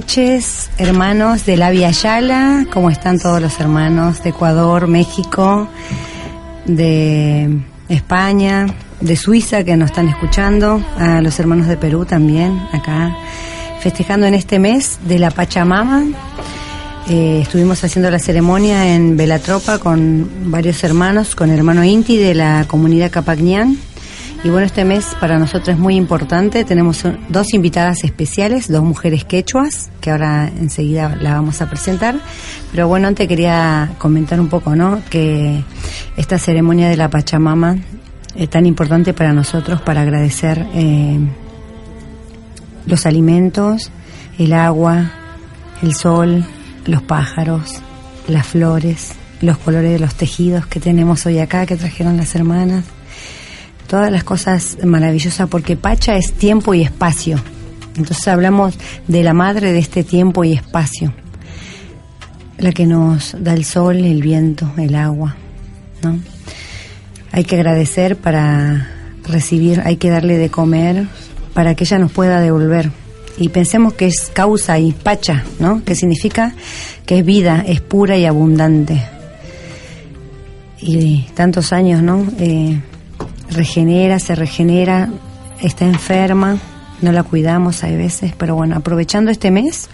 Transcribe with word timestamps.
Noches, 0.00 0.70
hermanos 0.78 1.44
de 1.44 1.58
la 1.58 1.68
Via 1.70 1.90
Yala. 1.90 2.64
¿Cómo 2.72 2.88
están 2.88 3.18
todos 3.18 3.38
los 3.38 3.60
hermanos 3.60 4.22
de 4.22 4.30
Ecuador, 4.30 4.86
México, 4.86 5.68
de 6.64 7.60
España, 7.90 8.66
de 9.02 9.16
Suiza 9.16 9.62
que 9.62 9.76
nos 9.76 9.90
están 9.90 10.08
escuchando? 10.08 10.82
A 10.96 11.20
los 11.20 11.38
hermanos 11.38 11.66
de 11.66 11.76
Perú 11.76 12.06
también, 12.06 12.66
acá, 12.72 13.14
festejando 13.80 14.26
en 14.26 14.32
este 14.32 14.58
mes 14.58 14.98
de 15.06 15.18
la 15.18 15.30
Pachamama. 15.30 16.04
Eh, 17.10 17.40
estuvimos 17.42 17.84
haciendo 17.84 18.10
la 18.10 18.18
ceremonia 18.18 18.94
en 18.94 19.18
Velatropa 19.18 19.80
con 19.80 20.50
varios 20.50 20.82
hermanos, 20.82 21.34
con 21.36 21.50
hermano 21.50 21.84
Inti 21.84 22.16
de 22.16 22.34
la 22.34 22.64
comunidad 22.66 23.10
Capagnián 23.10 23.76
y 24.42 24.48
bueno, 24.48 24.64
este 24.64 24.86
mes 24.86 25.14
para 25.20 25.38
nosotros 25.38 25.68
es 25.68 25.78
muy 25.78 25.96
importante. 25.96 26.64
Tenemos 26.64 27.04
dos 27.28 27.52
invitadas 27.52 28.04
especiales, 28.04 28.68
dos 28.68 28.82
mujeres 28.82 29.26
quechuas, 29.26 29.90
que 30.00 30.10
ahora 30.10 30.48
enseguida 30.48 31.14
la 31.20 31.34
vamos 31.34 31.60
a 31.60 31.68
presentar. 31.68 32.18
Pero 32.70 32.88
bueno, 32.88 33.08
antes 33.08 33.28
quería 33.28 33.90
comentar 33.98 34.40
un 34.40 34.48
poco, 34.48 34.74
¿no? 34.74 35.02
Que 35.10 35.62
esta 36.16 36.38
ceremonia 36.38 36.88
de 36.88 36.96
la 36.96 37.10
Pachamama 37.10 37.76
es 38.34 38.48
tan 38.48 38.64
importante 38.64 39.12
para 39.12 39.34
nosotros 39.34 39.82
para 39.82 40.00
agradecer 40.00 40.66
eh, 40.72 41.18
los 42.86 43.04
alimentos, 43.04 43.90
el 44.38 44.54
agua, 44.54 45.10
el 45.82 45.94
sol, 45.94 46.46
los 46.86 47.02
pájaros, 47.02 47.82
las 48.26 48.46
flores, 48.46 49.12
los 49.42 49.58
colores 49.58 49.92
de 49.92 49.98
los 49.98 50.14
tejidos 50.14 50.66
que 50.66 50.80
tenemos 50.80 51.26
hoy 51.26 51.40
acá, 51.40 51.66
que 51.66 51.76
trajeron 51.76 52.16
las 52.16 52.34
hermanas 52.34 52.84
todas 53.90 54.12
las 54.12 54.22
cosas 54.22 54.78
maravillosas, 54.84 55.48
porque 55.48 55.76
Pacha 55.76 56.16
es 56.16 56.32
tiempo 56.32 56.74
y 56.74 56.82
espacio. 56.82 57.42
Entonces 57.96 58.28
hablamos 58.28 58.78
de 59.08 59.24
la 59.24 59.34
madre 59.34 59.72
de 59.72 59.80
este 59.80 60.04
tiempo 60.04 60.44
y 60.44 60.52
espacio, 60.52 61.12
la 62.56 62.70
que 62.70 62.86
nos 62.86 63.34
da 63.40 63.52
el 63.52 63.64
sol, 63.64 63.96
el 63.96 64.22
viento, 64.22 64.72
el 64.78 64.94
agua, 64.94 65.34
¿no? 66.04 66.20
Hay 67.32 67.42
que 67.42 67.56
agradecer 67.56 68.14
para 68.14 68.88
recibir, 69.24 69.82
hay 69.84 69.96
que 69.96 70.08
darle 70.08 70.38
de 70.38 70.50
comer 70.50 71.08
para 71.52 71.74
que 71.74 71.82
ella 71.82 71.98
nos 71.98 72.12
pueda 72.12 72.40
devolver. 72.40 72.92
Y 73.38 73.48
pensemos 73.48 73.94
que 73.94 74.06
es 74.06 74.30
causa 74.32 74.78
y 74.78 74.92
pacha, 74.92 75.44
¿no? 75.58 75.82
Que 75.84 75.96
significa 75.96 76.54
que 77.06 77.18
es 77.18 77.24
vida, 77.24 77.64
es 77.66 77.80
pura 77.80 78.16
y 78.16 78.24
abundante. 78.24 79.02
Y 80.78 81.26
tantos 81.34 81.72
años, 81.72 82.02
¿no? 82.02 82.24
Eh, 82.38 82.80
regenera, 83.50 84.18
se 84.18 84.34
regenera, 84.34 85.08
está 85.60 85.84
enferma, 85.84 86.58
no 87.02 87.12
la 87.12 87.22
cuidamos 87.22 87.82
hay 87.82 87.96
veces, 87.96 88.32
pero 88.36 88.54
bueno, 88.54 88.76
aprovechando 88.76 89.30
este 89.30 89.50
mes, 89.50 89.88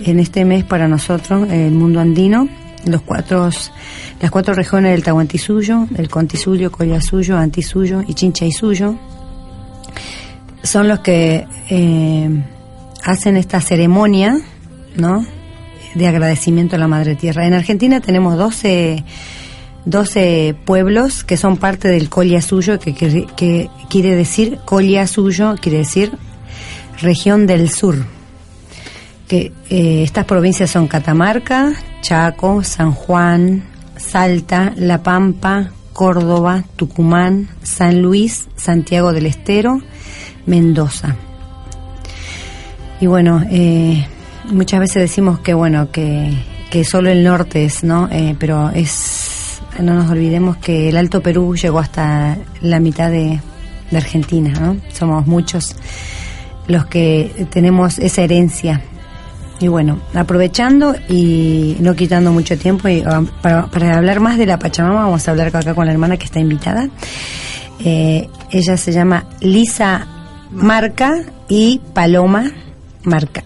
en 0.00 0.18
este 0.18 0.44
mes 0.44 0.64
para 0.64 0.88
nosotros, 0.88 1.48
el 1.50 1.72
mundo 1.72 2.00
andino, 2.00 2.48
los 2.84 3.02
cuatro, 3.02 3.50
las 4.20 4.30
cuatro 4.30 4.54
regiones 4.54 4.92
del 4.92 5.02
Tahuantisuyo, 5.02 5.86
el 5.96 6.08
Contisuyo, 6.08 6.70
Collasuyo, 6.70 7.36
Antisuyo 7.36 8.02
y 8.06 8.14
Chinchaysuyo, 8.14 8.96
son 10.62 10.88
los 10.88 11.00
que 11.00 11.46
eh, 11.70 12.44
hacen 13.04 13.36
esta 13.36 13.60
ceremonia, 13.60 14.38
¿no? 14.96 15.24
De 15.94 16.06
agradecimiento 16.06 16.76
a 16.76 16.78
la 16.78 16.88
Madre 16.88 17.14
Tierra. 17.14 17.46
En 17.46 17.54
Argentina 17.54 18.00
tenemos 18.00 18.36
12 18.36 19.04
12 19.84 20.56
pueblos 20.64 21.24
que 21.24 21.36
son 21.36 21.56
parte 21.56 21.88
del 21.88 22.10
Colia 22.10 22.42
Suyo, 22.42 22.78
que, 22.78 22.94
que, 22.94 23.70
quiere 23.88 24.14
decir, 24.14 24.58
Colia 24.64 25.06
Suyo 25.06 25.54
quiere 25.60 25.78
decir 25.78 26.12
región 27.00 27.46
del 27.46 27.70
sur. 27.70 27.96
Que 29.28 29.52
eh, 29.70 30.02
estas 30.02 30.24
provincias 30.24 30.70
son 30.70 30.88
Catamarca, 30.88 31.74
Chaco, 32.00 32.62
San 32.64 32.92
Juan, 32.92 33.64
Salta, 33.96 34.72
La 34.76 35.02
Pampa, 35.02 35.70
Córdoba, 35.92 36.64
Tucumán, 36.76 37.48
San 37.62 38.00
Luis, 38.00 38.46
Santiago 38.56 39.12
del 39.12 39.26
Estero, 39.26 39.82
Mendoza. 40.46 41.16
Y 43.00 43.06
bueno, 43.06 43.42
eh, 43.50 44.06
muchas 44.50 44.80
veces 44.80 45.02
decimos 45.02 45.40
que 45.40 45.54
bueno 45.54 45.90
que, 45.90 46.32
que 46.70 46.84
solo 46.84 47.10
el 47.10 47.22
norte 47.22 47.64
es, 47.64 47.84
¿no? 47.84 48.08
Eh, 48.10 48.34
pero 48.38 48.70
es 48.70 49.27
no 49.82 49.94
nos 49.94 50.10
olvidemos 50.10 50.56
que 50.56 50.88
el 50.88 50.96
Alto 50.96 51.22
Perú 51.22 51.54
llegó 51.54 51.78
hasta 51.78 52.36
la 52.60 52.80
mitad 52.80 53.10
de, 53.10 53.40
Argentina, 53.90 54.52
¿no? 54.60 54.76
Somos 54.92 55.26
muchos 55.26 55.74
los 56.66 56.84
que 56.86 57.46
tenemos 57.50 57.98
esa 57.98 58.20
herencia 58.20 58.82
y 59.60 59.68
bueno, 59.68 60.00
aprovechando 60.14 60.94
y 61.08 61.76
no 61.80 61.96
quitando 61.96 62.30
mucho 62.32 62.56
tiempo, 62.58 62.88
y, 62.88 63.02
ah, 63.04 63.22
para, 63.42 63.96
hablar 63.96 64.20
más 64.20 64.38
de 64.38 64.46
la 64.46 64.58
Pachamama, 64.58 65.04
vamos 65.04 65.26
a 65.26 65.30
hablar 65.30 65.48
acá 65.48 65.74
con 65.74 65.86
la 65.86 65.92
hermana 65.92 66.16
que 66.16 66.26
está 66.26 66.38
invitada. 66.38 66.88
Eh, 67.80 68.28
ella 68.50 68.76
se 68.76 68.92
llama 68.92 69.24
Lisa 69.40 70.06
Marca 70.52 71.24
y 71.48 71.80
Paloma 71.92 72.50
Marca. 73.04 73.42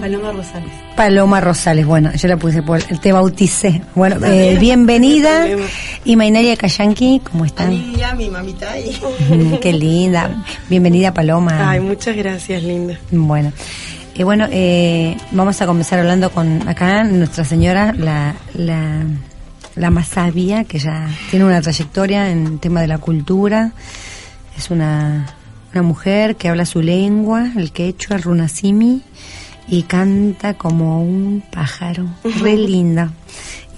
Paloma 0.00 0.32
Rosales. 0.32 0.85
Paloma 0.96 1.40
Rosales, 1.42 1.84
bueno, 1.84 2.10
yo 2.14 2.26
la 2.28 2.36
puse 2.38 2.62
por, 2.62 2.82
te 2.82 3.12
bauticé. 3.12 3.82
Bueno, 3.94 4.16
eh, 4.24 4.56
bien, 4.58 4.86
bienvenida. 4.86 5.46
Y 6.04 6.16
Maineria 6.16 6.56
Kayanki, 6.56 7.20
¿cómo 7.30 7.44
están? 7.44 7.68
Ani, 7.68 7.94
ya 7.96 8.14
mi 8.14 8.30
mamita 8.30 8.72
ahí. 8.72 8.96
Mm, 9.28 9.54
Qué 9.56 9.72
linda. 9.74 10.42
Bienvenida, 10.70 11.12
Paloma. 11.12 11.70
Ay, 11.70 11.80
muchas 11.80 12.16
gracias, 12.16 12.62
linda. 12.62 12.98
Bueno, 13.10 13.52
y 14.14 14.22
bueno, 14.22 14.46
eh, 14.50 15.16
vamos 15.32 15.60
a 15.60 15.66
comenzar 15.66 15.98
hablando 15.98 16.30
con 16.30 16.66
acá 16.66 17.04
nuestra 17.04 17.44
señora, 17.44 17.92
la, 17.92 18.34
la, 18.54 19.02
la 19.74 19.90
más 19.90 20.08
sabia, 20.08 20.64
que 20.64 20.78
ya 20.78 21.08
tiene 21.30 21.44
una 21.44 21.60
trayectoria 21.60 22.30
en 22.30 22.46
el 22.46 22.58
tema 22.58 22.80
de 22.80 22.88
la 22.88 22.96
cultura. 22.98 23.72
Es 24.56 24.70
una, 24.70 25.26
una 25.72 25.82
mujer 25.82 26.36
que 26.36 26.48
habla 26.48 26.64
su 26.64 26.80
lengua, 26.80 27.50
el 27.56 27.70
quechua, 27.72 28.16
el 28.16 28.22
runasimi, 28.22 29.02
y 29.68 29.82
canta 29.82 30.54
como 30.54 31.02
un 31.02 31.42
pájaro. 31.50 32.06
Re 32.40 32.56
linda. 32.56 33.10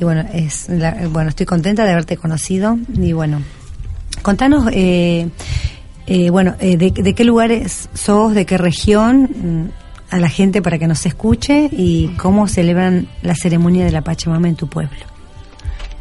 Y 0.00 0.04
bueno, 0.04 0.24
es 0.32 0.68
la- 0.68 1.08
bueno, 1.10 1.30
estoy 1.30 1.46
contenta 1.46 1.84
de 1.84 1.90
haberte 1.92 2.16
conocido. 2.16 2.78
Y 2.94 3.12
bueno, 3.12 3.42
contanos, 4.22 4.68
eh, 4.72 5.28
eh, 6.06 6.30
bueno, 6.30 6.54
eh, 6.60 6.76
de, 6.76 6.90
de 6.90 7.14
qué 7.14 7.24
lugares 7.24 7.88
sos, 7.94 8.34
de 8.34 8.46
qué 8.46 8.58
región, 8.58 9.22
mm, 9.24 10.14
a 10.14 10.18
la 10.18 10.28
gente 10.28 10.62
para 10.62 10.78
que 10.78 10.86
nos 10.86 11.04
escuche 11.04 11.68
y 11.70 12.08
cómo 12.16 12.48
celebran 12.48 13.08
la 13.22 13.34
ceremonia 13.34 13.84
de 13.84 13.92
la 13.92 14.00
Pachamama 14.02 14.48
en 14.48 14.54
tu 14.56 14.66
pueblo. 14.68 14.96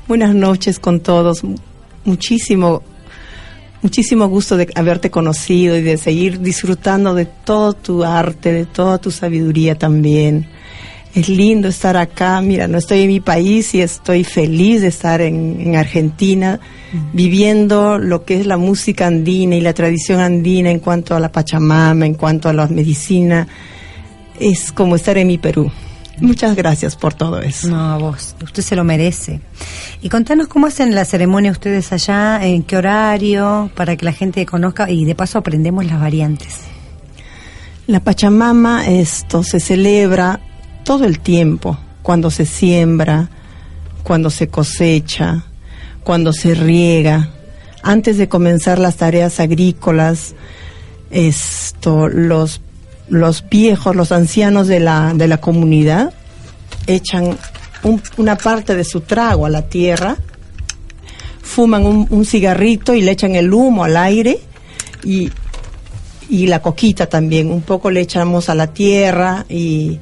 Buenas 0.07 0.33
noches 0.33 0.79
con 0.79 1.01
todos. 1.01 1.41
Muchísimo, 2.05 2.83
muchísimo 3.81 4.27
gusto 4.27 4.57
de 4.57 4.69
haberte 4.75 5.09
conocido 5.09 5.77
y 5.77 5.81
de 5.81 5.97
seguir 5.97 6.41
disfrutando 6.41 7.13
de 7.13 7.25
todo 7.25 7.73
tu 7.73 8.03
arte, 8.03 8.51
de 8.51 8.65
toda 8.65 8.97
tu 8.97 9.11
sabiduría 9.11 9.75
también. 9.75 10.47
Es 11.15 11.29
lindo 11.29 11.67
estar 11.67 11.97
acá. 11.97 12.41
Mira, 12.41 12.67
no 12.67 12.77
estoy 12.77 13.01
en 13.01 13.07
mi 13.07 13.19
país 13.19 13.73
y 13.73 13.81
estoy 13.81 14.23
feliz 14.23 14.81
de 14.81 14.87
estar 14.87 15.21
en, 15.21 15.59
en 15.59 15.75
Argentina, 15.75 16.59
viviendo 17.11 17.97
lo 17.97 18.23
que 18.23 18.39
es 18.39 18.45
la 18.45 18.57
música 18.57 19.07
andina 19.07 19.55
y 19.55 19.61
la 19.61 19.73
tradición 19.73 20.19
andina 20.19 20.69
en 20.69 20.79
cuanto 20.79 21.15
a 21.15 21.19
la 21.19 21.31
Pachamama, 21.31 22.05
en 22.05 22.13
cuanto 22.13 22.49
a 22.49 22.53
la 22.53 22.67
medicina. 22.67 23.47
Es 24.39 24.71
como 24.71 24.95
estar 24.95 25.17
en 25.17 25.27
mi 25.27 25.37
Perú. 25.37 25.71
Muchas 26.19 26.55
gracias 26.55 26.95
por 26.95 27.13
todo 27.13 27.41
eso. 27.41 27.67
No, 27.67 27.93
a 27.93 27.97
vos, 27.97 28.35
usted 28.43 28.63
se 28.63 28.75
lo 28.75 28.83
merece. 28.83 29.41
Y 30.01 30.09
contanos 30.09 30.47
cómo 30.47 30.67
hacen 30.67 30.95
la 30.95 31.05
ceremonia 31.05 31.51
ustedes 31.51 31.91
allá, 31.93 32.43
en 32.43 32.63
qué 32.63 32.77
horario, 32.77 33.69
para 33.75 33.95
que 33.95 34.05
la 34.05 34.13
gente 34.13 34.45
conozca 34.45 34.89
y 34.89 35.05
de 35.05 35.15
paso 35.15 35.37
aprendemos 35.37 35.85
las 35.85 35.99
variantes. 35.99 36.61
La 37.85 37.99
Pachamama 37.99 38.87
esto 38.87 39.43
se 39.43 39.59
celebra 39.59 40.41
todo 40.83 41.05
el 41.05 41.19
tiempo, 41.19 41.77
cuando 42.01 42.31
se 42.31 42.45
siembra, 42.45 43.29
cuando 44.03 44.29
se 44.29 44.47
cosecha, 44.47 45.43
cuando 46.03 46.33
se 46.33 46.53
riega, 46.55 47.29
antes 47.83 48.17
de 48.17 48.27
comenzar 48.27 48.79
las 48.79 48.97
tareas 48.97 49.39
agrícolas, 49.39 50.35
esto 51.11 52.09
los 52.09 52.59
los 53.09 53.43
viejos, 53.49 53.95
los 53.95 54.11
ancianos 54.11 54.67
de 54.67 54.79
la 54.79 55.13
de 55.13 55.27
la 55.27 55.37
comunidad 55.39 56.13
echan 56.87 57.37
un- 57.83 58.01
una 58.17 58.37
parte 58.37 58.75
de 58.75 58.83
su 58.83 59.01
trago 59.01 59.45
a 59.45 59.49
la 59.49 59.63
tierra, 59.63 60.17
fuman 61.41 61.85
un, 61.85 62.07
un 62.09 62.25
cigarrito 62.25 62.93
y 62.93 63.01
le 63.01 63.11
echan 63.11 63.35
el 63.35 63.53
humo 63.53 63.83
al 63.83 63.97
aire 63.97 64.39
y 65.03 65.29
y 66.29 66.47
la 66.47 66.61
coquita 66.61 67.07
también, 67.07 67.49
un 67.51 67.61
poco 67.61 67.89
le 67.89 68.01
echamos 68.01 68.49
a 68.49 68.55
la 68.55 68.67
tierra 68.73 69.45
y 69.47 69.97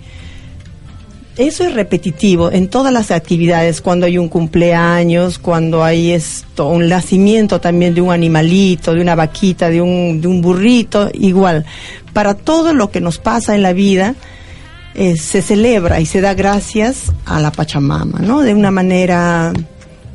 eso 1.38 1.66
es 1.66 1.74
repetitivo 1.74 2.50
en 2.52 2.70
todas 2.70 2.94
las 2.94 3.12
actividades, 3.12 3.82
cuando 3.82 4.06
hay 4.06 4.18
un 4.18 4.30
cumpleaños, 4.30 5.38
cuando 5.38 5.84
hay 5.84 6.12
esto, 6.12 6.68
un 6.68 6.88
nacimiento 6.88 7.60
también 7.60 7.94
de 7.94 8.02
un 8.02 8.12
animalito, 8.12 8.94
de 8.94 9.02
una 9.02 9.16
vaquita, 9.16 9.70
de 9.70 9.82
un, 9.82 10.22
de 10.22 10.28
un 10.28 10.42
burrito, 10.42 11.10
igual. 11.14 11.66
Para 12.14 12.36
todo 12.36 12.74
lo 12.74 12.90
que 12.90 13.02
nos 13.02 13.18
pasa 13.18 13.54
en 13.54 13.64
la 13.64 13.74
vida, 13.74 14.16
eh, 14.94 15.18
se 15.18 15.42
celebra 15.42 16.00
y 16.00 16.06
se 16.06 16.22
da 16.22 16.34
gracias 16.34 17.12
a 17.26 17.42
la 17.42 17.52
Pachamama, 17.52 18.20
¿no? 18.20 18.42
De 18.42 18.54
una 18.54 18.72
manera 18.72 19.52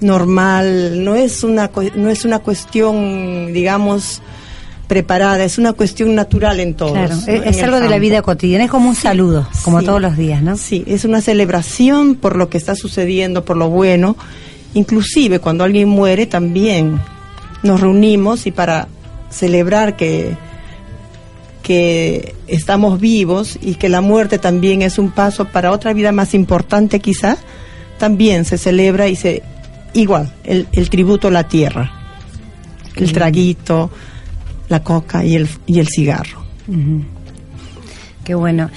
normal, 0.01 1.05
no 1.05 1.17
es 1.17 1.45
una, 1.45 1.71
no 1.97 2.09
es 2.09 2.25
una 2.25 2.39
cuestión, 2.39 3.53
digamos, 3.53 4.23
preparada, 4.91 5.45
es 5.45 5.57
una 5.57 5.73
cuestión 5.73 6.17
natural 6.17 6.59
en 6.59 6.75
todos. 6.75 6.95
claro, 6.95 7.15
¿no? 7.15 7.33
es, 7.33 7.63
algo 7.63 7.79
de 7.79 7.89
la 7.89 8.01
vida 8.01 8.23
cotidiana, 8.23 8.65
es 8.65 8.71
como 8.73 8.89
un 8.89 8.97
saludo, 8.97 9.47
como 9.63 9.79
Sí. 9.79 9.87
todos 9.87 10.01
los 10.03 10.17
días, 10.17 10.43
¿no? 10.43 10.57
Sí, 10.57 10.83
es 10.85 11.05
una 11.05 11.21
celebración 11.21 12.17
por 12.17 12.35
lo 12.35 12.49
que 12.49 12.59
está 12.59 12.75
sucediendo, 12.75 13.45
por 13.45 13.57
lo 13.57 13.71
bueno. 13.71 14.17
Inclusive 14.75 15.39
cuando 15.39 15.63
alguien 15.63 15.89
muere 15.89 16.27
también 16.27 17.01
nos 17.63 17.81
reunimos 17.81 18.49
y 18.49 18.51
para 18.51 18.89
celebrar 19.31 19.95
que, 19.95 20.37
que 21.63 22.35
estamos 22.49 22.99
vivos 22.99 23.61
y 23.63 23.77
que 23.77 23.89
la 23.89 24.01
muerte 24.01 24.41
también 24.41 24.83
es 24.83 24.99
un 24.99 25.13
paso 25.13 25.45
para 25.45 25.71
otra 25.71 25.93
vida 25.93 26.11
más 26.11 26.35
importante 26.35 26.99
quizá, 26.99 27.37
también 27.97 28.45
se 28.45 28.59
celebra 28.59 29.07
y 29.07 29.15
se 29.15 29.45
igual, 29.93 30.35
el, 30.43 30.67
el 30.73 30.91
tributo 30.91 31.29
a 31.29 31.31
la 31.31 31.45
tierra, 31.45 31.93
el 32.97 33.13
traguito, 33.13 33.93
la 34.71 34.83
coca 34.83 35.23
y 35.23 35.37
el, 35.37 35.47
y 35.67 35.81
el 35.81 35.89
cigarro. 35.89 36.43
Qué 38.25 38.35
bueno. 38.35 38.71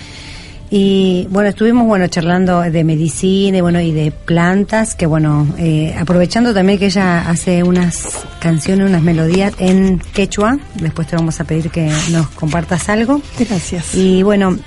Y 0.75 1.27
bueno, 1.29 1.49
estuvimos 1.49 1.85
bueno 1.85 2.07
charlando 2.07 2.61
de 2.61 2.83
medicina 2.83 3.59
y 3.59 3.61
bueno 3.61 3.79
y 3.79 3.91
de 3.91 4.11
plantas, 4.11 4.95
que 4.95 5.05
bueno, 5.05 5.47
eh, 5.59 5.95
aprovechando 5.95 6.51
también 6.51 6.79
que 6.79 6.87
ella 6.87 7.29
hace 7.29 7.61
unas 7.61 8.25
canciones, 8.39 8.89
unas 8.89 9.03
melodías 9.03 9.53
en 9.59 9.99
quechua, 9.99 10.57
después 10.81 11.07
te 11.07 11.15
vamos 11.15 11.39
a 11.39 11.43
pedir 11.43 11.69
que 11.69 11.91
nos 12.09 12.27
compartas 12.29 12.89
algo. 12.89 13.21
Gracias. 13.37 13.93
Y 13.93 14.23
bueno, 14.23 14.57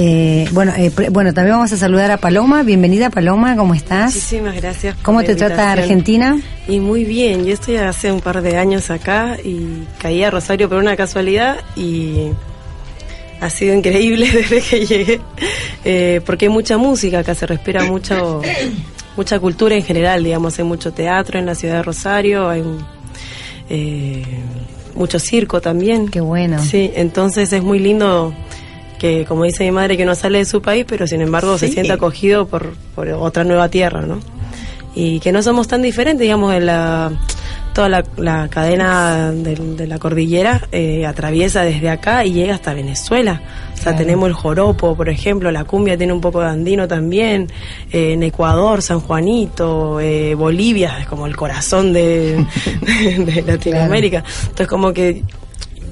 eh, 0.00 0.48
bueno, 0.52 0.72
eh, 0.76 0.92
pre- 0.92 1.08
bueno, 1.10 1.34
también 1.34 1.56
vamos 1.56 1.72
a 1.72 1.76
saludar 1.76 2.12
a 2.12 2.18
Paloma. 2.18 2.62
Bienvenida 2.62 3.10
Paloma, 3.10 3.56
¿cómo 3.56 3.74
estás? 3.74 4.14
Muchísimas 4.14 4.54
gracias. 4.54 4.94
por 4.94 5.02
¿Cómo 5.02 5.20
la 5.22 5.26
te 5.26 5.34
trata. 5.34 5.72
Argentina? 5.72 6.40
Y 6.68 6.78
muy 6.78 7.02
bien, 7.04 7.44
yo 7.44 7.52
estoy 7.52 7.76
hace 7.78 8.12
un 8.12 8.20
par 8.20 8.40
de 8.40 8.56
años 8.58 8.90
acá 8.90 9.36
y 9.42 9.82
caí 9.98 10.22
a 10.22 10.30
Rosario 10.30 10.68
por 10.68 10.78
una 10.78 10.94
casualidad 10.96 11.56
y 11.74 12.28
ha 13.40 13.50
sido 13.50 13.74
increíble 13.74 14.30
desde 14.32 14.60
que 14.60 14.86
llegué, 14.86 15.20
eh, 15.84 16.20
porque 16.24 16.44
hay 16.46 16.52
mucha 16.52 16.78
música 16.78 17.18
acá, 17.18 17.34
se 17.34 17.46
respira 17.46 17.82
mucho, 17.84 18.40
mucha 19.16 19.40
cultura 19.40 19.74
en 19.74 19.82
general, 19.82 20.22
digamos, 20.22 20.56
hay 20.60 20.64
mucho 20.64 20.92
teatro 20.92 21.40
en 21.40 21.46
la 21.46 21.56
ciudad 21.56 21.78
de 21.78 21.82
Rosario, 21.82 22.48
hay 22.48 22.60
un, 22.60 22.86
eh, 23.68 24.22
mucho 24.94 25.18
circo 25.18 25.60
también. 25.60 26.08
Qué 26.08 26.20
bueno. 26.20 26.62
Sí, 26.62 26.92
entonces 26.94 27.52
es 27.52 27.62
muy 27.64 27.80
lindo 27.80 28.32
que, 28.98 29.24
como 29.24 29.44
dice 29.44 29.64
mi 29.64 29.70
madre, 29.70 29.96
que 29.96 30.04
no 30.04 30.14
sale 30.14 30.38
de 30.38 30.44
su 30.44 30.60
país, 30.62 30.84
pero 30.88 31.06
sin 31.06 31.20
embargo 31.20 31.56
se 31.58 31.68
siente 31.68 31.92
acogido 31.92 32.46
por, 32.46 32.74
por 32.94 33.08
otra 33.08 33.44
nueva 33.44 33.68
tierra, 33.68 34.02
¿no? 34.02 34.18
Y 34.94 35.20
que 35.20 35.30
no 35.32 35.42
somos 35.42 35.68
tan 35.68 35.82
diferentes, 35.82 36.22
digamos, 36.22 36.52
en 36.54 36.66
la, 36.66 37.12
toda 37.72 37.88
la, 37.88 38.04
la 38.16 38.48
cadena 38.48 39.30
de, 39.30 39.86
la 39.86 39.98
cordillera 40.00 40.66
eh, 40.72 41.06
atraviesa 41.06 41.62
desde 41.62 41.88
acá 41.88 42.24
y 42.24 42.32
llega 42.32 42.54
hasta 42.54 42.74
Venezuela. 42.74 43.40
O 43.74 43.76
sea, 43.76 43.92
Claro. 43.92 43.98
tenemos 43.98 44.26
el 44.28 44.34
joropo, 44.34 44.96
por 44.96 45.08
ejemplo, 45.08 45.52
la 45.52 45.62
cumbia 45.62 45.96
tiene 45.96 46.12
un 46.12 46.20
poco 46.20 46.40
de 46.40 46.48
andino 46.48 46.88
también, 46.88 47.46
eh, 47.92 48.14
en 48.14 48.24
Ecuador, 48.24 48.82
San 48.82 48.98
Juanito, 48.98 50.00
eh, 50.00 50.34
Bolivia, 50.34 50.98
es 51.00 51.06
como 51.06 51.26
el 51.28 51.36
corazón 51.36 51.92
de, 51.92 52.44
de- 52.82 53.24
de 53.24 53.42
Latinoamérica. 53.42 54.24
Entonces, 54.40 54.66
como 54.66 54.92
que 54.92 55.22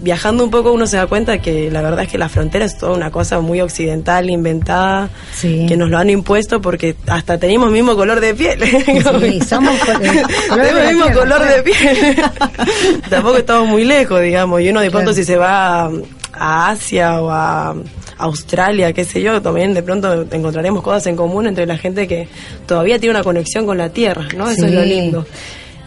viajando 0.02 0.44
un 0.44 0.50
poco 0.50 0.72
uno 0.72 0.86
se 0.86 0.96
da 0.96 1.06
cuenta 1.06 1.38
que 1.38 1.70
la 1.70 1.82
verdad 1.82 2.04
es 2.04 2.08
que 2.08 2.18
la 2.18 2.28
frontera 2.28 2.64
es 2.64 2.76
toda 2.78 2.92
una 2.96 3.10
cosa 3.10 3.40
muy 3.40 3.60
occidental, 3.60 4.28
inventada, 4.30 5.08
Sí. 5.34 5.66
que 5.68 5.76
nos 5.76 5.90
lo 5.90 5.98
han 5.98 6.10
impuesto 6.10 6.60
porque 6.60 6.96
hasta 7.06 7.38
tenemos 7.38 7.70
mismo 7.70 7.94
color 7.96 8.20
de 8.20 8.34
piel. 8.34 8.58
Sí, 8.62 9.40
somos 9.48 9.78
col- 9.80 9.94
color 9.94 10.66
tenemos 10.66 10.80
el 10.82 10.86
mismo 10.88 11.04
tierra, 11.06 11.20
color 11.20 11.46
de 11.48 11.62
piel. 11.62 12.16
Tampoco 13.10 13.36
estamos 13.38 13.68
muy 13.68 13.84
lejos, 13.84 14.20
digamos. 14.20 14.60
Y 14.60 14.68
uno 14.70 14.80
de 14.80 14.90
pronto 14.90 15.10
Claro. 15.10 15.16
si 15.16 15.24
se 15.24 15.36
va 15.36 15.84
a, 15.86 15.90
a 16.34 16.70
Asia 16.70 17.20
o 17.20 17.30
a 17.30 17.74
Australia, 18.18 18.92
qué 18.92 19.04
sé 19.04 19.20
yo, 19.20 19.42
también 19.42 19.74
de 19.74 19.82
pronto 19.82 20.22
encontraremos 20.30 20.82
cosas 20.82 21.06
en 21.06 21.16
común 21.16 21.46
entre 21.46 21.66
la 21.66 21.76
gente 21.76 22.08
que 22.08 22.28
todavía 22.66 22.98
tiene 22.98 23.14
una 23.14 23.22
conexión 23.24 23.66
con 23.66 23.76
la 23.78 23.90
tierra, 23.90 24.26
¿no? 24.36 24.48
Eso 24.50 24.66
es 24.66 24.72
lo 24.72 24.82
lindo. 24.82 25.26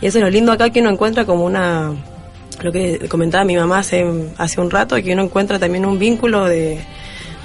Y 0.02 0.06
eso 0.08 0.20
es 0.20 0.24
lo 0.24 0.30
lindo 0.30 0.52
acá 0.52 0.70
que 0.70 0.80
uno 0.80 0.90
encuentra 0.92 1.26
como 1.26 1.44
una 1.44 1.92
lo 2.62 2.72
que 2.72 3.08
comentaba 3.10 3.44
mi 3.44 3.56
mamá 3.56 3.80
hace, 3.80 4.06
hace 4.38 4.60
un 4.62 4.70
rato, 4.72 4.96
que 5.02 5.14
uno 5.14 5.24
encuentra 5.24 5.60
también 5.60 5.86
un 5.86 5.98
vínculo 6.00 6.46
de, 6.46 6.80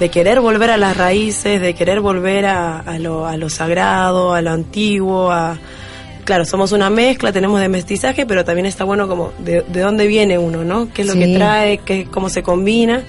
de 0.01 0.09
querer 0.09 0.41
volver 0.41 0.71
a 0.71 0.77
las 0.77 0.97
raíces, 0.97 1.61
de 1.61 1.75
querer 1.75 2.01
volver 2.01 2.47
a, 2.47 2.81
a, 2.81 2.99
lo, 2.99 3.27
a 3.27 3.37
lo 3.37 3.49
sagrado, 3.49 4.35
a 4.35 4.43
lo 4.43 4.51
antiguo, 4.51 5.31
a... 5.31 5.59
Claro, 6.25 6.47
somos 6.47 6.73
una 6.73 6.89
mezcla, 6.89 7.33
tenemos 7.33 7.61
de 7.61 7.69
mestizaje, 7.69 8.25
pero 8.25 8.47
también 8.47 8.65
está 8.65 8.85
bueno 8.85 9.07
como 9.09 9.33
de, 9.41 9.61
de 9.69 9.81
dónde 9.81 10.07
viene 10.07 10.39
uno, 10.39 10.65
¿no? 10.65 10.89
¿Qué 10.93 11.03
es 11.03 11.09
lo 11.09 11.13
Sí. 11.13 11.19
que 11.21 11.35
trae, 11.37 11.79
qué, 11.79 12.07
cómo 12.11 12.31
se 12.31 12.43
combina? 12.43 13.03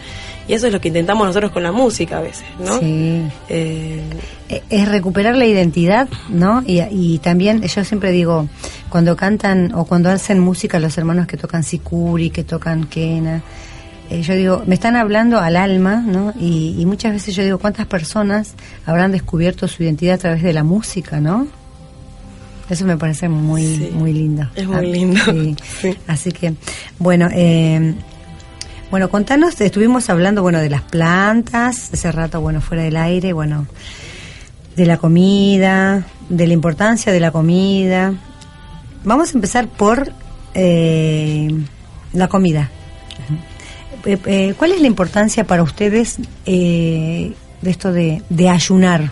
Y 0.47 0.53
eso 0.53 0.67
es 0.67 0.73
lo 0.73 0.79
que 0.79 0.89
intentamos 0.89 1.25
nosotros 1.25 1.51
con 1.51 1.63
la 1.63 1.71
música 1.71 2.17
a 2.19 2.21
veces, 2.21 2.45
¿no? 2.59 2.79
Sí. 2.79 3.23
Eh, 3.49 4.01
Eh, 4.47 4.61
Es 4.69 4.87
recuperar 4.87 5.35
la 5.35 5.45
identidad, 5.47 6.07
¿no? 6.29 6.61
Y, 6.67 6.81
y 6.91 7.17
también, 7.19 7.63
yo 7.63 7.83
siempre 7.83 8.11
digo, 8.11 8.47
cuando 8.89 9.15
cantan 9.15 9.73
o 9.73 9.85
cuando 9.85 10.09
hacen 10.11 10.39
música 10.39 10.79
los 10.79 10.95
hermanos 10.99 11.25
que 11.25 11.35
tocan 11.35 11.63
Sikuri, 11.63 12.29
que 12.29 12.43
tocan 12.43 12.83
Kena, 12.85 13.41
eh, 14.11 14.21
yo 14.21 14.35
digo, 14.35 14.63
me 14.67 14.75
están 14.75 14.95
hablando 14.95 15.39
al 15.39 15.55
alma, 15.55 15.95
¿no? 16.05 16.31
Y, 16.39 16.75
y 16.77 16.85
muchas 16.85 17.11
veces 17.13 17.35
yo 17.35 17.43
digo, 17.43 17.57
¿cuántas 17.57 17.87
personas 17.87 18.53
habrán 18.85 19.11
descubierto 19.11 19.67
su 19.67 19.81
identidad 19.81 20.13
a 20.13 20.19
través 20.19 20.43
de 20.43 20.53
la 20.53 20.63
música, 20.63 21.19
¿no? 21.19 21.47
Eso 22.69 22.85
me 22.85 22.97
parece 22.97 23.29
muy, 23.29 23.63
Sí. 23.63 23.89
muy 23.93 24.13
lindo. 24.13 24.47
Es 24.55 24.67
muy 24.67 24.75
Ah, 24.77 24.81
lindo. 24.81 25.19
sí. 25.25 25.55
Sí. 25.81 25.97
Así 26.05 26.31
que, 26.31 26.53
bueno, 26.99 27.29
eh, 27.33 27.95
bueno, 28.95 29.09
contanos, 29.09 29.59
estuvimos 29.59 30.09
hablando, 30.09 30.41
bueno, 30.41 30.59
de 30.59 30.69
las 30.69 30.81
plantas, 30.81 31.89
hace 31.91 32.13
rato, 32.13 32.39
bueno, 32.39 32.61
fuera 32.61 32.83
del 32.83 32.95
aire, 32.95 33.33
bueno, 33.33 33.67
de 34.77 34.85
la 34.85 34.95
comida, 34.95 36.07
de 36.29 36.47
la 36.47 36.53
importancia 36.53 37.11
de 37.11 37.19
la 37.19 37.31
comida. 37.31 38.13
Vamos 39.03 39.31
a 39.31 39.33
empezar 39.33 39.67
por 39.67 40.13
eh, 40.53 41.49
la 42.13 42.29
comida. 42.29 42.71
Eh, 44.05 44.17
eh, 44.27 44.53
¿Cuál 44.57 44.71
es 44.71 44.79
la 44.79 44.87
importancia 44.87 45.43
para 45.43 45.61
ustedes 45.61 46.15
eh, 46.45 47.33
de 47.61 47.69
esto 47.69 47.91
de, 47.91 48.21
de 48.29 48.47
ayunar? 48.47 49.11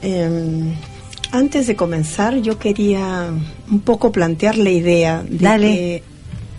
Eh, 0.00 0.76
antes 1.32 1.66
de 1.66 1.74
comenzar, 1.74 2.36
yo 2.36 2.56
quería 2.56 3.30
un 3.68 3.80
poco 3.80 4.12
plantear 4.12 4.58
la 4.58 4.70
idea 4.70 5.24
de 5.24 5.38
Dale. 5.38 5.66
que 5.66 6.09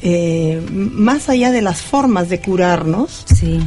eh, 0.02 0.62
más 0.72 1.30
allá 1.30 1.52
de 1.52 1.62
las 1.62 1.82
formas 1.82 2.30
de 2.30 2.40
curarnos, 2.40 3.26
Sí, 3.34 3.60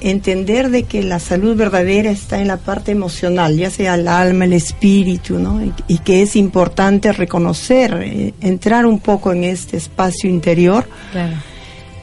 entender 0.00 0.70
de 0.70 0.84
que 0.84 1.02
la 1.02 1.18
salud 1.18 1.56
verdadera 1.56 2.10
está 2.10 2.40
en 2.40 2.48
la 2.48 2.56
parte 2.56 2.92
emocional, 2.92 3.56
ya 3.56 3.70
sea 3.70 3.94
el 3.94 4.08
alma, 4.08 4.44
el 4.44 4.52
espíritu, 4.52 5.38
¿no? 5.38 5.64
Y, 5.64 5.72
y 5.88 5.98
que 5.98 6.22
es 6.22 6.36
importante 6.36 7.12
reconocer, 7.12 8.02
eh, 8.02 8.34
entrar 8.40 8.86
un 8.86 8.98
poco 8.98 9.32
en 9.32 9.44
este 9.44 9.76
espacio 9.76 10.28
interior 10.28 10.88
claro. 11.12 11.36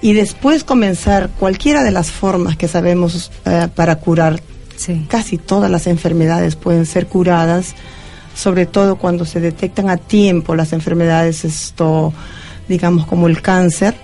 y 0.01 0.13
después 0.13 0.63
comenzar 0.63 1.29
cualquiera 1.39 1.83
de 1.83 1.91
las 1.91 2.11
formas 2.11 2.57
que 2.57 2.67
sabemos 2.67 3.31
eh, 3.45 3.67
para 3.73 3.97
curar. 3.97 4.41
Sí, 4.75 5.05
Casi 5.07 5.37
todas 5.37 5.69
las 5.69 5.87
enfermedades 5.87 6.55
pueden 6.55 6.85
ser 6.85 7.07
curadas, 7.07 7.75
sobre 8.35 8.65
todo 8.65 8.95
cuando 8.95 9.23
se 9.23 9.39
detectan 9.39 9.89
a 9.89 9.97
tiempo 9.97 10.55
las 10.55 10.73
enfermedades, 10.73 11.45
esto, 11.45 12.11
digamos, 12.67 13.05
como 13.05 13.27
el 13.27 13.41
cáncer. 13.41 13.95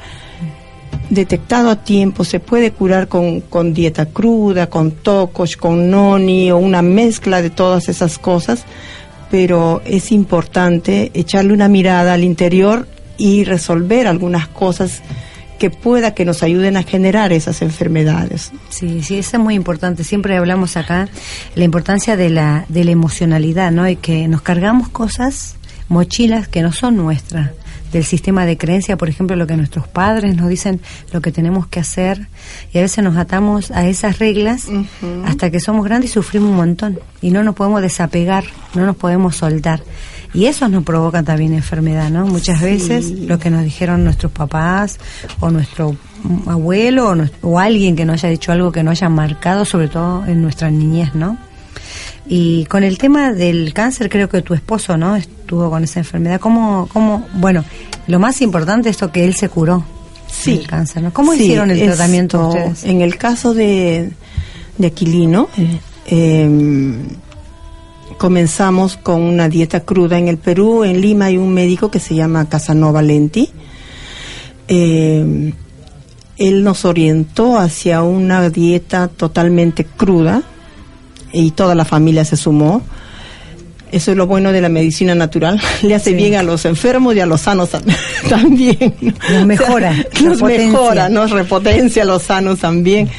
Detectado 1.10 1.72
a 1.72 1.84
tiempo, 1.84 2.24
se 2.24 2.40
puede 2.40 2.72
curar 2.72 3.08
con, 3.08 3.42
con 3.42 3.74
dieta 3.74 4.08
cruda, 4.08 4.68
con 4.68 4.92
tocos, 4.92 5.58
con 5.58 5.90
noni 5.90 6.52
o 6.52 6.58
una 6.58 6.82
mezcla 6.82 7.42
de 7.42 7.50
todas 7.50 7.90
esas 7.90 8.20
cosas, 8.20 8.64
pero 9.32 9.82
es 9.86 10.12
importante 10.12 11.12
echarle 11.14 11.54
una 11.54 11.68
mirada 11.68 12.14
al 12.14 12.24
interior 12.24 12.88
y 13.18 13.44
resolver 13.44 14.08
algunas 14.08 14.48
cosas 14.48 15.02
que 15.60 15.70
pueda 15.70 16.16
que 16.16 16.26
nos 16.26 16.42
ayuden 16.42 16.78
a 16.78 16.84
generar 16.84 17.32
esas 17.34 17.62
enfermedades. 17.62 18.52
Sí, 18.70 19.04
sí, 19.04 19.20
eso 19.20 19.38
es 19.38 19.44
muy 19.44 19.54
importante. 19.54 20.04
Siempre 20.04 20.38
hablamos 20.38 20.78
acá 20.78 21.10
la 21.54 21.64
importancia 21.66 22.16
de 22.16 22.30
la, 22.30 22.66
de 22.70 22.86
la 22.86 22.92
emocionalidad, 22.92 23.72
¿no? 23.72 23.88
Y 23.88 23.98
que 23.98 24.28
nos 24.28 24.42
cargamos 24.42 24.90
cosas, 24.90 25.58
mochilas 25.90 26.48
que 26.48 26.62
no 26.62 26.72
son 26.72 26.96
nuestras, 26.96 27.52
del 27.92 28.04
sistema 28.04 28.46
de 28.46 28.58
creencia, 28.58 28.98
por 28.98 29.10
ejemplo, 29.10 29.36
lo 29.36 29.48
que 29.48 29.58
nuestros 29.58 29.88
padres 29.88 30.36
nos 30.36 30.50
dicen, 30.50 30.82
lo 31.12 31.22
que 31.22 31.32
tenemos 31.32 31.68
que 31.68 31.80
hacer, 31.80 32.28
y 32.74 32.78
a 32.78 32.82
veces 32.82 33.04
nos 33.04 33.18
atamos 33.18 33.72
a 33.72 33.86
esas 33.88 34.20
reglas 34.20 34.68
hasta 35.26 35.50
que 35.50 35.60
somos 35.60 35.86
grandes 35.86 36.12
y 36.12 36.14
sufrimos 36.14 36.50
un 36.50 36.58
montón, 36.58 37.00
y 37.22 37.32
no 37.32 37.44
nos 37.44 37.56
podemos 37.56 37.82
desapegar, 37.82 38.44
no 38.76 38.86
nos 38.86 38.96
podemos 38.96 39.36
soltar. 39.36 39.82
Y 40.32 40.46
eso 40.46 40.68
nos 40.68 40.84
provoca 40.84 41.24
también 41.24 41.54
enfermedad, 41.54 42.12
¿no? 42.12 42.28
Muchas 42.28 42.62
veces 42.62 43.10
lo 43.10 43.40
que 43.40 43.50
nos 43.50 43.64
dijeron 43.64 44.04
nuestros 44.04 44.32
papás 44.32 45.00
o 45.40 45.50
nuestro 45.50 45.96
abuelo 46.46 47.12
o, 47.12 47.50
o 47.50 47.60
alguien 47.60 47.96
que 47.96 48.06
nos 48.06 48.24
haya 48.24 48.30
dicho 48.30 48.52
algo 48.52 48.72
que 48.72 48.84
nos 48.84 49.00
haya 49.00 49.10
marcado, 49.10 49.66
sobre 49.66 49.88
todo 49.88 50.24
en 50.28 50.44
nuestra 50.44 50.70
niñez, 50.70 51.16
¿no? 51.16 51.38
Y 52.28 52.66
con 52.66 52.84
el 52.84 53.00
tema 53.00 53.34
del 53.34 53.74
cáncer, 53.74 54.08
creo 54.08 54.30
que 54.30 54.44
tu 54.44 54.54
esposo, 54.54 54.98
¿no? 54.98 55.18
Estuvo 55.50 55.72
con 55.72 55.84
esa 55.84 56.02
enfermedad. 56.02 56.40
¿Cómo, 56.40 56.88
cómo, 56.94 57.26
bueno, 57.34 57.66
lo 58.06 58.20
más 58.20 58.40
importante 58.44 58.88
es 58.90 58.98
esto 58.98 59.12
que 59.12 59.26
él 59.26 59.34
se 59.34 59.50
curó 59.50 59.84
Sí. 60.28 60.58
del 60.58 60.68
cáncer, 60.68 61.02
¿no? 61.02 61.12
¿Cómo 61.12 61.34
Sí, 61.34 61.42
hicieron 61.42 61.72
el 61.72 61.82
tratamiento 61.88 62.50
ustedes? 62.50 62.84
En 62.84 63.02
el 63.02 63.18
caso 63.18 63.56
de, 63.56 64.12
de 64.78 64.88
Aquilino, 64.88 65.50
eh, 65.58 65.80
em, 66.06 67.00
comenzamos 68.20 68.96
con 68.98 69.24
una 69.24 69.50
dieta 69.50 69.80
cruda. 69.80 70.20
En 70.20 70.28
el 70.28 70.38
Perú, 70.38 70.84
en 70.84 71.02
Lima, 71.02 71.26
hay 71.26 71.38
un 71.40 71.52
médico 71.52 71.90
que 71.90 72.00
se 72.00 72.14
llama 72.14 72.48
Casanova 72.48 73.02
Lenti. 73.02 73.50
Eh, 74.68 75.52
él 76.38 76.64
nos 76.64 76.86
orientó 76.86 77.58
hacia 77.58 78.04
una 78.04 78.52
dieta 78.52 79.08
totalmente 79.08 79.84
cruda 79.84 80.44
y 81.34 81.50
toda 81.50 81.74
la 81.74 81.86
familia 81.86 82.24
se 82.24 82.38
sumó. 82.38 82.84
Eso 83.92 84.12
es 84.12 84.18
lo 84.18 84.28
bueno 84.28 84.52
de 84.52 84.62
la 84.62 84.70
medicina 84.70 85.16
natural. 85.16 85.60
Le 85.82 85.96
hace 85.96 86.12
Sí. 86.12 86.16
bien 86.16 86.36
a 86.36 86.44
los 86.44 86.66
enfermos 86.66 87.16
y 87.16 87.20
a 87.20 87.26
los 87.26 87.42
sanos 87.42 87.72
tam- 87.72 87.84
también. 88.30 88.94
¿no? 89.02 89.14
Los 89.32 89.46
mejora, 89.46 89.94
los 90.22 90.40
repotencia. 90.40 90.68
mejora, 90.68 91.10
nos 91.10 91.32
repotencia 91.32 92.04
a 92.04 92.06
los 92.06 92.24
sanos 92.24 92.60
también. 92.60 93.10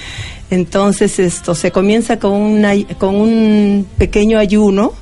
Entonces 0.51 1.19
esto 1.19 1.55
se 1.55 1.71
comienza 1.71 2.19
con, 2.19 2.33
una, 2.33 2.73
con 2.99 3.15
un 3.15 3.87
pequeño 3.99 4.39
ayuno 4.39 4.93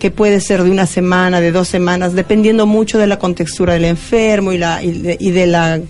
que 0.00 0.10
puede 0.10 0.40
ser 0.40 0.64
de 0.64 0.70
una 0.70 0.86
semana, 0.86 1.40
de 1.40 1.52
dos 1.52 1.68
semanas, 1.68 2.14
dependiendo 2.14 2.66
mucho 2.66 2.98
de 2.98 3.06
la 3.06 3.18
contextura 3.20 3.74
del 3.74 3.84
enfermo 3.84 4.52
y, 4.52 4.58
la, 4.58 4.82
y, 4.82 4.90
de, 4.92 5.16
y 5.20 5.30
de 5.30 5.46
la 5.46 5.80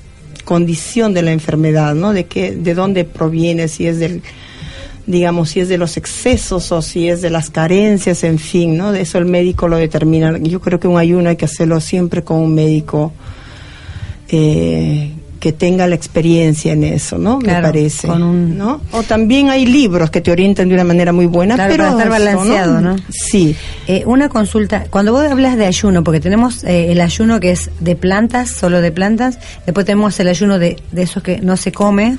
condición 0.44 1.14
de 1.14 1.22
la 1.22 1.32
enfermedad, 1.32 1.94
¿no? 1.94 2.12
De, 2.12 2.24
qué, 2.26 2.52
de 2.52 2.74
dónde 2.74 3.04
proviene, 3.04 3.68
si 3.68 3.86
es 3.86 3.98
del 3.98 4.22
digamos, 5.06 5.50
si 5.50 5.60
es 5.60 5.68
de 5.68 5.78
los 5.78 5.96
excesos 5.96 6.70
o 6.72 6.80
si 6.82 7.08
es 7.08 7.22
de 7.22 7.30
las 7.30 7.50
carencias, 7.50 8.22
en 8.24 8.38
fin, 8.38 8.76
¿no? 8.76 8.92
De 8.92 9.00
eso 9.02 9.18
el 9.18 9.24
médico 9.24 9.66
lo 9.68 9.76
determina. 9.76 10.38
Yo 10.38 10.60
creo 10.60 10.78
que 10.78 10.86
un 10.88 10.98
ayuno 10.98 11.28
hay 11.30 11.36
que 11.36 11.44
hacerlo 11.46 11.80
siempre 11.80 12.22
con 12.22 12.38
un 12.38 12.54
médico 12.54 13.12
eh, 14.28 15.10
que 15.40 15.52
tenga 15.52 15.88
la 15.88 15.96
experiencia 15.96 16.72
en 16.72 16.84
eso, 16.84 17.18
¿no? 17.18 17.40
Claro, 17.40 17.62
Me 17.62 17.68
parece. 17.72 18.06
con 18.06 18.22
un- 18.22 18.56
¿no? 18.56 18.80
O 18.92 19.02
también 19.02 19.50
hay 19.50 19.66
libros 19.66 20.08
que 20.08 20.20
te 20.20 20.30
orientan 20.30 20.68
de 20.68 20.74
una 20.74 20.84
manera 20.84 21.12
muy 21.12 21.26
buena, 21.26 21.56
Claro, 21.56 21.70
pero 21.72 21.82
para 21.84 21.96
estar 21.96 22.08
balanceado, 22.08 22.80
¿no? 22.80 22.96
Sí. 23.10 23.56
Eh, 23.88 24.04
una 24.06 24.28
consulta, 24.28 24.84
cuando 24.88 25.10
vos 25.12 25.24
hablas 25.28 25.56
de 25.56 25.66
ayuno, 25.66 26.04
porque 26.04 26.20
tenemos 26.20 26.62
eh, 26.62 26.92
el 26.92 27.00
ayuno 27.00 27.40
que 27.40 27.50
es 27.50 27.70
de 27.80 27.96
plantas, 27.96 28.50
solo 28.50 28.80
de 28.80 28.92
plantas, 28.92 29.40
después 29.66 29.84
tenemos 29.84 30.18
el 30.20 30.28
ayuno 30.28 30.60
de, 30.60 30.76
de 30.92 31.02
eso 31.02 31.24
que 31.24 31.40
no 31.40 31.56
se 31.56 31.72
come, 31.72 32.16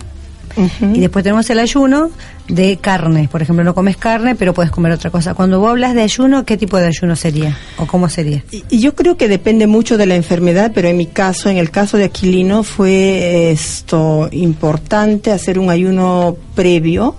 Y 0.55 0.99
después 0.99 1.23
tenemos 1.23 1.49
el 1.49 1.59
ayuno 1.59 2.11
de 2.47 2.77
carne. 2.77 3.27
Por 3.31 3.41
ejemplo, 3.41 3.63
no 3.63 3.73
comes 3.73 3.97
carne, 3.97 4.35
pero 4.35 4.53
puedes 4.53 4.71
comer 4.71 4.91
otra 4.91 5.09
cosa. 5.09 5.33
Cuando 5.33 5.59
vos 5.59 5.71
hablas 5.71 5.95
de 5.95 6.01
ayuno, 6.01 6.45
¿qué 6.45 6.57
tipo 6.57 6.77
de 6.77 6.87
ayuno 6.87 7.15
sería? 7.15 7.57
¿O 7.77 7.87
cómo 7.87 8.09
sería? 8.09 8.43
Y, 8.51 8.63
y 8.69 8.79
yo 8.79 8.95
creo 8.95 9.17
que 9.17 9.27
depende 9.27 9.67
mucho 9.67 9.97
de 9.97 10.05
la 10.05 10.15
enfermedad, 10.15 10.71
pero 10.73 10.87
en 10.87 10.97
mi 10.97 11.07
caso, 11.07 11.49
en 11.49 11.57
el 11.57 11.71
caso 11.71 11.97
de 11.97 12.05
Aquilino, 12.05 12.63
fue 12.63 13.51
esto 13.51 14.29
importante 14.31 15.31
hacer 15.31 15.57
un 15.57 15.69
ayuno 15.69 16.37
previo 16.55 17.15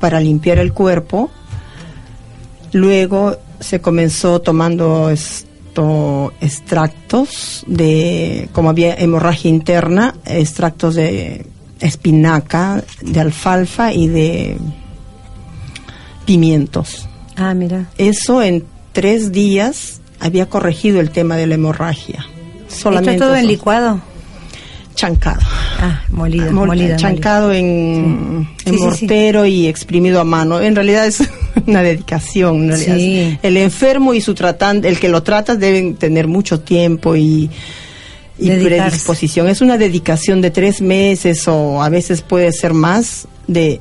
para 0.00 0.20
limpiar 0.20 0.58
el 0.58 0.72
cuerpo. 0.72 1.30
Luego 2.72 3.36
se 3.60 3.80
comenzó 3.80 4.40
tomando 4.40 5.10
esto 5.10 6.32
extractos 6.40 7.64
de, 7.66 8.48
como 8.52 8.70
había 8.70 8.94
hemorragia 8.94 9.48
interna, 9.48 10.14
extractos 10.24 10.94
de 10.94 11.46
espinaca, 11.80 12.84
de 13.02 13.20
alfalfa 13.20 13.92
y 13.92 14.06
de 14.08 14.56
pimientos. 16.26 17.08
Ah, 17.36 17.54
mira. 17.54 17.86
Eso 17.98 18.42
en 18.42 18.64
tres 18.92 19.32
días 19.32 20.00
había 20.18 20.46
corregido 20.46 21.00
el 21.00 21.10
tema 21.10 21.36
de 21.36 21.46
la 21.46 21.54
hemorragia. 21.54 22.26
Solamente 22.68 23.12
¿Esto 23.14 23.26
todo 23.26 23.36
en 23.36 23.46
licuado? 23.46 24.00
chancado. 24.94 25.40
Ah, 25.80 26.02
molido, 26.10 26.50
Mol- 26.52 26.66
molida. 26.66 26.96
chancado 26.96 27.52
en, 27.54 28.46
Sí. 28.58 28.68
en 28.68 28.74
Sí, 28.74 28.78
sí, 28.80 28.90
sí. 28.98 29.04
mortero 29.06 29.46
y 29.46 29.66
exprimido 29.66 30.20
a 30.20 30.24
mano. 30.24 30.60
En 30.60 30.74
realidad 30.74 31.06
es 31.06 31.22
una 31.66 31.82
dedicación. 31.82 32.70
en 32.70 32.78
realidad. 32.84 33.38
El 33.42 33.56
enfermo 33.56 34.12
y 34.12 34.20
su 34.20 34.34
tratante, 34.34 34.88
el 34.88 34.98
que 35.00 35.08
lo 35.08 35.22
trata 35.22 35.56
deben 35.56 35.94
tener 35.96 36.26
mucho 36.28 36.60
tiempo 36.60 37.16
y, 37.16 37.48
y 38.40 38.48
Dedicarse. 38.48 38.88
predisposición. 38.90 39.48
Es 39.48 39.60
una 39.60 39.76
dedicación 39.78 40.40
de 40.40 40.50
tres 40.50 40.80
meses 40.80 41.46
o 41.48 41.82
a 41.82 41.88
veces 41.88 42.22
puede 42.22 42.52
ser 42.52 42.72
más 42.74 43.28
de 43.46 43.80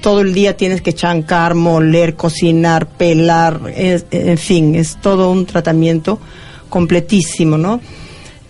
todo 0.00 0.20
el 0.20 0.32
día 0.32 0.56
tienes 0.56 0.80
que 0.80 0.92
chancar, 0.94 1.54
moler, 1.54 2.14
cocinar, 2.14 2.86
pelar, 2.86 3.60
es- 3.76 4.04
en 4.10 4.38
fin, 4.38 4.74
es 4.76 4.96
todo 5.00 5.30
un 5.32 5.44
tratamiento 5.46 6.20
completísimo, 6.68 7.58
¿no? 7.58 7.80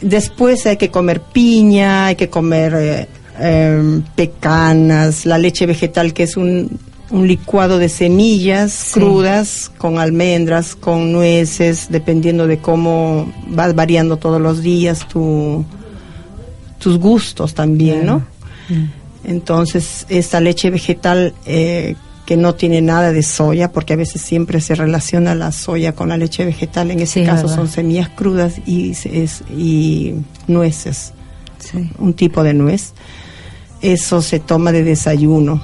Después 0.00 0.66
hay 0.66 0.76
que 0.76 0.90
comer 0.90 1.20
piña, 1.22 2.06
hay 2.06 2.16
que 2.16 2.28
comer 2.28 2.74
eh, 2.76 3.08
em, 3.40 4.02
pecanas, 4.14 5.24
la 5.26 5.38
leche 5.38 5.64
vegetal 5.66 6.12
que 6.12 6.24
es 6.24 6.36
un, 6.36 6.78
un 7.10 7.26
licuado 7.26 7.78
de 7.78 7.88
semillas 7.88 8.72
Sí. 8.72 9.00
crudas 9.00 9.70
con 9.78 9.98
almendras, 9.98 10.74
con 10.74 11.10
nueces, 11.12 11.86
dependiendo 11.90 12.46
de 12.46 12.58
cómo 12.58 13.32
vas 13.48 13.74
variando 13.74 14.18
todos 14.18 14.40
los 14.40 14.62
días 14.62 15.06
tu, 15.08 15.64
tus 16.78 16.98
gustos 16.98 17.54
también, 17.54 18.04
¿no? 18.06 18.22
Entonces, 19.24 20.06
esta 20.08 20.40
leche 20.40 20.70
vegetal 20.70 21.34
eh, 21.46 21.96
que 22.26 22.36
no 22.36 22.54
tiene 22.54 22.82
nada 22.82 23.10
de 23.12 23.22
soya, 23.22 23.72
porque 23.72 23.94
a 23.94 23.96
veces 23.96 24.20
siempre 24.20 24.60
se 24.60 24.74
relaciona 24.74 25.34
la 25.34 25.50
soya 25.50 25.94
con 25.94 26.10
la 26.10 26.16
leche 26.18 26.44
vegetal, 26.44 26.90
en 26.90 27.00
ese 27.00 27.20
Sí, 27.20 27.26
caso 27.26 27.42
verdad. 27.44 27.56
son 27.56 27.68
semillas 27.68 28.10
crudas 28.10 28.54
y, 28.66 28.90
es- 28.90 29.42
y 29.56 30.14
nueces, 30.46 31.14
Sí. 31.58 31.90
un 31.98 32.12
tipo 32.12 32.42
de 32.42 32.52
nuez. 32.54 32.92
Eso 33.80 34.20
se 34.22 34.40
toma 34.40 34.72
de 34.72 34.82
desayuno. 34.84 35.62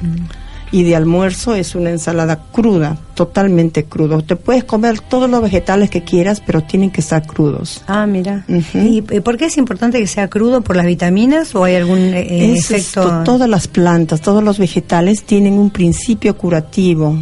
Mm. 0.00 0.41
Y 0.72 0.84
de 0.84 0.96
almuerzo 0.96 1.54
es 1.54 1.74
una 1.74 1.90
ensalada 1.90 2.44
cruda, 2.50 2.96
totalmente 3.14 3.84
crudo. 3.84 4.22
Te 4.22 4.36
puedes 4.36 4.64
comer 4.64 5.00
todos 5.00 5.28
los 5.28 5.42
vegetales 5.42 5.90
que 5.90 6.02
quieras, 6.02 6.42
pero 6.44 6.62
tienen 6.62 6.90
que 6.90 7.02
estar 7.02 7.26
crudos. 7.26 7.82
Ah, 7.86 8.06
mira. 8.06 8.46
¿Y 8.72 9.04
eh, 9.10 9.20
por 9.20 9.36
qué 9.36 9.44
es 9.44 9.58
importante 9.58 9.98
que 10.00 10.06
sea 10.06 10.28
crudo? 10.28 10.62
¿Por 10.62 10.76
las 10.76 10.86
vitaminas 10.86 11.54
o 11.54 11.64
hay 11.64 11.74
algún 11.76 11.98
eh, 11.98 12.54
Es 12.54 12.70
efecto? 12.70 13.02
esto, 13.02 13.22
todas 13.24 13.50
las 13.50 13.68
plantas, 13.68 14.22
todos 14.22 14.42
los 14.42 14.58
vegetales 14.58 15.24
tienen 15.24 15.54
un 15.58 15.68
principio 15.70 16.36
curativo. 16.38 17.18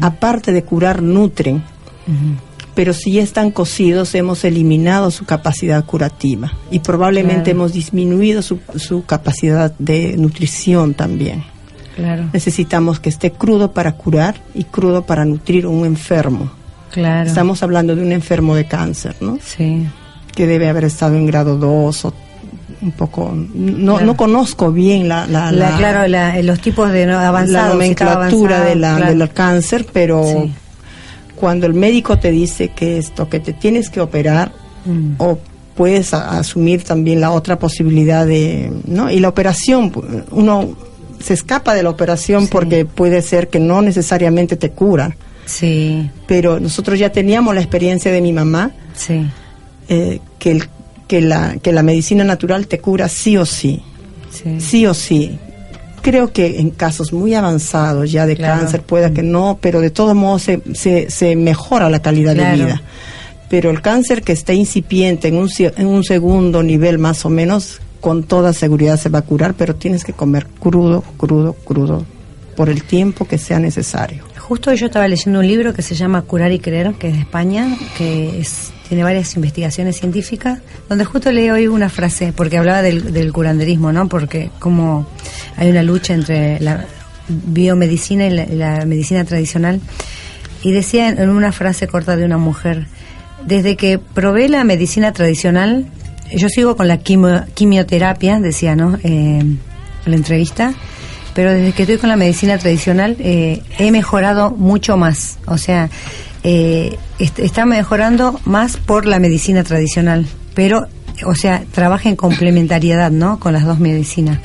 Aparte 0.00 0.52
de 0.52 0.62
curar, 0.62 1.02
nutren. 1.02 1.62
Pero 2.74 2.92
si 2.92 3.12
ya 3.12 3.22
están 3.22 3.50
cocidos, 3.50 4.14
hemos 4.14 4.44
eliminado 4.44 5.10
su 5.10 5.24
capacidad 5.24 5.84
curativa. 5.84 6.52
Y 6.70 6.78
probablemente 6.80 7.44
Claro. 7.44 7.50
hemos 7.58 7.72
disminuido 7.72 8.40
su, 8.42 8.58
su 8.76 9.04
capacidad 9.04 9.72
de 9.78 10.16
nutrición 10.16 10.94
también. 10.94 11.44
Claro, 11.94 12.24
Necesitamos 12.32 12.98
que 13.00 13.08
esté 13.08 13.30
crudo 13.30 13.72
para 13.72 13.92
curar 13.92 14.34
y 14.54 14.64
crudo 14.64 15.02
para 15.02 15.24
nutrir 15.24 15.64
a 15.64 15.68
un 15.68 15.84
enfermo. 15.86 16.50
claro. 16.90 17.28
Estamos 17.28 17.62
hablando 17.62 17.94
de 17.96 18.02
un 18.02 18.12
enfermo 18.12 18.54
de 18.54 18.66
cáncer, 18.66 19.16
¿no? 19.20 19.38
Sí. 19.44 19.86
que 20.34 20.48
debe 20.48 20.68
haber 20.68 20.82
estado 20.84 21.14
en 21.14 21.26
grado 21.26 21.56
2 21.56 22.04
o 22.06 22.14
un 22.82 22.90
poco 22.90 23.32
no 23.34 23.92
Claro. 23.94 24.06
no 24.06 24.16
conozco 24.16 24.72
bien 24.72 25.08
la, 25.08 25.28
la, 25.28 25.52
La- 25.52 25.70
la- 25.70 25.76
claro, 25.76 26.08
la- 26.08 26.42
los 26.42 26.58
tipos 26.60 26.90
de 26.90 27.06
no, 27.06 27.12
la 27.12 27.28
avanzados. 27.28 27.54
estaba 27.56 27.72
nomenclatura 27.74 28.56
avanzado, 28.56 28.68
de 28.70 28.74
la, 28.74 28.96
claro. 28.96 29.14
del 29.16 29.30
cáncer 29.32 29.86
pero 29.92 30.24
Sí. 30.24 30.52
cuando 31.36 31.66
el 31.66 31.74
médico 31.74 32.18
te 32.18 32.32
dice 32.32 32.70
que 32.70 32.98
esto 32.98 33.28
que 33.28 33.38
te 33.38 33.52
tienes 33.52 33.90
que 33.90 34.00
operar 34.00 34.50
Mm. 34.84 35.12
o 35.18 35.38
puedes 35.76 36.12
a- 36.14 36.36
asumir 36.38 36.82
también 36.82 37.20
la 37.20 37.30
otra 37.30 37.58
posibilidad 37.60 38.26
de 38.26 38.72
no 38.88 39.08
y 39.10 39.20
la 39.20 39.28
operación 39.28 39.92
uno 40.32 40.70
se 41.24 41.34
escapa 41.34 41.74
de 41.74 41.82
la 41.82 41.90
operación 41.90 42.42
Sí. 42.42 42.48
porque 42.52 42.84
puede 42.84 43.22
ser 43.22 43.48
que 43.48 43.58
no 43.58 43.80
necesariamente 43.82 44.56
te 44.56 44.70
cura 44.70 45.16
Sí, 45.46 46.10
pero 46.26 46.58
nosotros 46.60 46.98
ya 46.98 47.10
teníamos 47.12 47.54
la 47.54 47.60
experiencia 47.60 48.10
de 48.12 48.20
mi 48.20 48.32
mamá 48.32 48.70
sí, 48.94 49.26
eh, 49.88 50.20
que, 50.38 50.50
el- 50.52 50.68
que, 51.08 51.20
la, 51.20 51.56
que 51.62 51.72
la 51.72 51.82
medicina 51.82 52.24
natural 52.24 52.66
te 52.66 52.78
cura 52.78 53.08
sí 53.08 53.36
o 53.36 53.44
sí, 53.44 53.82
sí. 54.30 54.60
sí 54.60 54.86
o 54.86 54.94
sí. 54.94 55.38
Creo 56.00 56.32
que 56.32 56.60
en 56.60 56.68
casos 56.70 57.12
muy 57.14 57.34
avanzados 57.34 58.10
ya 58.12 58.26
de 58.26 58.36
Claro. 58.36 58.60
cáncer 58.60 58.82
pueda 58.82 59.12
que 59.12 59.22
no, 59.22 59.58
pero 59.60 59.80
de 59.80 59.90
todos 59.90 60.14
modos 60.14 60.42
se, 60.42 60.60
se, 60.74 61.10
se 61.10 61.34
mejora 61.36 61.88
la 61.90 62.00
calidad 62.02 62.34
Claro. 62.34 62.56
de 62.58 62.64
vida. 62.64 62.82
Pero 63.48 63.70
el 63.70 63.80
cáncer 63.82 64.22
que 64.22 64.32
está 64.32 64.52
incipiente 64.54 65.28
en 65.28 65.36
un, 65.36 65.48
en 65.58 65.86
un 65.86 66.04
segundo 66.04 66.62
nivel 66.62 66.98
más 66.98 67.24
o 67.24 67.30
menos, 67.30 67.80
con 68.04 68.22
toda 68.22 68.52
seguridad 68.52 68.98
se 68.98 69.08
va 69.08 69.20
a 69.20 69.22
curar, 69.22 69.54
pero 69.54 69.76
tienes 69.76 70.04
que 70.04 70.12
comer 70.12 70.46
crudo, 70.60 71.02
crudo, 71.16 71.54
crudo, 71.54 72.04
por 72.54 72.68
el 72.68 72.82
tiempo 72.82 73.24
que 73.24 73.38
sea 73.38 73.58
necesario. 73.58 74.24
Justo 74.38 74.74
yo 74.74 74.88
estaba 74.88 75.08
leyendo 75.08 75.38
un 75.40 75.46
libro 75.46 75.72
que 75.72 75.80
se 75.80 75.94
llama 75.94 76.20
Curar 76.20 76.52
y 76.52 76.58
Creer, 76.58 76.92
que 76.96 77.08
es 77.08 77.14
de 77.14 77.20
España, 77.20 77.66
que 77.96 78.44
tiene 78.90 79.04
varias 79.04 79.34
investigaciones 79.36 79.96
científicas, 79.96 80.58
donde 80.86 81.06
justo 81.06 81.32
leí 81.32 81.48
hoy 81.48 81.66
una 81.66 81.88
frase, 81.88 82.34
porque 82.36 82.58
hablaba 82.58 82.82
del, 82.82 83.10
del 83.10 83.32
curanderismo, 83.32 83.90
¿no? 83.90 84.06
Porque 84.06 84.50
como 84.58 85.06
hay 85.56 85.70
una 85.70 85.82
lucha 85.82 86.12
entre 86.12 86.60
la 86.60 86.84
biomedicina 87.28 88.26
y 88.26 88.30
la, 88.34 88.44
la 88.44 88.84
medicina 88.84 89.24
tradicional, 89.24 89.80
y 90.62 90.72
decía 90.72 91.08
en 91.08 91.30
una 91.30 91.52
frase 91.52 91.86
corta 91.86 92.16
de 92.16 92.26
una 92.26 92.36
mujer, 92.36 92.86
desde 93.46 93.76
que 93.76 93.98
probé 93.98 94.50
la 94.50 94.62
medicina 94.62 95.14
tradicional, 95.14 95.86
yo 96.32 96.48
sigo 96.48 96.76
con 96.76 96.88
la 96.88 96.98
quimio- 96.98 97.44
quimioterapia, 97.54 98.40
decía, 98.40 98.76
¿no? 98.76 98.96
Eh, 99.04 99.38
en 99.40 99.58
la 100.04 100.16
entrevista, 100.16 100.74
pero 101.34 101.52
desde 101.52 101.72
que 101.72 101.82
estoy 101.82 101.98
con 101.98 102.08
la 102.10 102.16
medicina 102.16 102.58
tradicional 102.58 103.16
eh, 103.18 103.62
he 103.78 103.90
mejorado 103.90 104.50
mucho 104.50 104.96
más. 104.96 105.38
O 105.46 105.58
sea, 105.58 105.88
eh, 106.42 106.96
est- 107.18 107.38
está 107.38 107.64
mejorando 107.66 108.38
más 108.44 108.76
por 108.76 109.06
la 109.06 109.18
medicina 109.18 109.64
tradicional, 109.64 110.26
pero, 110.54 110.86
o 111.26 111.34
sea, 111.34 111.62
trabaja 111.72 112.08
en 112.08 112.16
complementariedad, 112.16 113.10
¿no? 113.10 113.40
Con 113.40 113.52
las 113.52 113.64
dos 113.64 113.78
medicinas. 113.80 114.38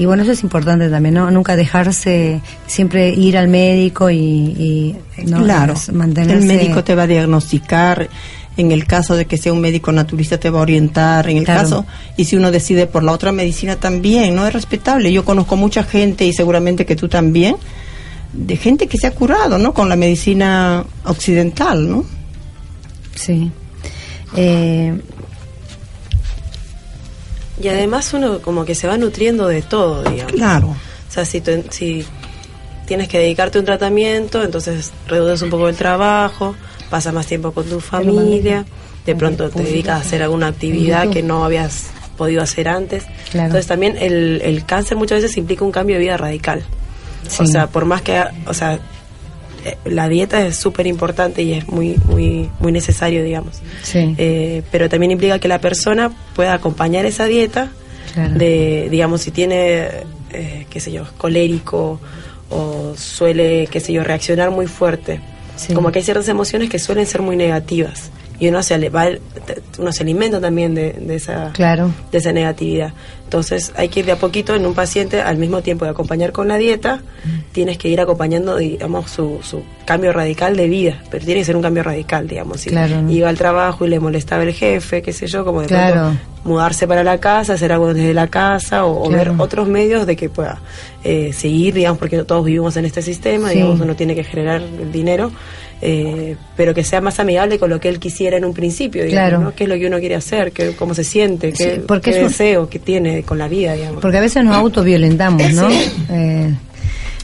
Y 0.00 0.04
bueno, 0.06 0.22
eso 0.22 0.30
es 0.32 0.42
importante 0.44 0.88
también, 0.88 1.14
¿no? 1.16 1.28
Nunca 1.30 1.56
dejarse, 1.56 2.40
siempre 2.68 3.10
ir 3.10 3.36
al 3.36 3.48
médico 3.48 4.10
y, 4.10 4.16
y, 4.16 4.96
¿no? 5.26 5.42
Claro, 5.42 5.74
mantenerse... 5.92 6.38
el 6.38 6.44
médico 6.44 6.84
te 6.84 6.94
va 6.94 7.02
a 7.02 7.06
diagnosticar, 7.08 8.08
en 8.58 8.72
el 8.72 8.86
caso 8.86 9.16
de 9.16 9.24
que 9.26 9.38
sea 9.38 9.52
un 9.52 9.60
médico 9.60 9.90
naturista 9.92 10.38
te 10.38 10.50
va 10.50 10.58
a 10.58 10.62
orientar, 10.62 11.28
en 11.30 11.38
el 11.38 11.44
Claro. 11.44 11.60
caso, 11.62 11.86
y 12.16 12.24
si 12.26 12.36
uno 12.36 12.50
decide 12.50 12.86
por 12.86 13.02
la 13.04 13.12
otra 13.12 13.32
medicina 13.32 13.76
también, 13.76 14.34
¿no? 14.34 14.46
Es 14.46 14.52
respetable. 14.52 15.12
Yo 15.12 15.24
conozco 15.24 15.56
mucha 15.56 15.82
gente, 15.84 16.24
y 16.24 16.32
seguramente 16.32 16.84
que 16.84 16.96
tú 16.96 17.08
también, 17.08 17.56
de 18.32 18.56
gente 18.56 18.86
que 18.88 18.98
se 18.98 19.06
ha 19.06 19.12
curado, 19.14 19.58
¿no? 19.58 19.72
Con 19.72 19.88
la 19.88 19.96
medicina 19.96 20.84
occidental, 21.04 21.88
¿no? 21.90 22.04
Sí. 23.14 23.50
Eh, 24.36 25.00
Y 27.60 27.66
además 27.68 28.12
uno 28.14 28.40
como 28.40 28.64
que 28.64 28.74
se 28.76 28.86
va 28.86 28.96
nutriendo 28.96 29.48
de 29.48 29.62
todo, 29.62 30.02
digamos. 30.04 30.32
Claro. 30.32 30.68
O 30.68 31.12
sea, 31.12 31.24
si, 31.24 31.40
tú- 31.40 31.64
si 31.70 32.04
tienes 32.86 33.08
que 33.08 33.18
dedicarte 33.18 33.58
a 33.58 33.60
un 33.60 33.66
tratamiento, 33.66 34.42
entonces 34.44 34.92
reduces 35.08 35.42
un 35.42 35.50
poco 35.50 35.68
el 35.68 35.74
trabajo, 35.74 36.54
pasas 36.90 37.12
más 37.14 37.26
tiempo 37.26 37.52
con 37.52 37.64
tu 37.66 37.80
familia, 37.80 38.64
de 39.06 39.14
pronto 39.16 39.48
te 39.50 39.62
dedicas 39.62 39.94
a 39.96 40.00
hacer 40.00 40.22
alguna 40.22 40.48
actividad 40.48 41.08
que 41.10 41.22
no 41.22 41.44
habías 41.44 41.86
podido 42.16 42.42
hacer 42.42 42.68
antes. 42.68 43.04
Claro. 43.30 43.46
Entonces 43.46 43.66
también 43.66 43.96
el, 43.98 44.40
el 44.44 44.64
cáncer 44.64 44.96
muchas 44.96 45.22
veces 45.22 45.36
implica 45.36 45.64
un 45.64 45.72
cambio 45.72 45.96
de 45.96 46.02
vida 46.02 46.16
radical. 46.16 46.62
O 47.38 47.46
sea, 47.46 47.66
por 47.68 47.84
más 47.84 48.02
que, 48.02 48.22
o 48.46 48.54
sea, 48.54 48.78
eh, 49.64 49.76
la 49.84 50.08
dieta 50.08 50.46
es 50.46 50.56
súper 50.56 50.86
importante 50.86 51.42
y 51.42 51.52
es 51.52 51.68
muy, 51.68 51.96
muy, 52.06 52.48
muy 52.60 52.72
necesario, 52.72 53.22
digamos. 53.22 53.56
sí. 53.82 54.14
Eh, 54.18 54.62
pero 54.70 54.88
también 54.88 55.12
implica 55.12 55.38
que 55.38 55.48
la 55.48 55.60
persona 55.60 56.10
pueda 56.34 56.54
acompañar 56.54 57.04
esa 57.06 57.26
dieta 57.26 57.70
Claro. 58.14 58.34
de, 58.38 58.88
digamos, 58.90 59.20
si 59.20 59.30
tiene, 59.30 59.86
eh, 60.32 60.66
qué 60.70 60.80
sé 60.80 60.90
yo, 60.90 61.04
colérico 61.18 62.00
o 62.50 62.94
suele, 62.96 63.68
qué 63.70 63.80
sé 63.80 63.92
yo, 63.92 64.02
reaccionar 64.02 64.50
muy 64.50 64.66
fuerte. 64.66 65.20
Como 65.74 65.92
que 65.92 65.98
hay 65.98 66.04
ciertas 66.04 66.28
emociones 66.28 66.70
que 66.70 66.78
suelen 66.78 67.06
ser 67.06 67.22
muy 67.22 67.36
negativas 67.36 68.10
y 68.40 68.48
uno 68.48 68.62
se, 68.62 68.88
va, 68.88 69.06
uno 69.78 69.92
se 69.92 70.02
alimenta 70.02 70.40
también 70.40 70.74
de, 70.74 70.92
de 70.92 71.14
esa, 71.16 71.50
Claro. 71.52 71.90
de 72.12 72.18
esa 72.18 72.32
negatividad. 72.32 72.92
Entonces 73.24 73.72
hay 73.76 73.88
que 73.88 74.00
ir 74.00 74.06
de 74.06 74.12
a 74.12 74.16
poquito 74.16 74.54
en 74.54 74.64
un 74.64 74.72
paciente 74.74 75.20
al 75.20 75.36
mismo 75.36 75.60
tiempo 75.60 75.84
de 75.84 75.90
acompañar 75.90 76.32
con 76.32 76.48
la 76.48 76.56
dieta, 76.56 77.00
tienes 77.52 77.76
que 77.76 77.88
ir 77.88 78.00
acompañando, 78.00 78.56
digamos, 78.56 79.10
su, 79.10 79.40
su 79.42 79.62
cambio 79.84 80.12
radical 80.12 80.56
de 80.56 80.66
vida, 80.68 81.02
pero 81.10 81.24
tiene 81.26 81.40
que 81.40 81.44
ser 81.44 81.56
un 81.56 81.62
cambio 81.62 81.82
radical, 81.82 82.26
digamos. 82.26 82.60
Si 82.60 82.70
Claro, 82.70 83.10
iba 83.10 83.28
al 83.28 83.36
trabajo 83.36 83.84
y 83.84 83.88
le 83.90 84.00
molestaba 84.00 84.44
el 84.44 84.54
jefe, 84.54 85.02
qué 85.02 85.12
sé 85.12 85.26
yo, 85.26 85.44
como 85.44 85.60
de 85.60 85.66
Claro. 85.66 85.94
pronto 85.94 86.18
mudarse 86.44 86.88
para 86.88 87.04
la 87.04 87.18
casa, 87.18 87.54
hacer 87.54 87.72
algo 87.72 87.92
desde 87.92 88.14
la 88.14 88.28
casa 88.28 88.86
o, 88.86 89.02
o 89.04 89.08
Claro. 89.10 89.32
ver 89.32 89.40
otros 89.42 89.68
medios 89.68 90.06
de 90.06 90.16
que 90.16 90.30
pueda 90.30 90.60
eh, 91.04 91.32
seguir, 91.34 91.74
digamos, 91.74 91.98
porque 91.98 92.22
todos 92.24 92.44
vivimos 92.44 92.76
en 92.78 92.86
este 92.86 93.02
sistema, 93.02 93.48
Sí. 93.50 93.56
digamos, 93.56 93.78
uno 93.80 93.94
tiene 93.94 94.14
que 94.14 94.24
generar 94.24 94.62
el 94.62 94.90
dinero, 94.90 95.30
eh, 95.80 96.36
pero 96.56 96.74
que 96.74 96.82
sea 96.84 97.00
más 97.00 97.20
amigable 97.20 97.58
con 97.58 97.70
lo 97.70 97.78
que 97.80 97.88
él 97.88 97.98
quisiera 97.98 98.36
en 98.36 98.44
un 98.44 98.52
principio, 98.54 99.04
digamos, 99.04 99.28
Claro. 99.30 99.44
¿no? 99.44 99.54
¿Qué 99.54 99.64
es 99.64 99.70
lo 99.70 99.76
que 99.76 99.86
uno 99.86 99.98
quiere 100.00 100.14
hacer? 100.16 100.52
¿Qué, 100.52 100.72
¿Cómo 100.76 100.94
se 100.94 101.04
siente? 101.04 101.52
¿Qué, 101.52 101.74
Sí, 101.76 101.80
porque 101.86 102.10
qué 102.10 102.16
es 102.18 102.22
un- 102.22 102.28
deseo 102.28 102.68
que 102.68 102.78
tiene 102.78 103.22
con 103.22 103.38
la 103.38 103.48
vida, 103.48 103.74
digamos? 103.74 104.00
Porque 104.02 104.18
a 104.18 104.20
veces 104.20 104.44
nos 104.44 104.56
autoviolentamos, 104.56 105.52
¿no? 105.52 105.68
Eh, 106.10 106.54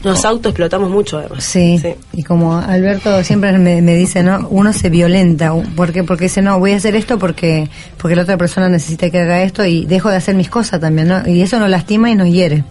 Los 0.03 0.23
autos 0.23 0.51
explotamos 0.51 0.89
mucho, 0.91 1.17
además. 1.17 1.43
Sí. 1.43 1.81
y 2.13 2.21
como 2.23 2.55
Alberto 2.57 3.23
siempre 3.23 3.51
me, 3.57 3.81
me, 3.81 3.95
dice, 3.95 4.21
¿no? 4.21 4.47
Uno 4.51 4.71
se 4.71 4.89
violenta. 4.91 5.51
¿Por 5.75 5.91
qué? 5.91 6.03
Porque 6.03 6.25
dice, 6.25 6.43
no, 6.43 6.59
voy 6.59 6.73
a 6.73 6.75
hacer 6.77 6.95
esto 6.95 7.17
porque 7.17 7.67
porque 7.97 8.15
la 8.15 8.21
otra 8.21 8.37
persona 8.37 8.69
necesita 8.69 9.09
que 9.09 9.17
haga 9.19 9.41
esto 9.41 9.65
y 9.65 9.85
dejo 9.85 10.09
de 10.11 10.17
hacer 10.17 10.35
mis 10.35 10.47
cosas 10.49 10.79
también, 10.79 11.07
¿no? 11.07 11.27
Y 11.27 11.41
eso 11.41 11.57
nos 11.59 11.69
lastima 11.71 12.11
y 12.11 12.15
nos 12.15 12.29
hiere. 12.29 12.63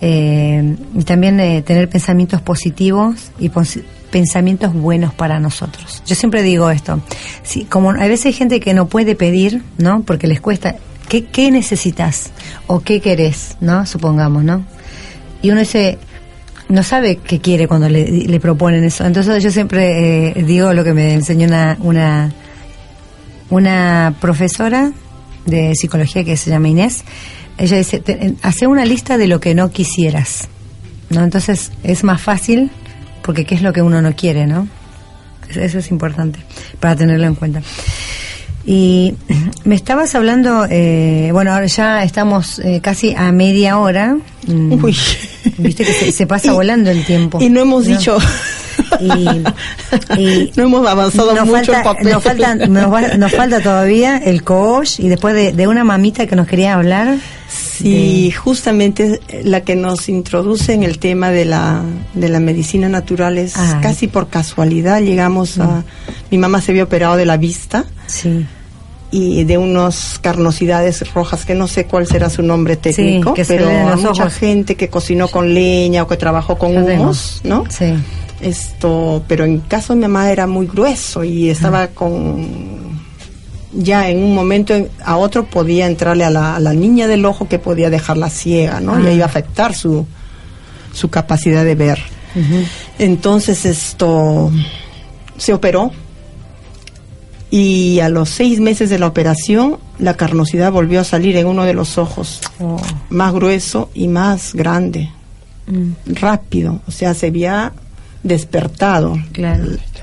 Eh, 0.00 0.76
y 0.94 1.04
también 1.04 1.40
eh, 1.40 1.62
tener 1.62 1.88
pensamientos 1.88 2.40
positivos 2.42 3.30
y 3.38 3.48
pensamientos 4.16 4.72
buenos 4.72 5.12
para 5.12 5.38
nosotros. 5.40 6.02
Yo 6.06 6.14
siempre 6.14 6.42
digo 6.42 6.70
esto, 6.70 7.02
si, 7.42 7.66
como 7.66 7.90
a 7.90 8.06
veces 8.06 8.24
hay 8.24 8.32
gente 8.32 8.60
que 8.60 8.72
no 8.72 8.86
puede 8.86 9.14
pedir, 9.14 9.62
¿no? 9.76 10.04
Porque 10.04 10.26
les 10.26 10.40
cuesta, 10.40 10.76
¿qué, 11.06 11.26
qué 11.26 11.50
necesitas? 11.50 12.30
¿O 12.66 12.80
qué 12.80 13.02
querés? 13.02 13.58
¿No? 13.60 13.84
Supongamos, 13.84 14.42
¿no? 14.42 14.64
Y 15.42 15.50
uno 15.50 15.60
dice, 15.60 15.98
no 16.70 16.82
sabe 16.82 17.16
qué 17.16 17.40
quiere 17.40 17.68
cuando 17.68 17.90
le, 17.90 18.06
le 18.10 18.40
proponen 18.40 18.84
eso. 18.84 19.04
Entonces 19.04 19.42
yo 19.42 19.50
siempre 19.50 20.28
eh, 20.28 20.42
digo 20.44 20.72
lo 20.72 20.82
que 20.82 20.94
me 20.94 21.12
enseñó 21.12 21.46
una, 21.46 21.76
una, 21.80 22.32
una 23.50 24.14
profesora 24.18 24.92
de 25.44 25.74
psicología 25.74 26.24
que 26.24 26.38
se 26.38 26.48
llama 26.48 26.68
Inés. 26.68 27.04
Ella 27.58 27.76
dice, 27.76 28.02
hace 28.40 28.66
una 28.66 28.86
lista 28.86 29.18
de 29.18 29.26
lo 29.26 29.40
que 29.40 29.54
no 29.54 29.70
quisieras. 29.70 30.48
¿no? 31.10 31.22
Entonces 31.22 31.70
es 31.82 32.02
más 32.02 32.22
fácil 32.22 32.70
porque 33.26 33.44
qué 33.44 33.56
es 33.56 33.62
lo 33.62 33.72
que 33.72 33.82
uno 33.82 34.00
no 34.00 34.14
quiere, 34.14 34.46
¿no? 34.46 34.68
Eso 35.50 35.78
es 35.78 35.90
importante 35.90 36.38
para 36.78 36.94
tenerlo 36.94 37.26
en 37.26 37.34
cuenta. 37.34 37.60
Y 38.64 39.14
me 39.64 39.74
estabas 39.74 40.14
hablando, 40.14 40.66
eh, 40.70 41.30
bueno, 41.32 41.52
ahora 41.52 41.66
ya 41.66 42.04
estamos 42.04 42.60
eh, 42.60 42.80
casi 42.80 43.14
a 43.14 43.30
media 43.32 43.78
hora. 43.78 44.16
Mm, 44.46 44.84
Uy. 44.84 44.96
Viste 45.58 45.84
que 45.84 46.12
se, 46.12 46.26
pasa 46.26 46.52
volando 46.54 46.90
el 46.90 47.04
tiempo. 47.04 47.38
Y 47.40 47.48
no 47.48 47.60
hemos 47.60 47.86
dicho. 47.86 48.16
Y, 49.00 50.52
no 50.54 50.64
hemos 50.64 50.86
avanzado 50.86 51.32
mucho 51.44 51.72
falta, 51.72 51.94
Nos 52.02 52.22
falta, 52.22 52.54
nos, 52.54 53.32
falta 53.32 53.60
todavía 53.60 54.18
el 54.18 54.44
coach 54.44 55.00
y 55.00 55.08
después 55.08 55.34
de, 55.34 55.52
de, 55.52 55.66
una 55.66 55.82
mamita 55.82 56.26
que 56.26 56.36
nos 56.36 56.46
quería 56.46 56.74
hablar. 56.74 57.16
Sí, 57.78 58.30
justamente 58.30 59.20
la 59.42 59.62
que 59.62 59.76
nos 59.76 60.08
introduce 60.08 60.72
en 60.72 60.82
el 60.82 60.98
tema 60.98 61.30
de 61.30 61.44
la, 61.44 61.82
de 62.14 62.28
la 62.28 62.40
medicina 62.40 62.88
natural 62.88 63.38
es 63.38 63.54
casi 63.82 64.08
por 64.08 64.28
casualidad. 64.28 65.00
Llegamos 65.00 65.58
a. 65.58 65.66
Mm. 65.66 65.84
Mi 66.30 66.38
mamá 66.38 66.60
se 66.60 66.72
había 66.72 66.84
operado 66.84 67.16
de 67.16 67.26
la 67.26 67.36
vista. 67.36 67.84
Sí 68.06 68.46
y 69.10 69.44
de 69.44 69.56
unas 69.56 70.18
carnosidades 70.20 71.12
rojas 71.14 71.44
que 71.44 71.54
no 71.54 71.68
sé 71.68 71.86
cuál 71.86 72.06
será 72.06 72.28
su 72.28 72.42
nombre 72.42 72.76
técnico, 72.76 73.34
pero 73.46 73.70
a 73.70 73.96
mucha 73.96 74.28
gente 74.30 74.74
que 74.74 74.88
cocinó 74.88 75.28
con 75.28 75.54
leña 75.54 76.02
o 76.02 76.08
que 76.08 76.16
trabajó 76.16 76.58
con 76.58 76.76
humos, 76.76 77.40
¿no? 77.44 77.64
Sí. 77.70 77.94
Esto, 78.40 79.24
pero 79.26 79.44
en 79.44 79.60
caso 79.60 79.94
de 79.94 80.00
mi 80.00 80.02
mamá 80.02 80.30
era 80.30 80.46
muy 80.46 80.66
grueso 80.66 81.24
y 81.24 81.48
estaba 81.48 81.84
ah. 81.84 81.88
con 81.88 82.95
ya 83.76 84.08
en 84.08 84.22
un 84.22 84.34
momento 84.34 84.74
a 85.04 85.16
otro 85.16 85.44
podía 85.44 85.86
entrarle 85.86 86.24
a 86.24 86.30
la, 86.30 86.72
niña 86.72 87.06
del 87.06 87.24
ojo 87.24 87.48
que 87.48 87.58
podía 87.58 87.90
dejarla 87.90 88.30
ciega, 88.30 88.80
¿no? 88.80 88.98
Y 89.00 89.06
ah. 89.06 89.12
iba 89.12 89.24
a 89.24 89.28
afectar 89.28 89.74
su, 89.74 90.06
su 90.92 91.10
capacidad 91.10 91.64
de 91.64 91.74
ver. 91.74 91.98
Entonces 92.98 93.64
esto 93.64 94.50
se 95.38 95.54
operó 95.54 95.90
y 97.50 98.00
a 98.00 98.08
los 98.08 98.28
seis 98.28 98.60
meses 98.60 98.90
de 98.90 98.98
la 98.98 99.06
operación 99.06 99.78
la 99.98 100.14
carnosidad 100.14 100.72
volvió 100.72 101.00
a 101.00 101.04
salir 101.04 101.36
en 101.36 101.46
uno 101.46 101.64
de 101.64 101.72
los 101.72 101.96
ojos, 101.96 102.40
oh. 102.60 102.80
más 103.08 103.32
grueso 103.32 103.90
y 103.94 104.08
más 104.08 104.52
grande, 104.52 105.10
mm. 105.66 106.14
rápido, 106.14 106.80
o 106.86 106.90
sea, 106.90 107.14
se 107.14 107.28
había 107.28 107.72
despertado, 108.22 109.16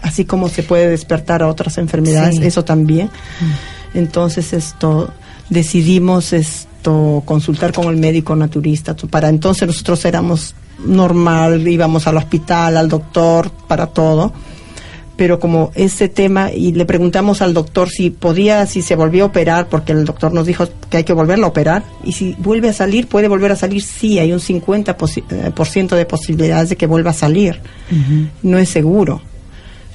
así 0.03 0.25
como 0.25 0.49
se 0.49 0.61
puede 0.61 0.89
despertar 0.89 1.41
a 1.41 1.47
otras 1.47 1.79
enfermedades, 1.79 2.37
eso 2.39 2.63
también. 2.63 3.07
Mm. 3.07 3.97
Entonces 3.97 4.53
esto 4.53 5.11
decidimos 5.49 6.33
esto 6.33 7.23
consultar 7.25 7.73
con 7.73 7.87
el 7.87 7.97
médico 7.97 8.35
naturista. 8.35 8.95
Para 8.95 9.29
entonces 9.29 9.67
nosotros 9.67 10.05
éramos 10.05 10.53
normal, 10.85 11.67
íbamos 11.67 12.05
al 12.05 12.17
hospital, 12.17 12.77
al 12.77 12.89
doctor, 12.89 13.49
para 13.67 13.87
todo 13.87 14.33
pero 15.15 15.39
como 15.39 15.71
ese 15.75 16.09
tema 16.09 16.51
y 16.51 16.73
le 16.73 16.85
preguntamos 16.85 17.41
al 17.41 17.53
doctor 17.53 17.89
si 17.89 18.09
podía, 18.09 18.65
si 18.65 18.81
se 18.81 18.95
volvió 18.95 19.25
a 19.25 19.27
operar, 19.27 19.69
porque 19.69 19.91
el 19.91 20.05
doctor 20.05 20.33
nos 20.33 20.45
dijo 20.45 20.67
que 20.89 20.97
hay 20.97 21.03
que 21.03 21.13
volverlo 21.13 21.45
a 21.45 21.49
operar, 21.49 21.83
y 22.03 22.13
si 22.13 22.35
vuelve 22.39 22.69
a 22.69 22.73
salir, 22.73 23.07
puede 23.07 23.27
volver 23.27 23.51
a 23.51 23.55
salir, 23.55 23.81
sí, 23.81 24.19
hay 24.19 24.33
un 24.33 24.39
50% 24.39 25.23
eh, 25.29 25.51
por 25.51 25.67
ciento 25.67 25.95
de 25.95 26.05
posibilidades 26.05 26.69
de 26.69 26.75
que 26.75 26.87
vuelva 26.87 27.11
a 27.11 27.13
salir, 27.13 27.59
no 28.41 28.57
es 28.57 28.69
seguro. 28.69 29.21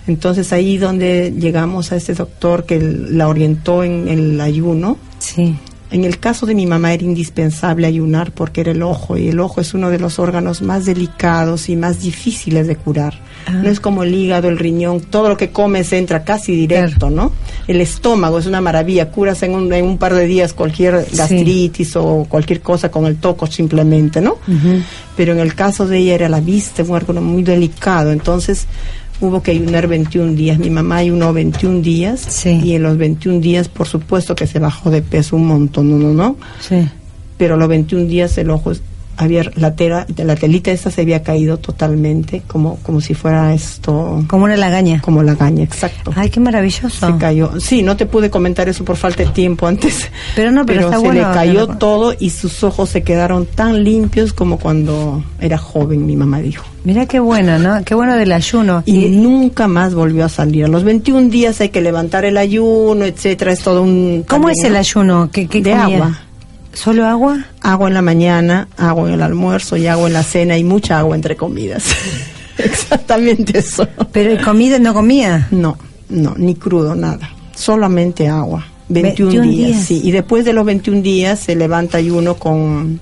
Entonces 0.08 0.52
ahí 0.52 0.78
donde 0.78 1.32
llegamos 1.38 1.92
a 1.92 1.96
ese 1.96 2.14
doctor 2.14 2.64
que 2.64 2.80
la 2.80 3.28
orientó 3.28 3.84
en 3.84 4.08
el 4.08 4.40
ayuno, 4.40 4.96
sí. 5.18 5.56
En 5.90 6.04
el 6.04 6.18
caso 6.18 6.44
de 6.44 6.54
mi 6.54 6.66
mamá 6.66 6.92
era 6.92 7.04
indispensable 7.04 7.86
ayunar 7.86 8.32
porque 8.32 8.60
era 8.60 8.72
el 8.72 8.82
ojo 8.82 9.16
y 9.16 9.28
el 9.28 9.40
ojo 9.40 9.62
es 9.62 9.72
uno 9.72 9.88
de 9.88 9.98
los 9.98 10.18
órganos 10.18 10.60
más 10.60 10.84
delicados 10.84 11.70
y 11.70 11.76
más 11.76 12.02
difíciles 12.02 12.66
de 12.66 12.76
curar. 12.76 13.14
Ah. 13.46 13.52
No 13.52 13.70
es 13.70 13.80
como 13.80 14.02
el 14.02 14.14
hígado, 14.14 14.50
el 14.50 14.58
riñón, 14.58 15.00
todo 15.00 15.30
lo 15.30 15.38
que 15.38 15.50
comes 15.50 15.90
entra 15.94 16.24
casi 16.24 16.54
directo, 16.54 17.08
¿no? 17.08 17.32
El 17.66 17.80
estómago 17.80 18.38
es 18.38 18.44
una 18.44 18.60
maravilla, 18.60 19.10
curas 19.10 19.42
en 19.42 19.54
un, 19.54 19.72
en 19.72 19.86
un 19.86 19.96
par 19.96 20.12
de 20.12 20.26
días 20.26 20.52
cualquier 20.52 21.06
gastritis 21.10 21.96
o 21.96 22.26
cualquier 22.28 22.60
cosa 22.60 22.90
con 22.90 23.06
el 23.06 23.16
toco 23.16 23.46
simplemente, 23.46 24.20
¿no? 24.20 24.36
Pero 25.16 25.32
en 25.32 25.38
el 25.38 25.54
caso 25.54 25.86
de 25.86 25.98
ella 25.98 26.14
era 26.14 26.28
la 26.28 26.40
vista, 26.40 26.82
un 26.82 26.90
órgano 26.90 27.22
muy 27.22 27.42
delicado, 27.42 28.12
entonces 28.12 28.66
hubo 29.20 29.42
que 29.42 29.50
ayunar 29.52 29.86
21 29.86 30.34
días. 30.34 30.58
Mi 30.58 30.70
mamá 30.70 30.96
ayunó 30.96 31.32
21 31.32 31.82
días 31.82 32.46
y 32.46 32.74
en 32.74 32.82
los 32.82 32.96
21 32.96 33.40
días, 33.40 33.68
por 33.68 33.86
supuesto 33.86 34.34
que 34.34 34.46
se 34.46 34.58
bajó 34.58 34.90
de 34.90 35.02
peso 35.02 35.36
un 35.36 35.46
montón, 35.46 35.90
¿no? 35.90 35.98
no, 35.98 36.14
no? 36.14 36.36
Sí. 36.60 36.88
Pero 37.36 37.56
los 37.56 37.68
21 37.68 38.06
días 38.06 38.36
el 38.38 38.50
ojo 38.50 38.72
había 39.18 39.42
la 39.56 39.74
tela, 39.74 40.06
la 40.16 40.36
telita 40.36 40.70
esta 40.70 40.90
se 40.90 41.02
había 41.02 41.22
caído 41.22 41.58
totalmente, 41.58 42.42
como 42.46 42.76
como 42.76 43.00
si 43.00 43.14
fuera 43.14 43.52
esto. 43.52 44.24
Como 44.28 44.44
una 44.44 44.56
lagaña. 44.56 45.00
Como 45.02 45.22
lagaña, 45.22 45.64
exacto. 45.64 46.12
Ay, 46.14 46.30
qué 46.30 46.40
maravilloso. 46.40 47.06
Se 47.06 47.18
cayó. 47.18 47.60
Sí, 47.60 47.82
no 47.82 47.96
te 47.96 48.06
pude 48.06 48.30
comentar 48.30 48.68
eso 48.68 48.84
por 48.84 48.96
falta 48.96 49.24
de 49.24 49.30
tiempo 49.30 49.66
antes. 49.66 50.08
Pero 50.36 50.52
no, 50.52 50.64
pero, 50.64 50.90
se 50.90 51.12
le 51.12 51.20
cayó 51.20 51.66
todo 51.66 52.14
y 52.18 52.30
sus 52.30 52.62
ojos 52.62 52.90
se 52.90 53.02
quedaron 53.02 53.46
tan 53.46 53.82
limpios 53.82 54.32
como 54.32 54.58
cuando 54.58 55.22
era 55.40 55.58
joven, 55.58 56.06
mi 56.06 56.16
mamá 56.16 56.40
dijo. 56.40 56.64
Mira 56.84 57.06
qué 57.06 57.18
bueno, 57.18 57.58
¿no? 57.58 57.84
Qué 57.84 57.94
bueno 57.94 58.16
del 58.16 58.32
ayuno. 58.32 58.82
Y, 58.86 59.08
nunca 59.08 59.66
más 59.66 59.94
volvió 59.94 60.24
a 60.24 60.28
salir. 60.28 60.64
A 60.64 60.68
los 60.68 60.84
21 60.84 61.28
días 61.28 61.60
hay 61.60 61.70
que 61.70 61.80
levantar 61.80 62.24
el 62.24 62.36
ayuno, 62.36 63.04
etcétera. 63.04 63.52
Es 63.52 63.60
todo 63.60 63.82
un. 63.82 64.24
¿Cómo 64.28 64.48
es 64.48 64.62
el 64.64 64.76
ayuno? 64.76 65.28
¿Qué, 65.32 65.48
qué 65.48 65.60
de 65.60 65.74
agua. 65.74 66.27
¿Solo 66.72 67.06
agua? 67.06 67.46
Agua 67.60 67.88
en 67.88 67.94
la 67.94 68.02
mañana, 68.02 68.68
agua 68.76 69.08
en 69.08 69.14
el 69.14 69.22
almuerzo 69.22 69.76
y 69.76 69.86
agua 69.86 70.08
en 70.08 70.12
la 70.12 70.22
cena 70.22 70.56
y 70.56 70.64
mucha 70.64 70.98
agua 70.98 71.16
entre 71.16 71.36
comidas. 71.36 71.84
Exactamente 72.58 73.58
eso. 73.58 73.88
¿Pero 74.12 74.42
comida 74.44 74.78
no 74.78 74.94
comía? 74.94 75.48
No, 75.50 75.78
no, 76.08 76.34
ni 76.36 76.54
crudo, 76.54 76.94
nada. 76.94 77.30
Solamente 77.54 78.28
agua. 78.28 78.66
21, 78.88 79.42
días, 79.42 79.84
sí. 79.84 80.00
Y 80.02 80.10
después 80.12 80.44
de 80.44 80.52
los 80.52 80.64
21 80.64 81.02
días 81.02 81.38
se 81.38 81.54
levanta 81.54 82.00
y 82.00 82.10
uno 82.10 82.36
con, 82.36 83.00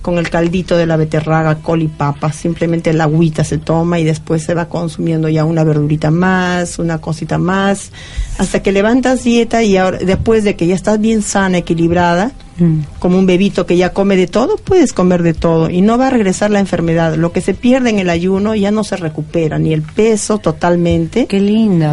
con 0.00 0.18
el 0.18 0.30
caldito 0.30 0.76
de 0.76 0.86
la 0.86 0.96
beterraga, 0.96 1.56
col 1.56 1.82
y 1.82 1.88
papa. 1.88 2.32
Simplemente 2.32 2.92
la 2.92 3.04
agüita 3.04 3.44
se 3.44 3.58
toma 3.58 3.98
y 3.98 4.04
después 4.04 4.42
se 4.42 4.54
va 4.54 4.68
consumiendo 4.68 5.28
ya 5.28 5.44
una 5.44 5.64
verdurita 5.64 6.10
más, 6.10 6.78
una 6.78 6.98
cosita 6.98 7.36
más, 7.38 7.92
hasta 8.38 8.62
que 8.62 8.72
levantas 8.72 9.24
dieta 9.24 9.62
y 9.62 9.76
ahora, 9.76 9.98
después 9.98 10.44
de 10.44 10.56
que 10.56 10.66
ya 10.66 10.74
estás 10.74 10.98
bien 10.98 11.22
sana, 11.22 11.58
equilibrada, 11.58 12.32
Mm. 12.58 12.80
como 12.98 13.18
un 13.18 13.26
bebito 13.26 13.66
que 13.66 13.76
ya 13.76 13.92
come 13.92 14.16
de 14.16 14.26
todo, 14.26 14.56
puedes 14.56 14.92
comer 14.92 15.22
de 15.22 15.32
todo 15.32 15.70
y 15.70 15.80
no 15.80 15.96
va 15.96 16.08
a 16.08 16.10
regresar 16.10 16.50
la 16.50 16.58
enfermedad. 16.58 17.14
Lo 17.14 17.32
que 17.32 17.40
se 17.40 17.54
pierde 17.54 17.90
en 17.90 17.98
el 17.98 18.10
ayuno 18.10 18.54
ya 18.54 18.70
no 18.70 18.82
se 18.82 18.96
recupera, 18.96 19.58
ni 19.58 19.72
el 19.72 19.82
peso 19.82 20.38
totalmente. 20.38 21.26
Qué 21.26 21.40
lindo. 21.40 21.88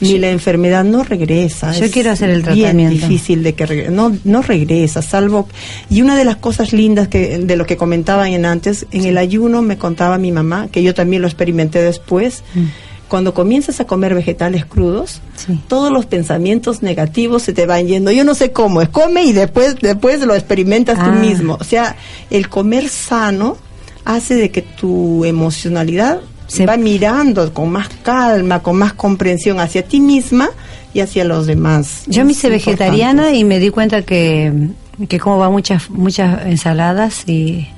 Ni 0.00 0.18
la 0.18 0.30
enfermedad 0.30 0.84
no 0.84 1.02
regresa. 1.02 1.72
Yo 1.72 1.90
quiero 1.90 2.10
hacer 2.10 2.30
el 2.30 2.42
tratamiento. 2.42 2.76
Bien 2.76 2.90
difícil 2.90 3.42
de 3.42 3.54
que 3.54 3.90
no 3.90 4.16
no 4.24 4.42
regresa, 4.42 5.02
salvo 5.02 5.48
y 5.90 6.02
una 6.02 6.16
de 6.16 6.24
las 6.24 6.36
cosas 6.36 6.72
lindas 6.72 7.08
que 7.08 7.38
de 7.38 7.56
lo 7.56 7.66
que 7.66 7.76
comentaban 7.76 8.32
en 8.32 8.44
antes, 8.44 8.86
en 8.90 9.06
el 9.06 9.18
ayuno 9.18 9.62
me 9.62 9.78
contaba 9.78 10.18
mi 10.18 10.30
mamá, 10.30 10.68
que 10.70 10.82
yo 10.82 10.94
también 10.94 11.22
lo 11.22 11.28
experimenté 11.28 11.82
después. 11.82 12.44
Mm 12.54 12.93
cuando 13.14 13.32
comienzas 13.32 13.78
a 13.78 13.84
comer 13.84 14.12
vegetales 14.12 14.64
crudos, 14.64 15.20
todos 15.68 15.92
los 15.92 16.04
pensamientos 16.04 16.82
negativos 16.82 17.44
se 17.44 17.52
te 17.52 17.64
van 17.64 17.86
yendo. 17.86 18.10
Yo 18.10 18.24
no 18.24 18.34
sé 18.34 18.50
cómo, 18.50 18.82
es 18.82 18.88
come 18.88 19.22
y 19.22 19.32
después, 19.32 19.76
después 19.80 20.20
lo 20.22 20.34
experimentas 20.34 20.98
tú 20.98 21.10
ah. 21.10 21.12
mismo. 21.12 21.56
O 21.60 21.62
sea, 21.62 21.94
el 22.28 22.48
comer 22.48 22.88
sano 22.88 23.56
hace 24.04 24.34
de 24.34 24.50
que 24.50 24.62
tu 24.62 25.24
emocionalidad 25.24 26.22
se 26.48 26.66
va 26.66 26.76
mirando 26.76 27.54
con 27.54 27.70
más 27.70 27.88
calma, 28.02 28.64
con 28.64 28.78
más 28.78 28.94
comprensión 28.94 29.60
hacia 29.60 29.84
ti 29.84 30.00
misma 30.00 30.50
y 30.92 30.98
hacia 30.98 31.24
los 31.24 31.46
demás. 31.46 32.02
Yo 32.08 32.24
me 32.24 32.32
hice 32.32 32.50
vegetariana 32.50 33.32
y 33.32 33.44
me 33.44 33.60
di 33.60 33.70
cuenta 33.70 34.02
que, 34.02 34.70
que 35.08 35.20
como 35.20 35.38
va 35.38 35.50
muchas, 35.50 35.88
muchas 35.88 36.46
ensaladas 36.46 37.28
y 37.28 37.68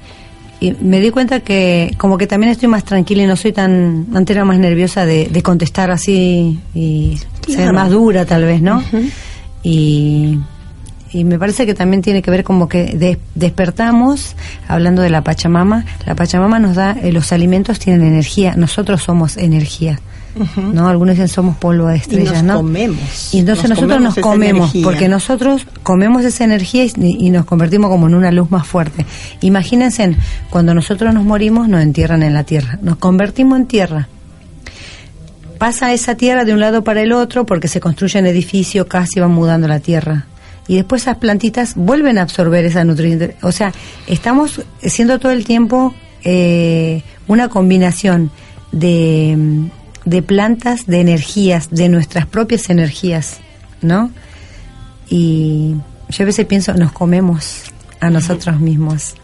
y 0.60 0.72
me 0.80 1.00
di 1.00 1.10
cuenta 1.10 1.40
que 1.40 1.94
como 1.98 2.16
que 2.18 2.26
también 2.26 2.50
estoy 2.52 2.68
más 2.68 2.84
tranquila 2.84 3.22
y 3.22 3.26
no 3.26 3.36
soy 3.36 3.52
tan 3.52 4.06
antes 4.14 4.34
era 4.36 4.44
más 4.44 4.58
nerviosa 4.58 5.04
de, 5.04 5.28
de 5.28 5.42
contestar 5.42 5.90
así 5.90 6.58
y 6.74 7.18
ser 7.46 7.72
más 7.74 7.90
dura 7.90 8.24
tal 8.24 8.44
vez 8.44 8.62
no 8.62 8.82
y 9.62 10.38
y 11.12 11.24
me 11.24 11.38
parece 11.38 11.64
que 11.66 11.74
también 11.74 12.02
tiene 12.02 12.20
que 12.20 12.30
ver 12.30 12.42
como 12.44 12.68
que 12.68 12.96
de- 12.96 13.18
despertamos 13.34 14.34
hablando 14.68 15.02
de 15.02 15.10
la 15.10 15.22
Pachamama 15.22 15.84
la 16.04 16.14
Pachamama 16.14 16.58
nos 16.58 16.74
da 16.76 16.92
eh, 17.02 17.12
los 17.12 17.32
alimentos 17.32 17.78
tienen 17.78 18.02
energía 18.06 18.54
nosotros 18.56 19.02
somos 19.02 19.36
energía 19.36 20.00
no 20.72 20.88
algunos 20.88 21.14
dicen 21.14 21.28
somos 21.28 21.56
polvo 21.56 21.88
de 21.88 21.96
estrellas 21.96 22.42
no 22.42 22.56
comemos. 22.56 23.34
y 23.34 23.40
entonces 23.40 23.70
Nos 23.70 23.78
nosotros 23.80 23.96
comemos 23.96 24.16
nos 24.16 24.24
comemos 24.24 24.72
porque 24.82 25.08
nosotros 25.08 25.66
comemos 25.82 26.24
esa 26.24 26.44
energía 26.44 26.84
y, 26.84 26.92
y 26.96 27.30
nos 27.30 27.44
convertimos 27.44 27.90
como 27.90 28.06
en 28.06 28.14
una 28.14 28.30
luz 28.30 28.50
más 28.50 28.66
fuerte. 28.66 29.06
Imagínense, 29.40 30.16
cuando 30.50 30.74
nosotros 30.74 31.14
nos 31.14 31.24
morimos 31.24 31.68
nos 31.68 31.82
entierran 31.82 32.22
en 32.22 32.34
la 32.34 32.44
tierra, 32.44 32.78
nos 32.82 32.96
convertimos 32.96 33.58
en 33.58 33.66
tierra. 33.66 34.08
Pasa 35.58 35.92
esa 35.94 36.16
tierra 36.16 36.44
de 36.44 36.52
un 36.52 36.60
lado 36.60 36.84
para 36.84 37.00
el 37.00 37.12
otro 37.12 37.46
porque 37.46 37.68
se 37.68 37.80
construyen 37.80 38.26
edificios, 38.26 38.86
casi 38.86 39.20
van 39.20 39.30
mudando 39.30 39.66
la 39.66 39.80
tierra. 39.80 40.26
Y 40.68 40.74
después 40.76 41.02
esas 41.02 41.16
plantitas 41.18 41.74
vuelven 41.76 42.18
a 42.18 42.22
absorber 42.22 42.64
esa 42.64 42.84
nutriente. 42.84 43.36
O 43.42 43.52
sea, 43.52 43.72
estamos 44.06 44.62
siendo 44.82 45.18
todo 45.18 45.32
el 45.32 45.44
tiempo 45.44 45.94
eh, 46.24 47.02
una 47.28 47.48
combinación 47.48 48.30
de, 48.72 49.68
de 50.06 50.22
plantas, 50.22 50.86
de 50.86 51.00
energías, 51.00 51.68
de 51.70 51.90
nuestras 51.90 52.26
propias 52.26 52.70
energías, 52.70 53.40
¿no? 53.82 54.10
Y 55.10 55.74
yo 56.08 56.22
a 56.22 56.26
veces 56.26 56.46
pienso, 56.46 56.72
nos 56.74 56.92
comemos 56.92 57.64
a 58.00 58.08
nosotros 58.08 58.58
mismos 58.60 59.16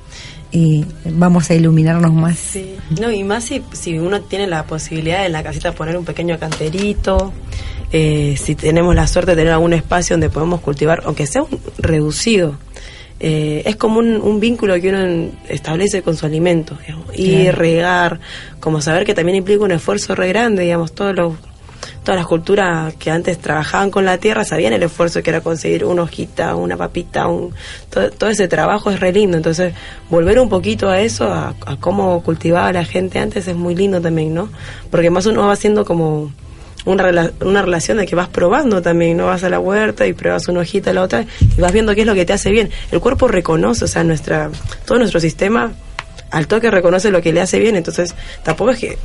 y 0.51 0.85
vamos 1.05 1.49
a 1.51 1.55
iluminarnos 1.55 2.13
más. 2.13 2.37
Sí, 2.37 2.75
no, 3.01 3.11
y 3.11 3.23
más 3.25 3.45
si, 3.45 3.63
si 3.73 3.99
uno 3.99 4.21
tiene 4.21 4.47
la 4.47 4.65
posibilidad 4.65 5.25
en 5.25 5.33
la 5.33 5.43
casita 5.43 5.73
poner 5.73 5.97
un 5.97 6.05
pequeño 6.05 6.39
canterito, 6.39 7.33
eh, 7.93 8.37
si 8.37 8.55
tenemos 8.57 8.95
la 8.95 9.07
suerte 9.07 9.33
de 9.33 9.37
tener 9.37 9.53
algún 9.53 9.73
espacio 9.73 10.15
donde 10.15 10.31
podemos 10.31 10.61
cultivar, 10.61 11.03
aunque 11.05 11.27
sea 11.27 11.43
un 11.43 11.61
reducido. 11.79 12.57
Eh, 13.25 13.63
es 13.65 13.77
como 13.77 14.01
un, 14.01 14.17
un 14.21 14.41
vínculo 14.41 14.75
que 14.81 14.89
uno 14.89 15.31
establece 15.49 16.03
con 16.03 16.17
su 16.17 16.27
alimento, 16.27 16.77
digamos, 16.85 17.07
y 17.15 17.43
Claro. 17.45 17.59
regar, 17.59 18.21
como 18.59 18.81
saber 18.81 19.05
que 19.07 19.15
también 19.15 19.37
implica 19.37 19.63
un 19.65 19.71
esfuerzo 19.73 20.15
re 20.17 20.27
grande, 20.29 20.65
digamos, 20.65 20.93
todos 20.93 21.15
los 21.15 21.35
todas 22.05 22.19
las 22.19 22.27
culturas 22.27 22.95
que 22.95 23.11
antes 23.13 23.39
trabajaban 23.39 23.91
con 23.93 24.05
la 24.05 24.19
tierra 24.19 24.45
sabían 24.45 24.73
el 24.73 24.83
esfuerzo 24.83 25.23
que 25.23 25.31
era 25.31 25.41
conseguir 25.41 25.85
una 25.85 26.03
hojita, 26.03 26.57
una 26.57 26.77
papita, 26.77 27.29
un, 27.29 27.53
todo, 27.91 28.11
todo 28.11 28.29
ese 28.31 28.49
trabajo 28.49 28.91
es 28.91 28.99
re 28.99 29.13
lindo. 29.13 29.37
Entonces, 29.37 29.73
volver 30.11 30.41
un 30.41 30.49
poquito 30.49 30.89
a 30.89 31.01
eso, 31.01 31.33
a, 31.33 31.55
a 31.65 31.77
cómo 31.77 32.21
cultivaba 32.25 32.73
la 32.73 32.85
gente 32.85 33.21
antes, 33.21 33.47
es 33.47 33.55
muy 33.57 33.77
lindo 33.77 34.01
también, 34.01 34.35
¿no? 34.35 34.49
Porque 34.91 35.11
más 35.11 35.27
uno 35.27 35.47
va 35.47 35.53
haciendo 35.53 35.85
como 35.85 36.33
una, 36.85 37.05
rela- 37.05 37.33
una 37.45 37.63
relación 37.63 37.99
de 37.99 38.07
que 38.07 38.15
vas 38.17 38.29
probando 38.29 38.83
también, 38.83 39.17
¿no? 39.17 39.27
Vas 39.27 39.45
a 39.45 39.49
la 39.49 39.59
huerta 39.61 40.07
y 40.07 40.13
pruebas 40.13 40.49
una 40.49 40.61
hojita, 40.61 40.93
la 40.93 41.03
otra, 41.03 41.25
y 41.57 41.61
vas 41.61 41.73
viendo 41.73 41.95
qué 41.95 42.01
es 42.03 42.07
lo 42.07 42.15
que 42.15 42.25
te 42.25 42.33
hace 42.33 42.51
bien. 42.51 42.71
El 42.91 43.01
cuerpo 43.01 43.29
reconoce, 43.29 43.85
o 43.85 43.89
sea, 43.89 44.05
nuestra 44.05 44.51
todo 44.85 44.99
nuestro 44.99 45.21
sistema 45.21 45.73
al 46.31 46.47
toque 46.47 46.71
reconoce 46.71 47.11
lo 47.11 47.21
que 47.21 47.33
le 47.33 47.41
hace 47.41 47.59
bien, 47.59 47.77
entonces 47.77 48.15
tampoco 48.43 48.71
es 48.71 48.79
que, 48.79 48.99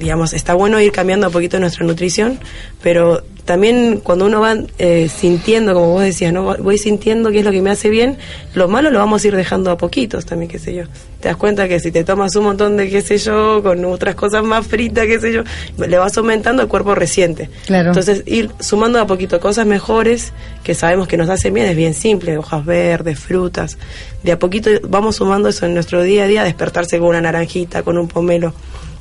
digamos, 0.00 0.32
está 0.32 0.54
bueno 0.54 0.80
ir 0.80 0.92
cambiando 0.92 1.26
a 1.26 1.30
poquito 1.30 1.60
nuestra 1.60 1.84
nutrición, 1.84 2.40
pero 2.82 3.22
también 3.44 4.00
cuando 4.02 4.24
uno 4.24 4.40
va 4.40 4.56
eh, 4.78 5.10
sintiendo, 5.14 5.74
como 5.74 5.90
vos 5.90 6.02
decías, 6.02 6.32
¿no? 6.32 6.56
voy 6.56 6.78
sintiendo 6.78 7.30
qué 7.30 7.40
es 7.40 7.44
lo 7.44 7.50
que 7.50 7.60
me 7.60 7.70
hace 7.70 7.90
bien, 7.90 8.16
lo 8.54 8.66
malo 8.66 8.90
lo 8.90 8.98
vamos 8.98 9.22
a 9.22 9.28
ir 9.28 9.36
dejando 9.36 9.70
a 9.70 9.76
poquitos 9.76 10.24
también, 10.24 10.50
qué 10.50 10.58
sé 10.58 10.74
yo. 10.74 10.84
Te 11.20 11.28
das 11.28 11.36
cuenta 11.36 11.68
que 11.68 11.80
si 11.80 11.92
te 11.92 12.02
tomas 12.02 12.34
un 12.36 12.44
montón 12.44 12.78
de, 12.78 12.88
qué 12.88 13.02
sé 13.02 13.18
yo, 13.18 13.62
con 13.62 13.84
otras 13.84 14.14
cosas 14.14 14.42
más 14.42 14.66
fritas, 14.66 15.06
qué 15.06 15.20
sé 15.20 15.32
yo, 15.32 15.42
le 15.76 15.98
vas 15.98 16.16
aumentando, 16.16 16.62
el 16.62 16.68
cuerpo 16.68 16.94
resiente. 16.94 17.50
Claro. 17.66 17.88
Entonces, 17.88 18.22
ir 18.24 18.50
sumando 18.58 18.98
a 19.00 19.06
poquito 19.06 19.38
cosas 19.38 19.66
mejores 19.66 20.32
que 20.64 20.74
sabemos 20.74 21.08
que 21.08 21.18
nos 21.18 21.28
hacen 21.28 21.52
bien, 21.52 21.66
es 21.66 21.76
bien 21.76 21.92
simple, 21.92 22.38
hojas 22.38 22.64
verdes, 22.64 23.18
frutas. 23.18 23.76
De 24.22 24.32
a 24.32 24.38
poquito 24.38 24.70
vamos 24.88 25.16
sumando 25.16 25.50
eso 25.50 25.66
en 25.66 25.74
nuestro 25.74 26.02
día 26.02 26.24
a 26.24 26.26
día, 26.26 26.44
despertarse 26.44 26.98
con 26.98 27.08
una 27.08 27.20
naranjita, 27.20 27.82
con 27.82 27.98
un 27.98 28.08
pomelo. 28.08 28.54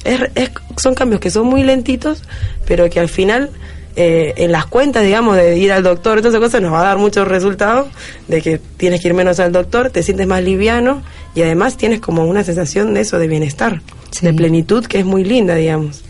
Es, 0.04 0.22
es- 0.36 0.52
son 0.78 0.96
cambios 0.96 1.20
que 1.22 1.30
son 1.30 1.46
muy 1.48 1.64
lentitos, 1.64 2.24
pero 2.66 2.90
que 2.90 3.00
al 3.00 3.10
final, 3.10 3.50
eh, 3.96 4.34
en 4.38 4.52
las 4.52 4.66
cuentas, 4.66 5.04
digamos, 5.04 5.36
de 5.36 5.58
ir 5.58 5.72
al 5.74 5.84
doctor, 5.84 6.20
todas 6.20 6.34
esas 6.34 6.42
cosas, 6.46 6.62
nos 6.62 6.72
va 6.74 6.82
a 6.82 6.86
dar 6.86 6.98
muchos 6.98 7.28
resultados 7.28 7.88
de 8.28 8.42
que 8.42 8.60
tienes 8.78 9.02
que 9.02 9.10
ir 9.10 9.14
menos 9.14 9.40
al 9.40 9.52
doctor, 9.52 9.90
te 9.90 10.02
sientes 10.04 10.26
más 10.28 10.42
liviano 10.44 11.02
y 11.36 11.42
además 11.42 11.76
tienes 11.78 12.00
como 12.00 12.24
una 12.26 12.44
sensación 12.44 12.94
de 12.94 13.02
eso, 13.02 13.20
de 13.20 13.28
bienestar, 13.28 13.82
Sí. 14.12 14.26
de 14.26 14.34
plenitud, 14.34 14.86
que 14.86 15.00
es 15.00 15.06
muy 15.06 15.24
linda, 15.24 15.54
digamos. 15.56 16.04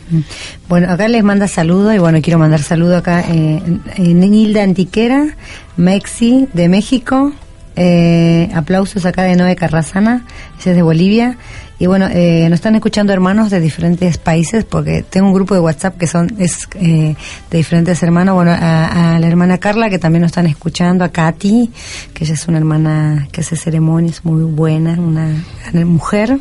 Bueno, 0.69 0.89
acá 0.91 1.08
les 1.08 1.23
manda 1.23 1.47
saludo 1.47 1.93
y 1.93 1.97
bueno, 1.97 2.19
quiero 2.21 2.39
mandar 2.39 2.62
saludo 2.63 2.95
acá 2.97 3.21
eh, 3.28 3.62
en 3.97 4.34
Hilda 4.34 4.63
Antiquera, 4.63 5.36
Mexi 5.78 6.47
de 6.54 6.69
México, 6.69 7.34
eh, 7.82 8.50
aplausos 8.54 9.06
acá 9.06 9.24
de 9.24 9.38
Noé 9.38 9.56
Carrazana, 9.56 10.26
ese 10.60 10.72
es 10.72 10.76
de 10.76 10.82
Bolivia. 10.82 11.38
Y 11.82 11.88
bueno, 11.88 12.10
eh, 12.12 12.46
nos 12.50 12.56
están 12.56 12.76
escuchando 12.76 13.13
hermanos 13.13 13.50
de 13.50 13.62
diferentes 13.62 14.18
países 14.18 14.65
porque 14.65 15.02
tengo 15.02 15.28
un 15.28 15.34
grupo 15.34 15.54
de 15.54 15.62
WhatsApp 15.62 15.98
que 15.98 16.08
son 16.08 16.30
es 16.38 16.68
eh, 16.76 17.15
de 17.50 17.58
diferentes 17.58 18.04
hermanos. 18.04 18.36
Bueno, 18.36 18.52
a, 18.52 19.18
la 19.18 19.26
hermana 19.26 19.60
Carla 19.60 19.89
que 19.89 19.98
también 19.98 20.24
nos 20.24 20.32
están 20.32 20.46
escuchando, 20.46 21.06
a 21.06 21.10
Katy, 21.10 21.72
que 22.13 22.26
ella 22.26 22.34
es 22.34 22.46
una 22.50 22.58
hermana 22.58 23.30
que 23.32 23.39
hace 23.39 23.56
ceremonias 23.56 24.26
muy 24.26 24.44
buena, 24.44 25.00
una 25.00 25.42
mujer. 25.86 26.38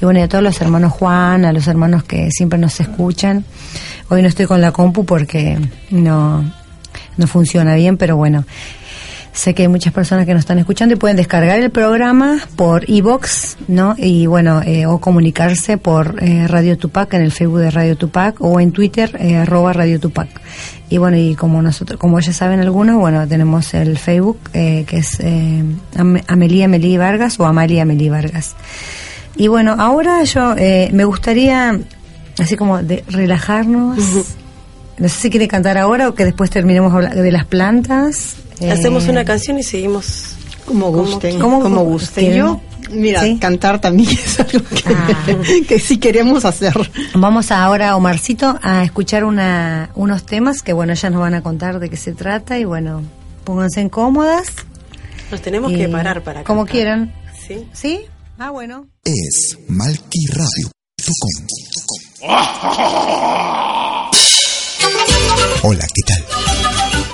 Y 0.00 0.04
bueno, 0.04 0.18
y 0.18 0.22
a 0.24 0.28
todos 0.28 0.42
los 0.42 0.60
hermanos 0.60 0.90
Juan, 0.94 1.44
a 1.44 1.52
los 1.52 1.68
hermanos 1.68 2.02
que 2.02 2.32
siempre 2.32 2.58
nos 2.58 2.80
escuchan. 2.80 3.44
Hoy 4.08 4.20
no 4.20 4.26
estoy 4.26 4.46
con 4.46 4.60
la 4.60 4.72
compu 4.72 5.04
porque 5.04 5.60
no, 5.90 6.44
no 7.16 7.26
funciona 7.28 7.76
bien, 7.76 7.96
pero 7.96 8.16
bueno. 8.16 8.44
Sé 9.34 9.54
que 9.54 9.62
hay 9.62 9.68
muchas 9.68 9.94
personas 9.94 10.26
que 10.26 10.34
nos 10.34 10.40
están 10.40 10.58
escuchando 10.58 10.94
y 10.94 10.98
pueden 10.98 11.16
descargar 11.16 11.58
el 11.58 11.70
programa 11.70 12.36
por 12.54 12.88
iBox, 12.88 13.56
¿no? 13.66 13.94
Y 13.96 14.26
bueno, 14.26 14.60
eh, 14.62 14.84
o 14.84 14.98
comunicarse 14.98 15.78
por 15.78 16.16
eh, 16.22 16.46
Radio 16.48 16.76
Tupac 16.76 17.14
en 17.14 17.22
el 17.22 17.32
Facebook 17.32 17.60
de 17.60 17.70
Radio 17.70 17.96
Tupac 17.96 18.36
o 18.40 18.60
en 18.60 18.72
Twitter 18.72 19.16
eh, 19.18 19.36
arroba 19.36 19.72
Radio 19.72 19.98
Tupac. 19.98 20.28
Y 20.90 20.98
bueno, 20.98 21.16
y 21.16 21.34
como 21.34 21.62
nosotros, 21.62 21.98
como 21.98 22.20
ya 22.20 22.34
saben 22.34 22.60
algunos, 22.60 22.96
bueno, 23.00 23.26
tenemos 23.26 23.72
el 23.72 23.96
Facebook 23.96 24.38
eh, 24.52 24.84
que 24.86 24.98
es 24.98 25.18
eh, 25.20 25.64
Am- 25.96 26.20
Amelia 26.28 26.66
Amelie 26.66 26.98
Vargas 26.98 27.40
o 27.40 27.46
Amalia 27.46 27.82
Amelie 27.84 28.10
Vargas. 28.10 28.54
Y 29.34 29.48
bueno, 29.48 29.74
ahora 29.78 30.22
yo 30.24 30.54
eh, 30.58 30.90
me 30.92 31.04
gustaría 31.06 31.80
así 32.38 32.54
como 32.56 32.82
de 32.82 33.02
relajarnos. 33.08 33.96
No 34.98 35.08
sé 35.08 35.20
si 35.20 35.30
quiere 35.30 35.48
cantar 35.48 35.78
ahora 35.78 36.10
o 36.10 36.14
que 36.14 36.26
después 36.26 36.50
terminemos 36.50 36.92
de 37.10 37.32
las 37.32 37.46
plantas. 37.46 38.36
Eh, 38.62 38.70
Hacemos 38.70 39.08
una 39.08 39.24
canción 39.24 39.58
y 39.58 39.62
seguimos 39.62 40.36
Como 40.66 40.90
gusten, 40.92 41.38
¿Cómo- 41.40 41.60
como 41.60 41.76
cómo 41.80 41.90
gusten. 41.90 42.32
Yo, 42.34 42.60
mira, 42.90 43.20
Sí. 43.22 43.36
cantar 43.40 43.80
también 43.80 44.10
es 44.24 44.38
algo 44.40 44.64
que, 44.68 44.82
Ah. 44.94 45.26
que 45.68 45.78
sí 45.80 45.98
queremos 45.98 46.44
hacer. 46.44 46.72
Vamos 47.14 47.50
ahora, 47.50 47.96
Omarcito, 47.96 48.58
a 48.62 48.84
escuchar 48.84 49.24
una, 49.24 49.90
unos 49.94 50.24
temas 50.24 50.62
que, 50.62 50.72
bueno, 50.72 50.94
ya 50.94 51.10
nos 51.10 51.20
van 51.20 51.34
a 51.34 51.42
contar 51.42 51.78
de 51.80 51.90
qué 51.90 51.96
se 51.96 52.12
trata 52.12 52.58
y, 52.58 52.64
bueno, 52.64 53.02
pónganse 53.44 53.88
cómodas. 53.90 54.46
Nos 55.30 55.42
tenemos 55.42 55.72
y 55.72 55.76
que 55.76 55.88
parar 55.88 56.22
para 56.22 56.44
Como 56.44 56.60
cantar. 56.62 56.72
quieran. 56.72 57.14
¿Sí? 57.46 57.66
¿Sí? 57.72 58.00
Ah, 58.38 58.50
bueno. 58.50 58.86
Es 59.04 59.58
malquiradio.com. 59.68 61.46
Hola, 65.64 65.86
¿qué 65.94 66.02
tal? 66.06 66.21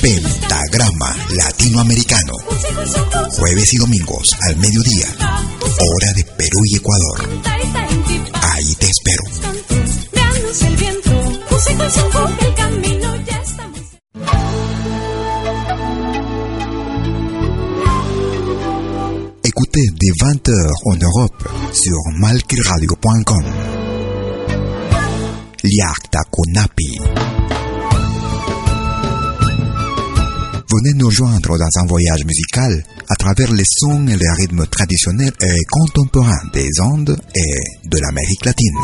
Pentagrama 0.00 1.16
Latinoamericano. 1.30 2.34
Jueves 3.30 3.72
y 3.72 3.76
domingos 3.78 4.30
al 4.48 4.56
mediodía. 4.56 5.06
Hora 5.18 6.12
de 6.14 6.24
Perú 6.36 6.60
y 6.64 6.76
Ecuador. 6.76 7.28
Ahí 8.42 8.74
te 8.74 8.86
espero. 8.86 9.22
Écoutez 19.42 19.90
des 19.98 20.14
20h 20.18 20.94
en 20.94 21.02
Europe 21.02 21.44
sur 21.72 22.18
malquiradio.com. 22.18 23.44
Liakta 25.62 26.20
Kunapi. 26.30 27.33
Venez 30.76 30.94
nous 30.94 31.10
joindre 31.10 31.56
dans 31.56 31.80
un 31.82 31.86
voyage 31.86 32.24
musical 32.24 32.82
à 33.08 33.14
travers 33.14 33.52
les 33.52 33.64
sons 33.64 34.08
et 34.08 34.16
les 34.16 34.30
rythmes 34.40 34.66
traditionnels 34.66 35.32
et 35.40 35.60
contemporains 35.70 36.50
des 36.52 36.68
Andes 36.80 37.16
et 37.32 37.88
de 37.88 37.98
l'Amérique 38.00 38.44
latine. 38.44 38.78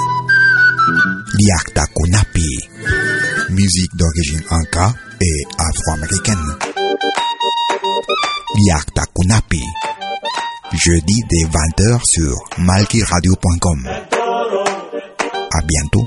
Liakta 1.35 1.87
Kunapi. 1.87 2.46
Musique 3.50 3.90
d'origine 3.96 4.42
inca 4.50 4.94
et 5.20 5.42
afro-américaine. 5.59 6.37
Liakta 8.55 9.03
Kunapi. 9.12 9.62
Jeudi 10.72 11.22
dès 11.29 11.48
20h 11.48 12.00
sur 12.05 12.37
malkiradio.com. 12.59 13.88
À 15.53 15.62
bientôt. 15.66 16.07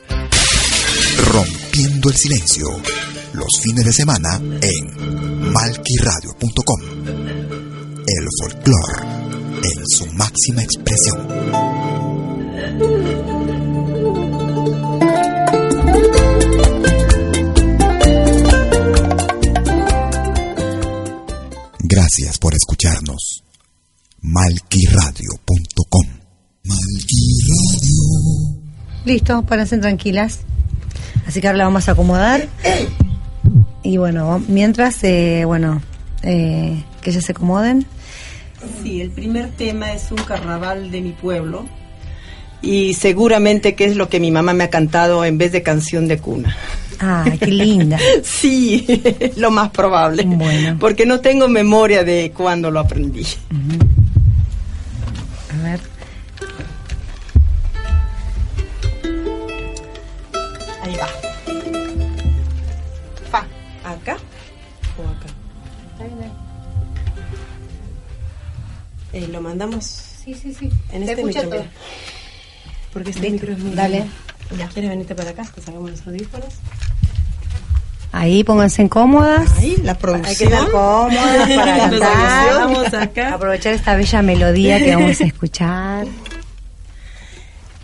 Rompiendo 1.25 2.09
el 2.09 2.15
Silencio. 2.15 2.67
Los 3.33 3.61
fines 3.61 3.85
de 3.85 3.93
semana 3.93 4.41
en 4.61 5.51
malquiradio.com. 5.51 6.81
El 8.07 8.27
folclore 8.39 9.21
en 9.63 9.87
su 9.87 10.05
máxima 10.13 10.63
expresión. 10.63 11.27
Gracias 21.79 22.37
por 22.39 22.53
escucharnos. 22.53 23.43
malquiradio.com. 24.21 26.07
Malquiradio. 26.63 28.01
Listo, 29.05 29.41
párense 29.43 29.77
tranquilas. 29.77 30.39
Así 31.27 31.41
que 31.41 31.47
ahora 31.47 31.57
la 31.57 31.63
vamos 31.65 31.87
a 31.87 31.93
acomodar. 31.93 32.47
Y 33.83 33.97
bueno, 33.97 34.43
mientras, 34.47 35.03
eh, 35.03 35.43
bueno, 35.45 35.81
eh, 36.23 36.83
que 37.01 37.09
ellas 37.09 37.25
se 37.25 37.31
acomoden. 37.31 37.85
Sí, 38.83 39.01
el 39.01 39.09
primer 39.09 39.49
tema 39.51 39.93
es 39.93 40.11
un 40.11 40.19
carnaval 40.19 40.91
de 40.91 41.01
mi 41.01 41.11
pueblo 41.11 41.65
y 42.61 42.93
seguramente 42.93 43.73
que 43.73 43.85
es 43.85 43.95
lo 43.95 44.07
que 44.07 44.19
mi 44.19 44.29
mamá 44.29 44.53
me 44.53 44.65
ha 44.65 44.69
cantado 44.69 45.25
en 45.25 45.37
vez 45.37 45.51
de 45.51 45.63
canción 45.63 46.07
de 46.07 46.19
cuna. 46.19 46.55
Ay, 46.99 47.37
qué 47.39 47.47
linda. 47.47 47.97
Sí, 48.23 48.85
lo 49.37 49.49
más 49.49 49.71
probable. 49.71 50.23
Bueno. 50.25 50.77
Porque 50.79 51.05
no 51.05 51.19
tengo 51.19 51.47
memoria 51.47 52.03
de 52.03 52.31
cuándo 52.35 52.69
lo 52.69 52.79
aprendí. 52.79 53.25
Eh, 69.13 69.27
lo 69.31 69.41
mandamos 69.41 69.85
Sí, 70.23 70.33
sí, 70.33 70.53
sí. 70.57 70.69
en 70.91 71.03
este 71.03 71.23
micro. 71.23 71.43
todo. 71.49 71.65
Porque 72.93 73.09
este 73.11 73.21
Listo. 73.29 73.33
micro 73.47 73.53
es 73.53 73.59
muy 73.59 73.75
Dale. 73.75 74.05
Ya. 74.57 74.67
¿Quieres 74.67 74.89
venirte 74.91 75.15
para 75.15 75.29
acá? 75.31 75.43
Te 75.55 75.61
sacamos 75.61 75.91
los 75.91 76.05
audífonos. 76.07 76.53
Ahí 78.13 78.43
pónganse 78.43 78.87
cómodas. 78.89 79.49
Ahí, 79.57 79.77
la 79.83 79.97
producción. 79.97 80.29
Hay 80.29 80.35
que 80.35 80.43
estar 80.43 80.71
cómodas 80.71 81.49
para 81.49 81.77
cantar. 81.89 82.53
Vamos 82.59 82.93
acá. 82.93 83.33
Aprovechar 83.35 83.73
esta 83.73 83.95
bella 83.95 84.21
melodía 84.21 84.77
que 84.79 84.95
vamos 84.95 85.21
a 85.21 85.23
escuchar. 85.23 86.07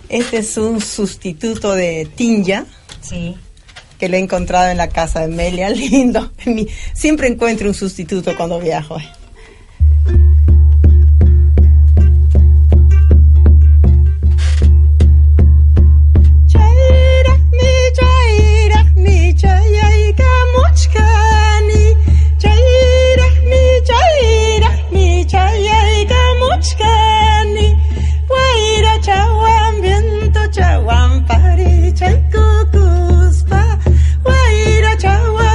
Este 0.09 0.37
es 0.37 0.57
un 0.57 0.79
sustituto 0.81 1.73
de 1.73 2.07
Tinja 2.15 2.65
Sí. 3.01 3.35
que 3.99 4.09
lo 4.09 4.15
he 4.17 4.19
encontrado 4.19 4.69
en 4.69 4.77
la 4.77 4.89
casa 4.89 5.21
de 5.21 5.27
Melia. 5.29 5.69
Lindo. 5.71 6.31
Siempre 6.93 7.27
encuentro 7.27 7.67
un 7.69 7.73
sustituto 7.73 8.35
cuando 8.35 8.59
viajo. 8.59 8.97
ochkani 26.57 27.67
waira 28.33 28.95
chawan 29.07 29.73
viento 29.83 30.43
chawan 30.57 31.11
pari 31.29 31.73
chay 31.99 32.15
kukuspa 32.33 33.61
waira 34.27 34.93
chawan 35.03 35.46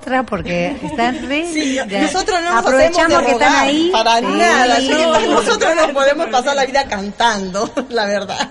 otra 0.00 0.22
porque 0.24 0.76
están 0.82 1.28
re. 1.28 1.46
Sí, 1.52 1.78
nosotros 1.90 2.40
no 2.42 2.50
nos 2.54 2.64
aprovechamos 2.66 3.18
de 3.20 3.26
que 3.26 3.32
están 3.32 3.54
ahí. 3.54 3.90
Para 3.92 4.18
Sí. 4.18 4.24
nada. 4.26 4.78
no, 4.80 5.20
nosotros 5.34 5.70
no 5.76 5.92
podemos 5.92 6.26
pasar 6.28 6.56
la 6.56 6.64
vida 6.66 6.84
cantando, 6.88 7.70
la 7.90 8.06
verdad. 8.06 8.48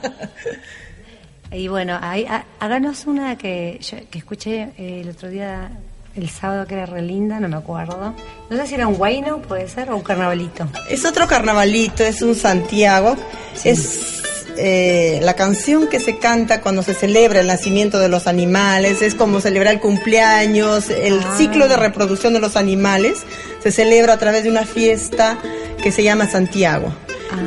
Y 1.51 1.67
bueno, 1.67 1.97
ahí, 2.01 2.25
há- 2.29 2.45
háganos 2.59 3.05
una 3.07 3.35
que, 3.37 3.79
yo- 3.81 3.97
que 4.09 4.19
escuché 4.19 4.69
eh, 4.77 5.01
el 5.01 5.09
otro 5.09 5.29
día, 5.29 5.71
el 6.15 6.29
sábado, 6.29 6.67
que 6.67 6.75
era 6.75 6.85
re 6.85 7.01
linda, 7.01 7.39
no 7.39 7.47
me 7.47 7.57
acuerdo. 7.57 8.13
No 8.49 8.57
sé 8.57 8.67
si 8.67 8.75
era 8.75 8.87
un 8.87 8.95
guayno, 8.95 9.41
puede 9.41 9.67
ser, 9.67 9.89
o 9.89 9.95
un 9.95 10.03
carnavalito. 10.03 10.67
Es 10.89 11.05
otro 11.05 11.27
carnavalito, 11.27 12.03
es 12.03 12.21
un 12.21 12.35
Santiago. 12.35 13.15
Es 13.63 14.08
eh, 14.59 15.19
la 15.23 15.35
canción 15.35 15.87
que 15.87 15.99
se 15.99 16.17
canta 16.17 16.61
cuando 16.61 16.83
se 16.83 16.93
celebra 16.93 17.39
el 17.39 17.47
nacimiento 17.47 17.99
de 17.99 18.09
los 18.09 18.27
animales. 18.27 19.01
Es 19.01 19.15
como 19.15 19.39
celebrar 19.41 19.73
el 19.73 19.79
cumpleaños, 19.79 20.89
el 20.89 21.19
Ah. 21.19 21.35
ciclo 21.37 21.67
de 21.67 21.77
reproducción 21.77 22.33
de 22.33 22.39
los 22.39 22.55
animales. 22.55 23.19
Se 23.63 23.71
celebra 23.71 24.13
a 24.13 24.17
través 24.17 24.43
de 24.43 24.49
una 24.49 24.65
fiesta 24.65 25.37
que 25.81 25.91
se 25.91 26.03
llama 26.03 26.29
Santiago. 26.29 26.93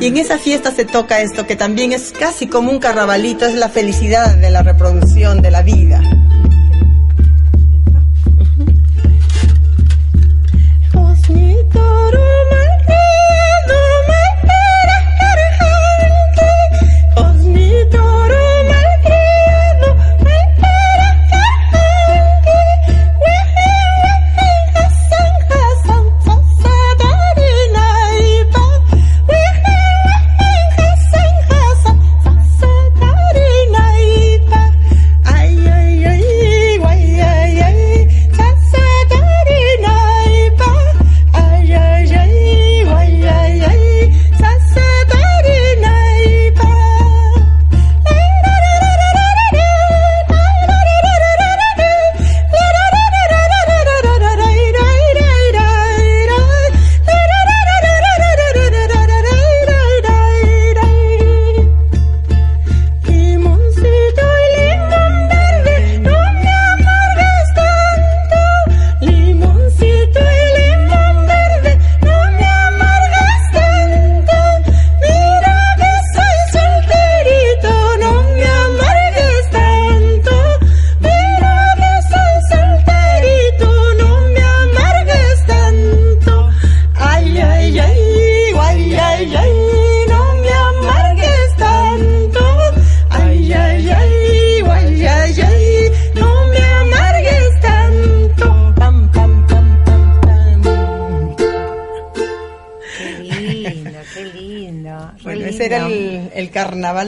Y 0.01 0.07
en 0.07 0.17
esa 0.17 0.39
fiesta 0.39 0.71
se 0.73 0.85
toca 0.85 1.21
esto, 1.21 1.47
que 1.47 1.57
también 1.57 1.93
es 1.93 2.13
casi 2.13 2.47
como 2.47 2.71
un 2.71 2.79
carnavalito, 2.79 3.45
es 3.47 3.55
la 3.55 3.69
felicidad 3.69 4.37
de 4.37 4.51
la 4.51 4.63
reproducción 4.63 5.43
de 5.43 5.51
la 5.51 5.63
vida. 5.63 6.01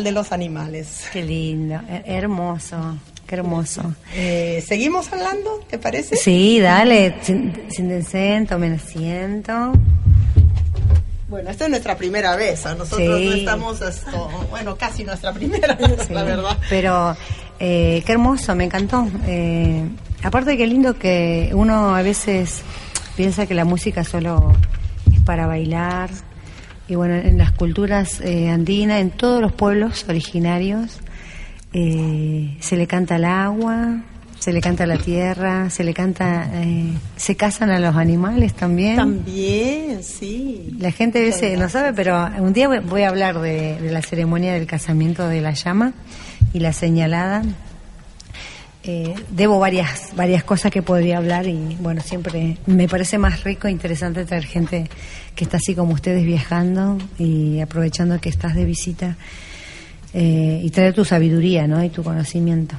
De 0.04 0.12
los 0.12 0.30
animales. 0.32 1.06
Qué 1.12 1.22
lindo, 1.22 1.74
her- 1.88 2.02
hermoso, 2.06 2.76
qué 3.26 3.34
hermoso. 3.36 3.94
Eh, 4.14 4.62
¿Seguimos 4.66 5.12
hablando? 5.12 5.60
¿Te 5.68 5.78
parece? 5.78 6.16
Sí, 6.16 6.60
dale, 6.60 7.16
descen, 7.78 8.46
tomen 8.46 8.74
asiento. 8.74 9.72
Bueno, 11.28 11.50
esta 11.50 11.64
es 11.64 11.70
nuestra 11.70 11.96
primera 11.96 12.36
vez. 12.36 12.64
¿ah? 12.66 12.74
Nosotros 12.76 13.18
Sí. 13.18 13.28
no 13.28 13.34
estamos, 13.34 13.80
esto, 13.80 14.30
bueno, 14.50 14.76
casi 14.76 15.02
nuestra 15.04 15.32
primera 15.32 15.74
vez, 15.74 16.04
Sí, 16.06 16.12
la 16.14 16.22
verdad. 16.22 16.58
Pero 16.68 17.16
eh, 17.58 18.02
qué 18.06 18.12
hermoso, 18.12 18.54
me 18.54 18.64
encantó. 18.64 19.08
Eh, 19.26 19.84
aparte 20.22 20.56
qué 20.56 20.66
lindo 20.66 20.96
que 20.98 21.50
uno 21.54 21.96
a 21.96 22.02
veces 22.02 22.62
piensa 23.16 23.46
que 23.46 23.54
la 23.54 23.64
música 23.64 24.04
solo 24.04 24.54
es 25.12 25.20
para 25.22 25.46
bailar. 25.46 26.10
Y 26.88 26.94
bueno, 26.96 27.14
en 27.14 27.38
las 27.38 27.52
culturas 27.52 28.20
eh, 28.20 28.50
andinas, 28.50 29.00
en 29.00 29.10
todos 29.10 29.40
los 29.40 29.52
pueblos 29.52 30.04
originarios, 30.08 30.98
eh, 31.72 32.56
se 32.60 32.76
le 32.76 32.86
canta 32.86 33.14
al 33.16 33.24
agua, 33.24 34.02
se 34.38 34.52
le 34.52 34.60
canta 34.60 34.84
a 34.84 34.86
la 34.86 34.98
tierra, 34.98 35.70
se 35.70 35.82
le 35.82 35.94
canta, 35.94 36.50
eh, 36.52 36.90
se 37.16 37.34
casan 37.36 37.70
a 37.70 37.78
los 37.78 37.96
animales 37.96 38.52
también. 38.54 38.96
También, 38.96 40.02
sí. 40.02 40.76
La 40.78 40.90
gente 40.92 41.20
a 41.20 41.22
veces 41.22 41.58
no 41.58 41.68
sabe, 41.70 41.92
pero 41.94 42.28
un 42.38 42.52
día 42.52 42.68
voy- 42.68 42.80
voy 42.80 43.02
a 43.02 43.08
hablar 43.08 43.40
de, 43.40 43.80
de 43.80 43.90
la 43.90 44.02
ceremonia 44.02 44.52
del 44.52 44.66
casamiento 44.66 45.26
de 45.26 45.40
la 45.40 45.52
llama 45.52 45.94
y 46.52 46.60
la 46.60 46.72
señalada. 46.74 47.42
Eh, 48.86 49.14
debo 49.30 49.58
varias 49.58 50.10
varias 50.14 50.44
cosas 50.44 50.70
que 50.70 50.82
podría 50.82 51.16
hablar 51.16 51.46
y 51.46 51.74
bueno, 51.80 52.02
siempre 52.02 52.58
me 52.66 52.86
parece 52.86 53.16
más 53.16 53.42
rico 53.42 53.66
e 53.66 53.70
interesante 53.70 54.26
traer 54.26 54.44
gente 54.44 54.90
que 55.34 55.44
está 55.44 55.56
así 55.56 55.74
como 55.74 55.94
ustedes 55.94 56.22
viajando 56.24 56.98
y 57.18 57.60
aprovechando 57.60 58.20
que 58.20 58.28
estás 58.28 58.54
de 58.54 58.66
visita 58.66 59.16
eh, 60.12 60.60
y 60.62 60.68
traer 60.70 60.92
tu 60.92 61.04
sabiduría 61.06 61.66
¿no? 61.66 61.82
y 61.82 61.88
tu 61.88 62.02
conocimiento. 62.02 62.76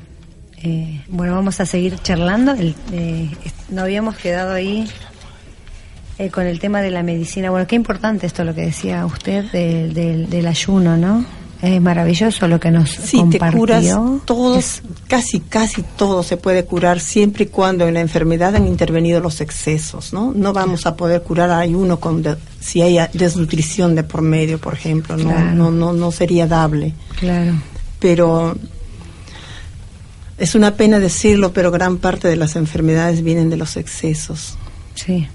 Eh, 0.62 1.02
bueno, 1.10 1.34
vamos 1.34 1.60
a 1.60 1.66
seguir 1.66 1.98
charlando. 2.04 2.52
El- 2.54 2.76
eh, 2.92 3.30
no 3.70 3.82
habíamos 3.82 4.16
quedado 4.16 4.54
ahí 4.54 4.88
eh, 6.20 6.30
con 6.30 6.46
el 6.46 6.60
tema 6.60 6.82
de 6.82 6.92
la 6.92 7.02
medicina. 7.02 7.50
Bueno, 7.50 7.66
qué 7.68 7.76
importante 7.76 8.28
esto 8.28 8.44
lo 8.44 8.54
que 8.54 8.62
decía 8.62 9.06
usted 9.08 9.52
del- 9.52 9.94
del- 9.96 10.30
del 10.30 10.48
ayuno, 10.48 10.98
¿no? 10.98 11.26
Es 11.66 11.82
maravilloso 11.82 12.48
lo 12.48 12.60
que 12.60 12.70
nos 12.72 12.92
Sí, 12.92 13.24
te 13.32 13.40
curas 13.40 13.86
todo, 14.26 14.58
Es- 14.60 14.82
casi, 15.08 15.40
casi 15.40 15.84
todo 15.98 16.22
se 16.24 16.38
puede 16.38 16.66
curar 16.66 17.00
siempre 17.00 17.46
y 17.46 17.48
cuando 17.48 17.88
en 17.88 17.96
la 17.96 18.02
enfermedad 18.02 18.56
han 18.56 18.68
intervenido 18.68 19.20
los 19.20 19.42
excesos, 19.42 20.14
¿no? 20.14 20.32
No 20.36 20.54
vamos 20.54 20.86
a 20.86 20.96
poder 20.96 21.24
curar 21.24 21.50
a 21.52 21.66
uno 21.66 22.00
con 22.00 22.22
de- 22.22 22.38
si 22.60 22.82
hay 22.82 22.98
desnutrición 23.14 23.96
de 23.96 24.04
por 24.04 24.22
medio, 24.22 24.60
por 24.60 24.74
ejemplo, 24.74 25.18
no, 25.18 25.24
Claro. 25.24 25.52
no, 25.54 25.72
no, 25.72 25.94
no 25.94 26.12
sería 26.12 26.48
dable. 26.48 26.94
claro. 27.20 27.54
Pero 28.00 28.56
es 30.38 30.54
una 30.54 30.76
pena 30.76 31.00
decirlo, 31.00 31.54
pero 31.54 31.72
gran 31.72 31.98
parte 31.98 32.28
de 32.28 32.36
las 32.36 32.56
enfermedades 32.56 33.24
vienen 33.24 33.50
de 33.50 33.58
los 33.58 33.78
excesos. 33.78 34.58
Sí. 34.96 35.28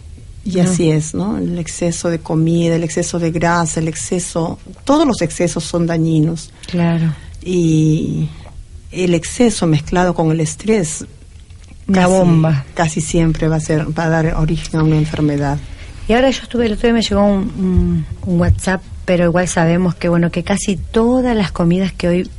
Y 0.45 0.57
No. 0.57 0.63
así 0.63 0.91
es, 0.91 1.15
¿no? 1.15 1.37
El 1.39 1.59
exceso 1.59 2.09
de 2.09 2.19
comida, 2.19 2.75
el 2.77 2.85
exceso 2.85 3.19
de 3.19 3.31
grasa, 3.31 3.81
el 3.81 3.89
exceso, 3.89 4.59
todos 4.85 5.07
los 5.07 5.21
excesos 5.21 5.65
son 5.65 5.87
dañinos. 5.87 6.51
Claro. 6.67 7.13
Y 7.43 8.29
el 8.91 9.15
exceso 9.15 9.67
mezclado 9.67 10.15
con 10.15 10.31
el 10.31 10.41
estrés, 10.41 11.05
Una 11.87 12.03
casi- 12.03 12.11
bomba. 12.13 12.65
Casi 12.75 13.01
siempre 13.01 13.49
va 13.49 13.57
a 13.57 13.61
ser, 13.61 13.87
va 13.99 14.05
a 14.05 14.09
dar 14.09 14.35
origen 14.37 14.81
a 14.81 14.83
una 14.83 14.97
enfermedad. 14.97 15.59
Y 16.09 16.13
ahora 16.15 16.31
yo 16.31 16.43
estuve, 16.43 16.67
el 16.67 16.73
otro 16.73 16.89
día 16.89 16.95
me 16.95 17.03
llegó 17.03 17.23
un, 17.25 17.43
un- 17.59 18.07
un 18.27 18.41
WhatsApp, 18.41 18.83
pero 19.05 19.25
igual 19.25 19.47
sabemos 19.47 19.95
que 19.95 20.09
bueno, 20.09 20.31
que 20.31 20.43
casi 20.43 20.77
todas 20.77 21.37
las 21.37 21.53
comidas 21.53 21.93
que 21.93 22.09
hoy, 22.09 22.31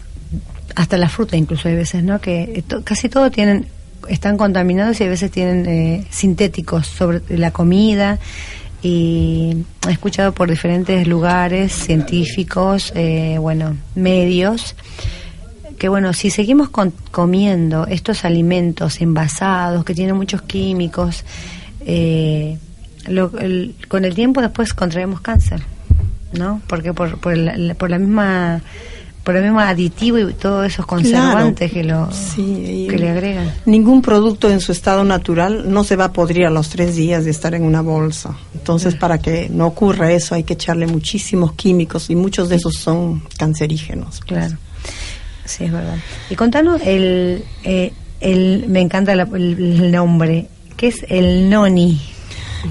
hasta 0.76 0.98
la 0.98 1.08
fruta 1.08 1.38
incluso 1.38 1.68
hay 1.70 1.76
veces, 1.76 2.04
¿no? 2.04 2.20
Que 2.20 2.64
to- 2.68 2.84
casi 2.84 3.10
todo 3.10 3.30
tienen, 3.32 3.68
están 4.10 4.38
contaminados 4.38 5.00
y 5.02 5.04
a 5.06 5.10
veces 5.10 5.32
tienen 5.32 5.66
eh, 5.68 6.06
sintéticos 6.10 6.88
sobre 6.88 7.22
la 7.38 7.52
comida. 7.52 8.20
Y 8.84 9.58
he 9.88 9.92
escuchado 9.92 10.32
por 10.34 10.50
diferentes 10.50 11.08
lugares, 11.08 11.72
científicos, 11.72 12.92
eh, 12.96 13.38
bueno, 13.40 13.78
medios, 13.96 14.76
que 15.78 15.88
bueno, 15.88 16.14
si 16.14 16.32
seguimos 16.32 16.70
con- 16.70 16.94
comiendo 17.12 17.86
estos 17.88 18.26
alimentos 18.26 19.00
envasados 19.02 19.86
que 19.86 19.94
tienen 19.94 20.16
muchos 20.16 20.42
químicos, 20.42 21.24
eh, 21.86 22.58
lo- 23.08 23.38
el- 23.40 23.76
con 23.88 24.04
el 24.06 24.16
tiempo 24.16 24.42
después 24.42 24.74
contraemos 24.74 25.22
cáncer, 25.22 25.62
¿no? 26.34 26.62
Porque 26.68 26.94
por, 26.94 27.20
por, 27.20 27.36
por 27.78 27.90
la 27.90 28.00
misma 28.00 28.62
por 29.24 29.36
el 29.36 29.44
mismo 29.44 29.60
aditivo 29.60 30.18
y 30.18 30.34
todos 30.34 30.66
esos 30.66 30.86
conservantes 30.86 31.72
que 31.72 31.84
lo 31.84 32.10
Sí, 32.12 32.88
que 32.90 32.98
le 32.98 33.10
agregan. 33.10 33.52
Ningún 33.66 34.02
producto 34.02 34.50
en 34.50 34.60
su 34.60 34.72
estado 34.72 35.04
natural 35.04 35.72
no 35.72 35.84
se 35.84 35.96
va 35.96 36.06
a 36.06 36.14
podrir 36.14 36.46
a 36.46 36.50
los 36.50 36.70
tres 36.70 36.96
días 36.96 37.24
de 37.26 37.32
estar 37.32 37.54
en 37.54 37.64
una 37.64 37.82
bolsa. 37.82 38.36
Entonces, 38.56 38.96
para 38.96 39.20
que 39.20 39.48
no 39.50 39.68
ocurra 39.68 40.12
eso, 40.12 40.34
hay 40.36 40.44
que 40.44 40.54
echarle 40.54 40.88
muchísimos 40.88 41.54
químicos 41.54 42.10
y 42.10 42.16
muchos 42.16 42.50
de 42.50 42.56
esos 42.56 42.76
son 42.76 43.22
cancerígenos. 43.38 44.20
Claro. 44.22 44.58
Sí, 45.46 45.66
es 45.66 45.72
verdad. 45.72 45.98
Y 46.30 46.36
contanos 46.36 46.82
el, 46.84 47.44
eh, 47.64 47.94
el 48.22 48.66
me 48.70 48.82
encanta 48.82 49.16
la- 49.16 49.24
el, 49.34 49.82
el 49.84 49.92
nombre, 49.92 50.48
¿qué 50.78 50.88
es 50.88 51.06
el 51.10 51.50
noni? 51.50 52.00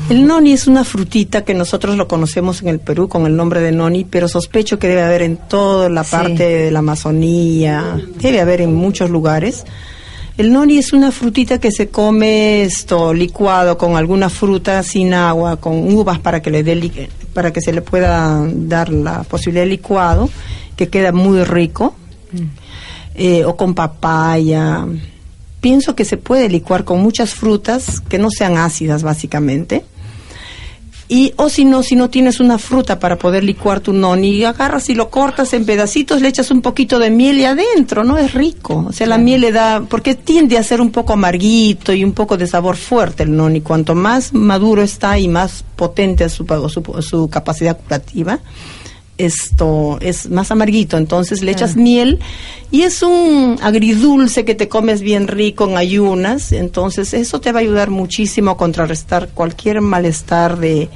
El 0.09 0.27
noni 0.27 0.53
es 0.53 0.67
una 0.67 0.85
frutita 0.85 1.43
que 1.45 1.55
nosotros 1.55 1.97
lo 1.97 2.07
conocemos 2.09 2.63
en 2.63 2.69
el 2.69 2.79
Perú 2.81 3.09
con 3.09 3.27
el 3.27 3.37
nombre 3.37 3.61
de 3.61 3.73
noni, 3.73 4.05
pero 4.05 4.29
sospecho 4.29 4.79
que 4.79 4.89
debe 4.89 5.03
haber 5.03 5.23
en 5.23 5.37
toda 5.37 5.89
la 5.89 6.05
Sí. 6.05 6.11
parte 6.13 6.45
de 6.45 6.71
la 6.71 6.79
Amazonía, 6.81 8.01
debe 8.21 8.41
haber 8.41 8.61
en 8.61 8.75
muchos 8.75 9.11
lugares. 9.11 9.65
El 10.39 10.53
nori 10.53 10.79
es 10.79 10.93
una 10.93 11.11
frutita 11.13 11.59
que 11.59 11.71
se 11.71 11.89
come 11.89 12.63
esto 12.63 13.13
licuado 13.13 13.77
con 13.77 13.97
alguna 13.97 14.31
fruta 14.31 14.83
sin 14.83 15.13
agua, 15.13 15.57
con 15.57 15.93
uvas 15.93 16.19
para 16.19 16.41
que 16.41 16.51
le 16.51 16.63
dé 16.63 17.09
para 17.35 17.53
que 17.53 17.61
se 17.61 17.73
le 17.73 17.83
pueda 17.83 18.43
dar 18.53 18.89
la 18.91 19.23
posibilidad 19.25 19.65
de 19.65 19.71
licuado, 19.71 20.31
que 20.77 20.89
queda 20.89 21.13
muy 21.13 21.45
rico. 21.45 21.95
Eh, 23.17 23.45
o 23.45 23.57
con 23.57 23.75
papaya. 23.75 24.87
Pienso 25.61 25.95
que 25.95 26.05
se 26.05 26.17
puede 26.17 26.49
licuar 26.49 26.85
con 26.85 27.01
muchas 27.01 27.35
frutas 27.35 28.01
que 28.01 28.19
no 28.19 28.31
sean 28.31 28.57
ácidas 28.57 29.03
básicamente. 29.03 29.85
Y, 31.13 31.33
o 31.39 31.49
si 31.49 31.65
no, 31.65 31.83
si 31.83 31.97
no 31.97 32.09
tienes 32.09 32.39
una 32.39 32.57
fruta 32.57 33.01
para 33.01 33.19
poder 33.19 33.43
licuar 33.43 33.81
tu 33.81 33.93
noni, 33.93 34.45
agarras 34.45 34.89
y 34.91 34.95
lo 34.95 35.11
cortas 35.11 35.53
en 35.55 35.67
pedacitos, 35.67 36.21
le 36.21 36.29
echas 36.29 36.53
un 36.53 36.63
poquito 36.63 37.01
de 37.01 37.11
miel 37.11 37.41
y 37.41 37.45
adentro, 37.47 38.05
¿no? 38.05 38.17
Es 38.17 38.33
rico. 38.33 38.87
O 38.89 38.93
sea, 38.93 39.09
la 39.09 39.19
miel 39.19 39.41
le 39.41 39.51
da, 39.51 39.83
porque 39.89 40.15
tiende 40.15 40.57
a 40.57 40.63
ser 40.63 40.81
un 40.81 40.93
poco 40.93 41.15
amarguito 41.15 41.93
y 41.93 42.05
un 42.05 42.13
poco 42.13 42.37
de 42.37 42.47
sabor 42.47 42.77
fuerte 42.77 43.25
el 43.25 43.35
noni. 43.37 43.61
Cuanto 43.61 43.97
más 43.97 44.33
maduro 44.33 44.83
está 44.83 45.19
y 45.19 45.27
más 45.27 45.65
potente 45.75 46.27
es 46.27 46.33
su, 46.33 46.47
su, 46.69 47.03
su 47.03 47.29
capacidad 47.29 47.77
curativa, 47.77 48.39
esto 49.25 49.99
es 50.01 50.31
más 50.31 50.51
amarguito, 50.51 50.97
entonces 50.97 51.43
le 51.43 51.53
echas 51.53 51.77
miel 51.77 52.19
y 52.71 52.83
es 52.83 53.03
un 53.03 53.59
agridulce 53.63 54.45
que 54.45 54.55
te 54.55 54.69
comes 54.69 55.01
bien 55.01 55.29
rico 55.29 55.69
en 55.69 55.77
ayunas, 55.77 56.53
entonces 56.53 57.15
eso 57.15 57.41
te 57.41 57.53
va 57.53 57.59
a 57.59 57.63
ayudar 57.63 57.91
muchísimo 57.91 58.53
a 58.53 58.57
contrarrestar 58.57 59.29
cualquier 59.29 59.81
malestar 59.81 60.59
de 60.59 60.89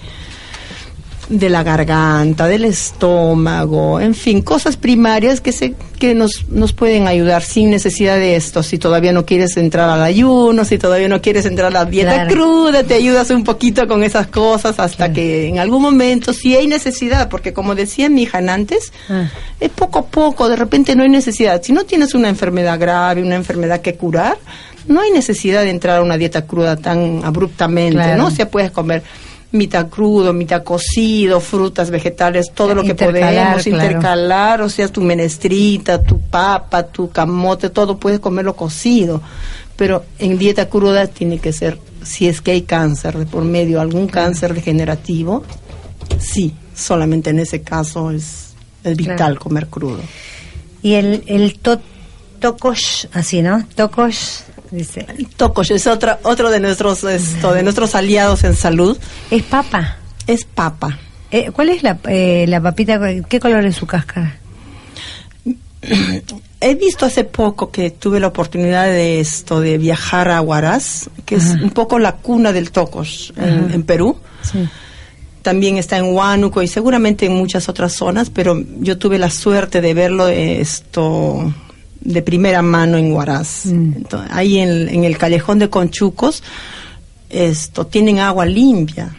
de 1.28 1.48
la 1.48 1.62
garganta, 1.62 2.46
del 2.46 2.64
estómago, 2.66 3.98
en 4.00 4.14
fin, 4.14 4.42
cosas 4.42 4.76
primarias 4.76 5.40
que 5.40 5.52
se 5.52 5.74
que 5.98 6.14
nos 6.14 6.48
nos 6.50 6.72
pueden 6.72 7.06
ayudar 7.08 7.42
sin 7.42 7.70
necesidad 7.70 8.16
de 8.16 8.36
esto. 8.36 8.62
Si 8.62 8.78
todavía 8.78 9.12
no 9.12 9.24
quieres 9.24 9.56
entrar 9.56 9.88
al 9.88 10.02
ayuno, 10.02 10.64
si 10.64 10.76
todavía 10.76 11.08
no 11.08 11.22
quieres 11.22 11.46
entrar 11.46 11.68
a 11.68 11.70
la 11.70 11.84
dieta 11.86 12.12
Claro. 12.14 12.30
cruda, 12.30 12.82
te 12.84 12.94
ayudas 12.94 13.30
un 13.30 13.44
poquito 13.44 13.86
con 13.86 14.02
esas 14.04 14.26
cosas 14.26 14.78
hasta 14.78 15.12
que 15.12 15.48
en 15.48 15.58
algún 15.58 15.80
momento 15.82 16.32
si 16.32 16.54
hay 16.56 16.66
necesidad, 16.66 17.28
porque 17.28 17.52
como 17.54 17.74
decía 17.74 18.08
mi 18.10 18.22
hija 18.24 18.38
antes, 18.38 18.92
Ah. 19.08 19.28
es 19.60 19.70
poco 19.70 20.00
a 20.00 20.06
poco, 20.06 20.48
de 20.48 20.56
repente 20.56 20.94
no 20.94 21.04
hay 21.04 21.08
necesidad. 21.08 21.62
Si 21.62 21.72
no 21.72 21.84
tienes 21.84 22.14
una 22.14 22.28
enfermedad 22.28 22.78
grave, 22.78 23.22
una 23.22 23.36
enfermedad 23.36 23.80
que 23.80 23.94
curar, 23.94 24.36
no 24.86 25.00
hay 25.00 25.10
necesidad 25.12 25.62
de 25.62 25.70
entrar 25.70 25.98
a 26.00 26.02
una 26.02 26.18
dieta 26.18 26.42
cruda 26.44 26.76
tan 26.76 27.22
abruptamente, 27.24 27.94
Claro. 27.94 28.18
¿no? 28.18 28.26
O 28.26 28.30
sea, 28.30 28.50
puedes 28.50 28.70
comer 28.70 29.02
mitad 29.54 29.88
crudo, 29.88 30.32
mitad 30.32 30.62
cocido, 30.62 31.40
frutas, 31.40 31.90
vegetales, 31.90 32.52
todo 32.54 32.74
lo 32.74 32.82
que 32.82 32.88
Intercalar, 32.90 33.34
podemos 33.34 33.62
claro. 33.64 33.84
intercalar, 33.84 34.62
o 34.62 34.68
sea, 34.68 34.88
tu 34.88 35.00
menestrita, 35.00 36.02
tu 36.02 36.20
papa, 36.20 36.82
tu 36.84 37.10
camote, 37.10 37.70
todo 37.70 37.96
puedes 37.98 38.20
comerlo 38.20 38.54
cocido. 38.56 39.22
Pero 39.76 40.04
en 40.18 40.38
dieta 40.38 40.68
cruda 40.68 41.06
tiene 41.06 41.38
que 41.38 41.52
ser, 41.52 41.78
si 42.02 42.28
es 42.28 42.40
que 42.40 42.50
hay 42.52 42.62
cáncer 42.62 43.16
de 43.18 43.26
por 43.26 43.44
medio, 43.44 43.80
algún 43.80 44.06
cáncer 44.08 44.54
degenerativo, 44.54 45.42
sí, 46.18 46.52
solamente 46.74 47.30
en 47.30 47.38
ese 47.40 47.62
caso 47.62 48.10
es, 48.10 48.54
es 48.84 48.96
vital 48.96 49.16
Claro. 49.16 49.40
comer 49.40 49.66
crudo. 49.68 50.00
Y 50.82 50.94
el, 50.94 51.22
el 51.26 51.58
to- 51.58 51.80
así, 53.12 53.40
¿no? 53.40 53.64
Tokosh, 53.74 54.40
dice. 54.74 55.06
Tocosh 55.36 55.72
es 55.72 55.86
otra, 55.86 56.18
otro 56.22 56.50
de 56.50 56.60
nuestros, 56.60 57.04
esto, 57.04 57.52
de 57.52 57.62
nuestros 57.62 57.94
aliados 57.94 58.44
en 58.44 58.54
salud, 58.54 58.98
Es 59.30 59.42
papa. 59.42 59.96
es 60.26 60.44
papa. 60.44 60.98
Eh, 61.30 61.50
¿Cuál 61.52 61.70
es 61.70 61.82
la, 61.82 61.98
eh, 62.08 62.44
la 62.46 62.60
papita? 62.60 63.00
¿Qué 63.28 63.40
color 63.40 63.64
es 63.64 63.76
su 63.76 63.86
cáscara? 63.86 64.36
He 66.60 66.74
visto 66.76 67.04
hace 67.04 67.24
poco 67.24 67.70
que 67.70 67.90
tuve 67.90 68.20
la 68.20 68.28
oportunidad 68.28 68.86
de 68.86 69.20
esto, 69.20 69.60
de 69.60 69.76
viajar 69.76 70.30
a 70.30 70.40
Huaraz, 70.40 71.10
que 71.26 71.34
es 71.34 71.50
un 71.62 71.70
poco 71.70 71.98
la 71.98 72.12
cuna 72.12 72.52
del 72.52 72.70
tocosh 72.70 73.32
en, 73.36 73.82
Perú. 73.82 74.16
Sí. 74.40 74.66
También 75.42 75.76
está 75.76 75.98
en 75.98 76.14
Huánuco 76.14 76.62
y 76.62 76.68
seguramente 76.68 77.26
en 77.26 77.34
muchas 77.34 77.68
otras 77.68 77.92
zonas, 77.92 78.30
pero 78.30 78.58
yo 78.78 78.96
tuve 78.96 79.18
la 79.18 79.28
suerte 79.28 79.82
de 79.82 79.92
verlo 79.92 80.28
esto 80.28 81.52
de 82.04 82.22
primera 82.22 82.62
mano 82.62 82.98
en 82.98 83.12
Huaraz. 83.12 83.66
Mm. 83.66 83.92
Entonces, 83.96 84.30
ahí 84.32 84.58
en, 84.58 84.88
en 84.88 85.04
el 85.04 85.18
callejón 85.18 85.58
de 85.58 85.70
Conchucos, 85.70 86.42
esto 87.30 87.86
tienen 87.86 88.20
agua 88.20 88.46
limpia. 88.46 89.14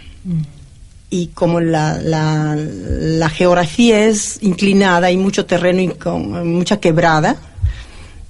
Y 1.09 1.27
como 1.27 1.59
la, 1.59 1.99
la, 2.01 2.55
la 2.57 3.29
geografía 3.29 4.05
es 4.05 4.39
inclinada, 4.41 5.07
hay 5.07 5.17
mucho 5.17 5.45
terreno 5.45 5.81
y 5.81 5.89
con 5.89 6.47
mucha 6.51 6.79
quebrada, 6.79 7.37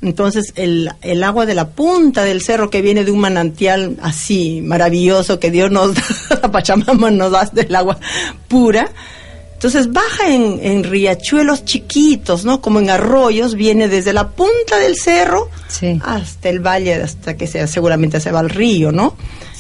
entonces 0.06 0.54
el, 0.56 0.92
el 1.02 1.24
agua 1.24 1.46
de 1.46 1.56
la 1.56 1.70
punta 1.70 2.24
del 2.24 2.42
cerro 2.42 2.70
que 2.70 2.82
viene 2.82 3.04
de 3.04 3.12
un 3.12 3.20
manantial 3.20 3.98
así 4.02 4.62
maravilloso 4.62 5.40
que 5.40 5.50
Dios 5.52 5.72
nos 5.72 5.96
da, 6.30 6.40
la 6.44 6.52
Pachamama 6.52 7.10
nos 7.10 7.32
da 7.32 7.46
del 7.46 7.74
agua 7.76 7.98
pura, 8.48 8.92
entonces 9.56 9.92
baja 9.92 10.30
en, 10.34 10.60
en 10.62 10.84
riachuelos 10.84 11.66
chiquitos, 11.66 12.46
¿no? 12.46 12.62
Como 12.62 12.80
en 12.80 12.90
arroyos, 12.90 13.56
viene 13.56 13.88
desde 13.88 14.14
la 14.14 14.30
punta 14.30 14.78
del 14.80 14.96
cerro 14.98 15.50
Sí. 15.68 16.00
hasta 16.04 16.50
el 16.50 16.60
valle, 16.60 16.94
hasta 16.96 17.36
que 17.36 17.48
se, 17.48 17.66
seguramente 17.68 18.20
se 18.20 18.32
va 18.32 18.40
al 18.42 18.50
río, 18.50 18.92
¿no? 18.92 19.16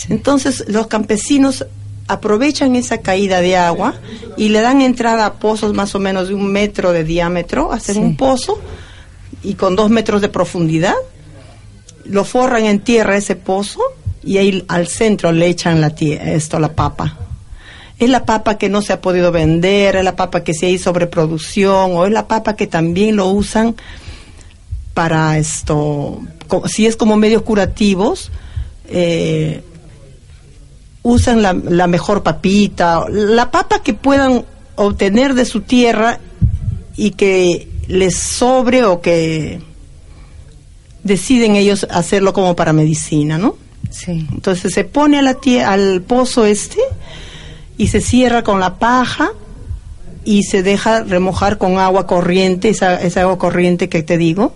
Entonces 0.09 0.65
los 0.67 0.87
campesinos 0.87 1.65
aprovechan 2.07 2.75
esa 2.75 2.99
caída 2.99 3.41
de 3.41 3.55
agua 3.57 3.95
y 4.37 4.49
le 4.49 4.61
dan 4.61 4.81
entrada 4.81 5.25
a 5.25 5.33
pozos 5.35 5.73
más 5.73 5.95
o 5.95 5.99
menos 5.99 6.27
de 6.27 6.35
un 6.35 6.51
metro 6.51 6.91
de 6.91 7.03
diámetro, 7.03 7.71
hacen 7.71 7.95
Sí. 7.95 8.01
un 8.01 8.15
pozo 8.17 8.59
y 9.43 9.55
con 9.55 9.75
dos 9.75 9.89
metros 9.89 10.21
de 10.21 10.29
profundidad, 10.29 10.93
lo 12.03 12.23
forran 12.25 12.65
en 12.65 12.81
tierra 12.81 13.17
ese 13.17 13.35
pozo 13.35 13.79
y 14.23 14.37
ahí 14.37 14.63
al 14.67 14.87
centro 14.87 15.31
le 15.31 15.47
echan 15.47 15.81
la 15.81 15.87
esto, 15.97 16.59
la 16.59 16.73
papa. 16.73 17.17
Es 17.97 18.09
la 18.09 18.25
papa 18.25 18.57
que 18.57 18.67
no 18.69 18.81
se 18.81 18.91
ha 18.93 19.01
podido 19.01 19.31
vender, 19.31 19.95
es 19.95 20.03
la 20.03 20.15
papa 20.15 20.43
que 20.43 20.53
si 20.53 20.65
hay 20.65 20.77
sobreproducción, 20.77 21.91
o 21.95 22.05
es 22.05 22.11
la 22.11 22.27
papa 22.27 22.55
que 22.55 22.67
también 22.67 23.15
lo 23.15 23.27
usan 23.27 23.75
para 24.93 25.37
esto, 25.37 26.21
si 26.67 26.85
es 26.85 26.95
como 26.95 27.15
medios 27.17 27.41
curativos, 27.43 28.31
eh, 28.87 29.61
usan 31.03 31.41
la, 31.41 31.53
la 31.53 31.87
mejor 31.87 32.23
papita, 32.23 33.05
la 33.09 33.51
papa 33.51 33.81
que 33.83 33.93
puedan 33.93 34.43
obtener 34.75 35.33
de 35.33 35.45
su 35.45 35.61
tierra 35.61 36.19
y 36.97 37.11
que 37.11 37.67
les 37.87 38.17
sobre 38.17 38.83
o 38.83 39.01
que 39.01 39.61
deciden 41.03 41.55
ellos 41.55 41.85
hacerlo 41.89 42.33
como 42.33 42.55
para 42.55 42.73
medicina, 42.73 43.37
¿no? 43.37 43.57
Sí. 43.91 44.27
Entonces 44.31 44.73
se 44.73 44.83
pone 44.83 45.19
a 45.19 45.21
la 45.21 45.35
tie- 45.39 45.63
al 45.63 46.01
pozo 46.01 46.45
este 46.45 46.79
y 47.77 47.87
se 47.87 48.01
cierra 48.01 48.43
con 48.43 48.59
la 48.59 48.75
paja 48.75 49.29
y 50.23 50.43
se 50.43 50.63
deja 50.63 51.03
remojar 51.03 51.57
con 51.57 51.77
agua 51.77 52.07
corriente, 52.07 52.69
esa, 52.69 52.99
esa 53.01 53.21
agua 53.21 53.37
corriente 53.37 53.89
que 53.89 54.01
te 54.03 54.17
digo, 54.17 54.55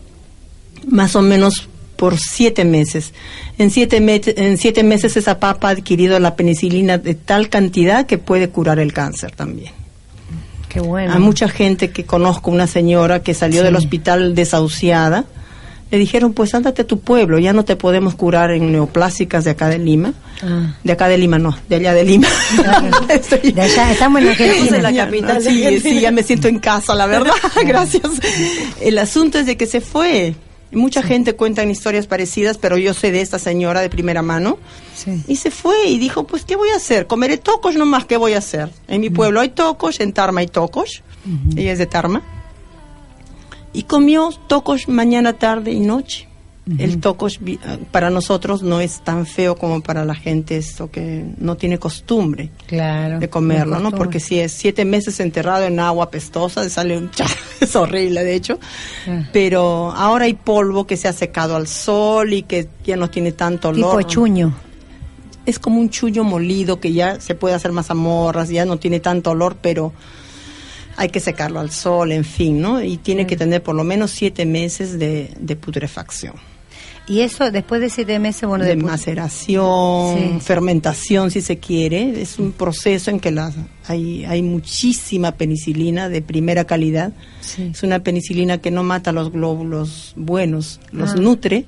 más 0.88 1.16
o 1.16 1.22
menos 1.22 1.68
por 1.96 2.18
siete 2.18 2.64
meses. 2.66 3.14
En 3.58 3.70
siete, 3.72 4.00
me- 4.00 4.22
en 4.26 4.58
siete 4.58 4.84
meses 4.84 5.18
esa 5.18 5.40
papa 5.40 5.68
ha 5.68 5.72
adquirido 5.72 6.18
la 6.20 6.36
penicilina 6.36 6.98
de 6.98 7.14
tal 7.14 7.50
cantidad 7.50 8.06
que 8.06 8.18
puede 8.18 8.50
curar 8.50 8.80
el 8.80 8.94
cáncer 8.94 9.32
también. 9.36 9.74
Qué 10.70 10.80
bueno. 10.80 11.14
A 11.14 11.20
mucha 11.20 11.50
gente 11.50 11.92
que 11.92 12.06
conozco, 12.06 12.52
una 12.52 12.68
señora 12.68 13.22
que 13.22 13.34
salió 13.34 13.60
Sí. 13.62 13.66
del 13.66 13.76
hospital 13.76 14.34
desahuciada, 14.36 15.26
le 15.92 15.98
dijeron, 15.98 16.34
pues 16.34 16.54
ándate 16.54 16.84
a 16.84 16.88
tu 16.88 17.00
pueblo, 17.00 17.40
ya 17.40 17.52
no 17.54 17.66
te 17.66 17.76
podemos 17.76 18.14
curar 18.16 18.52
en 18.52 18.72
neoplásicas 18.72 19.44
de 19.44 19.52
acá 19.52 19.70
de 19.70 19.80
Lima. 19.80 20.14
Ah. 20.44 20.76
De 20.84 20.92
acá 20.92 21.08
de 21.08 21.18
Lima, 21.18 21.40
no, 21.40 21.58
de 21.68 21.76
allá 21.78 21.94
de 21.94 22.04
Lima. 22.04 22.28
Estoy- 23.10 23.52
De 23.52 23.62
allá, 23.62 23.92
estamos 23.92 24.22
en 24.22 24.84
la 24.84 24.94
capital. 24.94 25.42
Sí, 25.42 25.80
sí, 25.80 26.00
ya 26.00 26.12
me 26.12 26.24
siento 26.24 26.48
en 26.48 26.60
casa, 26.60 26.94
la 26.96 27.06
verdad. 27.08 27.34
Gracias. 27.66 28.04
El 28.82 28.98
asunto 29.00 29.40
es 29.40 29.46
de 29.46 29.58
que 29.58 29.66
se 29.66 29.82
fue. 29.82 30.36
Mucha 30.72 31.02
gente 31.02 31.34
cuenta 31.34 31.64
historias 31.64 32.06
parecidas, 32.06 32.60
pero 32.60 32.78
yo 32.78 32.94
sé 32.94 33.12
de 33.12 33.22
esta 33.22 33.40
señora 33.40 33.82
de 33.82 33.90
primera 33.90 34.22
mano. 34.22 34.60
Sí. 34.96 35.24
Y 35.28 35.38
se 35.38 35.50
fue 35.50 35.88
y 35.88 35.98
dijo, 35.98 36.28
pues, 36.28 36.46
¿qué 36.46 36.56
voy 36.56 36.70
a 36.70 36.76
hacer? 36.76 37.08
Comeré 37.08 37.38
tocos 37.38 37.74
nomás, 37.76 38.06
¿qué 38.06 38.18
voy 38.18 38.34
a 38.34 38.38
hacer? 38.38 38.70
En 38.88 39.02
mi 39.02 39.10
pueblo 39.10 39.40
hay 39.42 39.50
tocos, 39.50 40.00
en 40.00 40.14
Tarma 40.14 40.42
hay 40.42 40.48
tocos. 40.48 41.02
Ella 41.56 41.72
es 41.72 41.80
de 41.80 41.88
Tarma. 41.88 42.22
Y 43.74 43.84
comió 43.84 44.30
tocos 44.48 44.88
mañana, 44.88 45.34
tarde 45.34 45.72
y 45.72 45.80
noche. 45.80 46.28
El 46.78 47.00
tocos 47.00 47.40
ah, 47.66 47.78
para 47.92 48.12
nosotros 48.12 48.62
no 48.62 48.80
es 48.80 49.04
tan 49.04 49.26
feo 49.26 49.56
como 49.56 49.82
para 49.82 50.06
la 50.06 50.14
gente 50.14 50.56
esto 50.56 50.92
que 50.92 51.26
no 51.40 51.58
tiene 51.58 51.80
costumbre 51.80 52.52
Claro. 52.68 53.18
de 53.20 53.28
comerlo, 53.28 53.78
Me 53.78 53.82
¿no? 53.82 53.92
Porque 53.92 54.20
si 54.20 54.40
es 54.40 54.52
siete 54.52 54.86
meses 54.86 55.20
enterrado 55.20 55.66
en 55.66 55.80
agua 55.80 56.12
pestosa, 56.12 56.70
sale 56.70 56.96
un 56.96 57.10
cha- 57.16 57.26
es 57.60 57.76
horrible 57.76 58.24
de 58.24 58.36
hecho. 58.36 58.60
Ah. 59.08 59.24
Pero 59.34 59.90
ahora 59.92 60.26
hay 60.26 60.36
polvo 60.36 60.86
que 60.86 60.96
se 60.96 61.08
ha 61.08 61.14
secado 61.14 61.56
al 61.56 61.66
sol 61.68 62.34
y 62.34 62.44
que 62.44 62.68
ya 62.86 62.98
no 62.98 63.10
tiene 63.10 63.32
tanto 63.32 63.70
olor. 63.70 63.98
Tipo 63.98 64.02
chuño. 64.08 64.54
Es 65.48 65.58
como 65.58 65.80
un 65.80 65.90
chullo 65.90 66.24
molido 66.24 66.80
que 66.80 66.94
ya 66.94 67.20
se 67.20 67.34
puede 67.34 67.56
hacer 67.56 67.72
mazamorras, 67.72 68.50
ya 68.50 68.66
no 68.66 68.78
tiene 68.78 69.00
tanto 69.00 69.32
olor, 69.32 69.58
pero 69.60 69.92
hay 71.00 71.10
que 71.10 71.20
secarlo 71.20 71.60
al 71.60 71.72
sol, 71.72 72.12
en 72.12 72.24
fin, 72.26 72.62
¿no? 72.62 72.84
Y 72.84 72.98
tiene 72.98 73.26
que 73.26 73.36
tener 73.38 73.64
por 73.64 73.74
lo 73.76 73.84
menos 73.84 74.12
siete 74.12 74.46
meses 74.46 75.00
de, 75.00 75.32
de 75.40 75.56
putrefacción. 75.56 76.34
Y 77.08 77.22
eso 77.22 77.50
después 77.50 77.82
de 77.82 77.90
siete 77.90 78.20
meses, 78.20 78.48
bueno, 78.48 78.66
de 78.66 78.76
maceración, 78.76 80.18
Sí. 80.18 80.40
fermentación, 80.42 81.32
si 81.32 81.42
se 81.42 81.58
quiere. 81.58 82.22
Es 82.22 82.38
un 82.38 82.52
proceso 82.52 83.10
en 83.10 83.20
que 83.20 83.32
la, 83.32 83.52
hay, 83.88 84.26
hay 84.26 84.42
muchísima 84.44 85.32
penicilina 85.32 86.10
de 86.10 86.22
primera 86.22 86.66
calidad. 86.66 87.14
Sí. 87.42 87.72
Es 87.74 87.82
una 87.84 88.00
penicilina 88.00 88.60
que 88.60 88.70
no 88.72 88.84
mata 88.84 89.10
a 89.10 89.14
los 89.14 89.32
glóbulos 89.32 90.14
buenos, 90.16 90.80
los 90.92 91.12
Ah. 91.12 91.16
nutre 91.16 91.66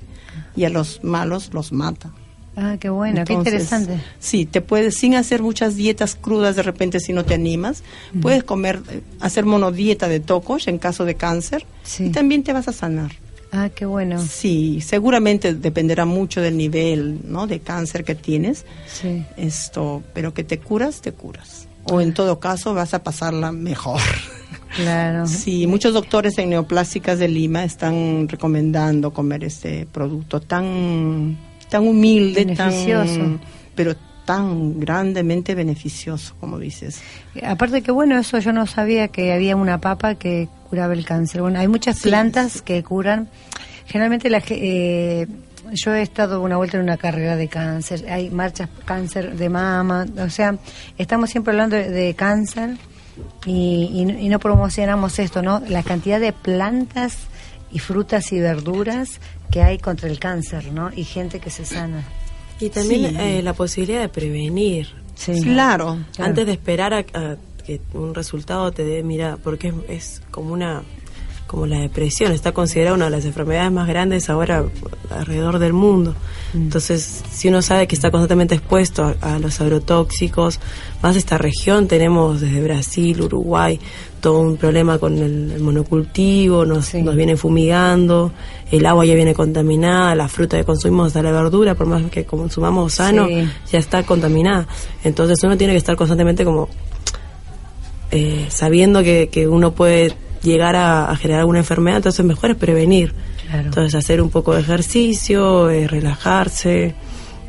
y 0.56 0.66
a 0.66 0.70
los 0.70 1.04
malos 1.04 1.50
los 1.54 1.72
mata. 1.72 2.12
Ah, 2.56 2.76
qué 2.80 2.90
bueno, 2.90 3.24
qué 3.26 3.34
interesante. 3.34 4.00
Sí, 4.20 4.46
te 4.46 4.60
puedes, 4.62 4.96
sin 4.96 5.16
hacer 5.16 5.42
muchas 5.42 5.76
dietas 5.78 6.16
crudas 6.20 6.56
de 6.58 6.64
repente 6.64 7.00
si 7.00 7.14
no 7.14 7.24
te 7.24 7.34
animas, 7.34 7.82
puedes 8.22 8.44
comer, 8.44 8.82
hacer 9.22 9.46
monodieta 9.46 10.10
de 10.10 10.20
tocos 10.20 10.68
en 10.68 10.78
caso 10.78 11.06
de 11.06 11.16
cáncer 11.16 11.66
Sí. 11.84 12.06
y 12.06 12.10
también 12.10 12.44
te 12.44 12.52
vas 12.52 12.68
a 12.68 12.74
sanar. 12.74 13.12
Ah, 13.54 13.70
qué 13.74 13.86
bueno. 13.86 14.22
Sí, 14.26 14.80
seguramente 14.82 15.54
dependerá 15.54 16.06
mucho 16.06 16.42
del 16.42 16.58
nivel 16.58 17.20
¿no? 17.26 17.48
de 17.48 17.60
cáncer 17.60 18.04
que 18.04 18.16
tienes, 18.16 18.66
Sí. 18.92 19.24
esto, 19.38 20.04
pero 20.14 20.34
que 20.34 20.44
te 20.44 20.60
curas, 20.60 21.02
te 21.02 21.12
curas. 21.14 21.68
O 21.86 22.00
en 22.02 22.14
todo 22.14 22.40
caso 22.40 22.74
vas 22.74 22.94
a 22.94 23.02
pasarla 23.04 23.52
mejor. 23.52 24.00
Claro. 24.76 25.26
Sí, 25.28 25.68
muchos 25.68 25.94
doctores 25.94 26.38
en 26.38 26.50
neoplásticas 26.52 27.20
de 27.20 27.28
Lima 27.28 27.64
están 27.66 28.28
recomendando 28.30 29.12
comer 29.12 29.44
este 29.44 29.86
producto 29.92 30.40
tan, 30.40 31.38
tan 31.72 31.88
humilde, 31.88 32.46
Beneficioso. 32.46 33.18
tan, 33.18 33.40
pero 33.74 33.96
tan 34.26 34.80
grandemente 34.80 35.56
beneficioso, 35.56 36.36
como 36.40 36.60
dices. 36.60 37.02
Aparte 37.44 37.82
que 37.82 37.92
bueno, 37.92 38.20
eso 38.20 38.38
yo 38.38 38.54
no 38.54 38.68
sabía 38.68 39.08
que 39.08 39.34
había 39.34 39.56
una 39.56 39.80
papa 39.82 40.14
que 40.16 40.48
curaba 40.70 40.94
el 40.94 41.04
cáncer. 41.06 41.42
Bueno, 41.42 41.60
hay 41.60 41.68
muchas 41.68 42.00
plantas 42.02 42.62
que 42.62 42.84
curan. 42.84 43.30
Generalmente 43.88 44.30
la, 44.30 44.40
ge- 44.42 44.60
eh, 45.24 45.28
yo 45.74 45.94
he 45.96 46.02
estado 46.04 46.42
una 46.42 46.58
vuelta 46.58 46.78
en 46.78 46.84
una 46.84 46.98
carrera 46.98 47.36
de 47.36 47.48
cáncer, 47.48 48.06
hay 48.10 48.30
marchas 48.30 48.70
cáncer 48.86 49.36
de 49.38 49.50
mama, 49.50 50.06
o 50.20 50.30
sea, 50.30 50.56
estamos 50.98 51.30
siempre 51.32 51.52
hablando 51.52 51.76
de, 51.78 51.90
de 51.90 52.14
cáncer 52.14 52.78
y, 53.46 54.06
y 54.20 54.30
no 54.30 54.40
promocionamos 54.40 55.18
esto, 55.20 55.42
¿no? 55.42 55.62
La 55.68 55.84
cantidad 55.84 56.20
de 56.20 56.32
plantas 56.32 57.18
y 57.72 57.80
frutas 57.80 58.32
y 58.32 58.40
verduras 58.40 59.20
que 59.52 59.62
hay 59.62 59.78
contra 59.78 60.10
el 60.10 60.20
cáncer, 60.20 60.72
¿no? 60.72 60.92
Y 60.96 61.04
gente 61.04 61.40
que 61.40 61.50
se 61.50 61.66
sana. 61.66 62.04
Y 62.60 62.70
también 62.70 63.10
Sí. 63.12 63.18
eh, 63.20 63.42
la 63.44 63.54
posibilidad 63.54 64.02
de 64.02 64.10
prevenir. 64.10 64.88
Sí. 65.16 65.34
Claro. 65.42 65.98
Claro. 66.16 66.30
Antes 66.30 66.46
de 66.46 66.52
esperar 66.54 66.94
a, 66.94 67.00
a 67.00 67.36
que 67.66 67.80
un 67.94 68.14
resultado 68.16 68.72
te 68.72 68.84
dé, 68.84 69.04
mira, 69.04 69.38
porque 69.44 69.70
es, 69.70 69.76
es 69.90 70.22
como 70.32 70.54
una 70.54 70.84
como 71.48 71.66
la 71.66 71.80
depresión, 71.82 72.32
está 72.32 72.54
considerada 72.54 72.96
una 72.96 73.06
de 73.06 73.12
las 73.12 73.26
enfermedades 73.26 73.74
más 73.74 73.86
grandes 73.86 74.30
ahora 74.30 74.64
alrededor 75.10 75.60
del 75.60 75.74
mundo. 75.74 76.16
Entonces, 76.54 77.24
si 77.30 77.50
uno 77.50 77.62
sabe 77.62 77.88
que 77.90 77.96
está 77.96 78.10
constantemente 78.10 78.56
expuesto 78.56 79.04
a, 79.20 79.36
a 79.36 79.38
los 79.40 79.60
agrotóxicos, 79.60 80.62
más 81.04 81.18
esta 81.18 81.38
región 81.38 81.90
tenemos 81.90 82.40
desde 82.40 82.64
Brasil, 82.64 83.22
Uruguay, 83.22 83.82
todo 84.22 84.40
un 84.40 84.56
problema 84.56 84.98
con 85.00 85.18
el, 85.18 85.52
el 85.52 85.60
monocultivo, 85.62 86.64
nos, 86.66 86.86
Sí. 86.86 87.02
nos 87.02 87.16
vienen 87.16 87.38
fumigando, 87.38 88.32
el 88.72 88.86
agua 88.86 89.04
ya 89.06 89.16
viene 89.16 89.34
contaminada, 89.34 90.16
la 90.16 90.28
fruta 90.30 90.58
que 90.58 90.64
consumimos, 90.64 91.08
hasta 91.08 91.22
la 91.24 91.32
verdura, 91.32 91.76
por 91.76 91.88
más 91.88 92.04
que 92.12 92.24
consumamos 92.24 92.94
sano, 92.94 93.28
Sí. 93.28 93.50
ya 93.72 93.80
está 93.80 94.04
contaminada. 94.04 94.68
Entonces 95.04 95.44
uno 95.44 95.58
tiene 95.58 95.74
que 95.74 95.78
estar 95.78 95.96
constantemente 95.96 96.46
como 96.46 96.70
eh, 98.12 98.46
sabiendo 98.50 99.04
que, 99.04 99.30
que 99.32 99.48
uno 99.48 99.72
puede 99.72 100.14
llegar 100.44 100.76
a, 100.76 101.10
a 101.10 101.16
generar 101.16 101.42
alguna 101.42 101.60
enfermedad, 101.60 101.98
entonces 101.98 102.26
mejor 102.26 102.52
es 102.52 102.58
prevenir. 102.58 103.14
Claro. 103.48 103.68
Entonces 103.68 103.96
hacer 103.96 104.22
un 104.22 104.30
poco 104.30 104.54
de 104.54 104.62
ejercicio, 104.62 105.70
eh, 105.70 105.88
relajarse, 105.88 106.96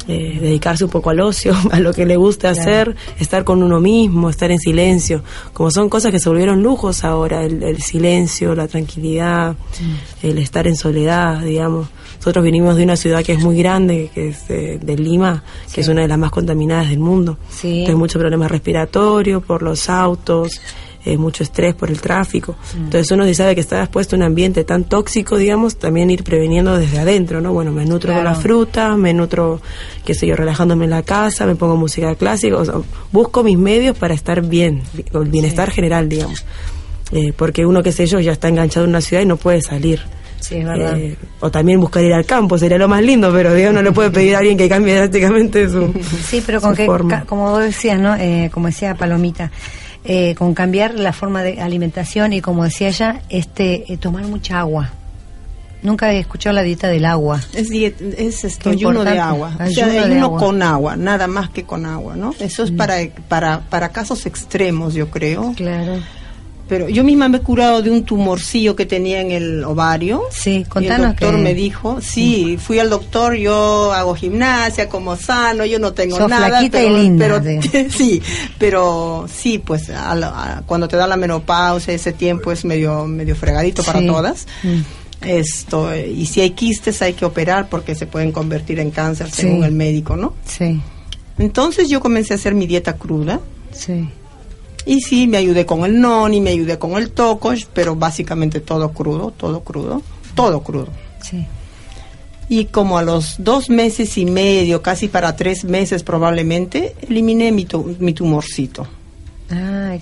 eh, 0.09 0.39
dedicarse 0.41 0.85
un 0.85 0.91
poco 0.91 1.11
al 1.11 1.21
ocio, 1.21 1.55
a 1.71 1.79
lo 1.81 1.93
que 1.93 2.07
le 2.07 2.17
guste 2.17 2.43
Claro. 2.53 2.61
hacer, 2.61 2.97
estar 3.19 3.45
con 3.45 3.63
uno 3.63 3.81
mismo, 3.81 4.29
estar 4.31 4.51
en 4.51 4.59
silencio, 4.59 5.23
como 5.53 5.71
son 5.71 5.89
cosas 5.89 6.11
que 6.13 6.19
se 6.19 6.29
volvieron 6.29 6.63
lujos 6.63 7.05
ahora, 7.05 7.45
el, 7.45 7.63
el 7.63 7.81
silencio, 7.83 8.55
la 8.55 8.69
tranquilidad, 8.69 9.53
Mm. 9.81 10.27
el 10.27 10.39
estar 10.39 10.67
en 10.67 10.77
soledad, 10.77 11.41
digamos. 11.43 11.89
Nosotros 12.19 12.45
venimos 12.45 12.77
de 12.77 12.85
una 12.85 12.95
ciudad 12.97 13.25
que 13.25 13.33
es 13.33 13.41
muy 13.43 13.57
grande, 13.57 14.11
que 14.15 14.29
es 14.29 14.47
de, 14.47 14.79
de 14.79 14.97
Lima, 14.97 15.43
que 15.75 15.81
es 15.81 15.89
una 15.89 16.03
de 16.03 16.09
las 16.09 16.19
más 16.19 16.31
contaminadas 16.31 16.89
del 16.91 17.01
mundo. 17.01 17.37
Sí. 17.51 17.81
Entonces, 17.81 17.97
mucho 17.97 18.19
problema 18.21 18.47
respiratorio 18.49 19.41
por 19.41 19.63
los 19.63 19.89
autos, 19.91 20.61
eh, 21.05 21.17
mucho 21.19 21.43
estrés 21.43 21.75
por 21.75 21.91
el 21.91 22.01
tráfico. 22.01 22.55
Mm. 22.77 22.85
Entonces 22.85 23.11
uno 23.11 23.25
si 23.27 23.35
sabe 23.35 23.55
que 23.55 23.61
está 23.61 23.81
expuesto 23.81 24.15
a 24.15 24.19
un 24.19 24.23
ambiente 24.25 24.65
tan 24.65 24.85
tóxico, 24.85 25.37
digamos, 25.37 25.77
también 25.77 26.11
ir 26.11 26.23
preveniendo 26.25 26.77
desde 26.79 26.99
adentro, 26.99 27.41
¿no? 27.41 27.53
Bueno, 27.53 27.73
me 27.73 27.85
nutro 27.85 28.13
con 28.13 28.23
Claro. 28.23 28.37
la 28.37 28.41
fruta, 28.43 28.97
me 28.97 29.13
nutro, 29.13 29.61
qué 30.05 30.15
sé 30.15 30.27
yo, 30.27 30.37
relajándome 30.37 30.85
en 30.85 30.91
la 30.91 31.03
casa, 31.03 31.45
me 31.47 31.57
pongo 31.57 31.77
música 31.77 32.15
clásica, 32.15 32.57
o 32.57 32.65
sea, 32.65 32.75
busco 33.11 33.43
mis 33.43 33.59
medios 33.59 33.97
para 33.99 34.15
estar 34.15 34.43
bien, 34.43 34.83
el 35.13 35.25
bienestar 35.29 35.71
general, 35.71 36.09
digamos. 36.09 36.45
Eh, 37.11 37.33
porque 37.37 37.67
uno, 37.67 37.83
qué 37.83 37.93
sé 37.93 38.07
yo, 38.07 38.21
ya 38.21 38.33
está 38.33 38.49
enganchado 38.49 38.85
en 38.85 38.91
una 38.91 39.01
ciudad 39.01 39.23
y 39.23 39.27
no 39.27 39.37
puede 39.37 39.61
salir. 39.61 40.01
Sí, 40.41 40.57
es 40.57 40.65
verdad. 40.65 40.97
Eh, 40.99 41.17
o 41.41 41.51
también 41.51 41.79
buscar 41.79 42.03
ir 42.03 42.13
al 42.15 42.25
campo, 42.25 42.59
sería 42.59 42.77
lo 42.79 42.89
más 42.89 43.03
lindo, 43.03 43.31
pero 43.33 43.55
Dios 43.55 43.73
no 43.73 43.81
le 43.83 43.93
puede 43.93 44.11
pedir 44.11 44.35
a 44.35 44.39
alguien 44.39 44.57
que 44.59 44.69
cambie 44.69 44.97
drásticamente 44.97 45.69
su, 45.69 45.93
Sí, 46.25 46.43
pero 46.45 46.61
con 46.61 46.71
su 46.71 46.77
que, 46.79 46.87
forma. 46.87 47.21
ca- 47.21 47.25
como 47.27 47.51
vos 47.51 47.63
decías, 47.63 48.01
¿no? 48.01 48.17
Eh, 48.17 48.51
como 48.53 48.67
decía 48.67 48.95
Palomita, 48.97 49.51
eh, 50.05 50.35
con 50.35 50.55
cambiar 50.55 50.95
la 50.95 51.13
forma 51.13 51.43
de 51.43 51.61
alimentación 51.61 52.33
y 52.33 52.41
como 52.41 52.65
decía 52.65 52.89
ella, 52.89 53.23
este, 53.29 53.93
eh, 53.93 53.97
tomar 53.97 54.25
mucha 54.25 54.59
agua. 54.59 54.91
Nunca 55.83 56.13
he 56.13 56.19
escuchado 56.21 56.55
la 56.55 56.63
dieta 56.63 56.89
del 56.89 57.05
agua. 57.05 57.41
Es, 57.55 57.71
es 57.71 58.45
esto, 58.45 58.71
ayuno 58.71 59.05
de 59.05 59.19
agua. 59.19 59.53
O 59.55 59.71
sea, 59.71 59.87
ayuno 59.87 60.05
ayuno 60.05 60.27
agua. 60.27 60.39
con 60.39 60.63
agua, 60.63 60.97
nada 60.97 61.27
más 61.27 61.51
que 61.51 61.65
con 61.65 61.87
agua, 61.87 62.15
¿no? 62.15 62.35
Eso 62.39 62.63
es 62.63 62.71
para, 62.71 62.97
para, 63.29 63.61
para 63.69 63.89
casos 63.89 64.27
extremos, 64.27 64.95
yo 64.95 65.11
creo. 65.11 65.53
Claro. 65.57 65.99
Pero 66.69 66.89
yo 66.89 67.05
misma 67.05 67.29
me 67.29 67.37
he 67.39 67.41
curado 67.41 67.83
de 67.83 67.91
un 67.91 68.05
tumorcillo 68.05 68.75
que 68.75 68.87
tenía 68.87 69.21
en 69.21 69.31
el 69.31 69.63
ovario. 69.65 70.23
Sí, 70.31 70.51
Y 70.51 70.57
el 70.63 70.69
contanos 70.69 71.07
doctor 71.09 71.37
que- 71.37 71.43
me 71.43 71.55
dijo, 71.55 72.01
sí, 72.01 72.57
fui 72.59 72.79
al 72.79 72.89
doctor, 72.89 73.35
yo 73.35 73.93
hago 73.93 74.15
gimnasia, 74.15 74.89
como 74.89 75.17
sano, 75.17 75.67
yo 75.67 75.79
no 75.79 75.93
tengo 75.93 76.17
Sos 76.17 76.31
nada. 76.31 76.47
flaquita 76.49 76.81
y 76.83 76.87
pero, 76.87 76.97
linda, 76.97 77.25
pero- 77.27 77.41
de- 77.41 77.91
sí, 77.91 78.23
pero 78.59 79.27
sí, 79.31 79.59
pues 79.59 79.91
a 79.91 80.15
la- 80.15 80.29
a- 80.59 80.63
cuando 80.63 80.89
te 80.89 80.97
da 80.97 81.07
la 81.07 81.17
menopausia, 81.17 81.93
ese 81.93 82.13
tiempo 82.13 82.51
es 82.53 82.65
medio, 82.65 83.07
medio 83.07 83.37
fregadito 83.37 83.83
para 83.83 84.01
todas. 84.07 84.47
Mm. 84.63 84.81
Esto, 85.29 85.95
y 85.95 86.27
si 86.27 86.41
hay 86.41 86.51
quistes 86.51 87.01
hay 87.03 87.13
que 87.13 87.25
operar 87.25 87.69
porque 87.69 87.95
se 87.95 88.07
pueden 88.07 88.33
convertir 88.33 88.81
en 88.81 88.91
cáncer 88.91 89.31
Sí. 89.31 89.43
según 89.43 89.63
el 89.65 89.73
médico, 89.73 90.17
¿no? 90.17 90.35
Sí, 90.47 90.81
Entonces 91.39 91.89
yo 91.89 92.01
comencé 92.01 92.33
a 92.35 92.37
hacer 92.37 92.55
mi 92.55 92.67
dieta 92.67 92.95
cruda. 92.97 93.41
sí. 93.73 94.09
Y 94.87 95.01
sí, 95.01 95.27
me 95.29 95.37
ayudé 95.37 95.65
con 95.67 95.85
el 95.85 96.01
noni, 96.01 96.41
me 96.41 96.51
ayudé 96.51 96.79
con 96.79 96.93
el 97.01 97.11
tocosh, 97.11 97.67
pero 97.73 97.95
básicamente 97.97 98.61
todo 98.61 98.91
crudo, 98.93 99.33
todo 99.37 99.61
crudo, 99.61 100.03
todo 100.35 100.61
crudo. 100.63 100.89
Sí. 101.23 101.47
Y 102.49 102.67
como 102.67 102.99
a 102.99 103.03
los 103.03 103.37
dos 103.39 103.71
meses 103.71 104.19
y 104.19 104.27
medio, 104.27 104.83
casi 104.83 105.09
para 105.09 105.37
tres 105.37 105.65
meses 105.65 106.03
probablemente, 106.03 106.95
eliminé 107.09 107.53
mi, 107.53 107.65
tu- 107.65 107.97
mi 108.01 108.13
tumorcito. 108.13 108.87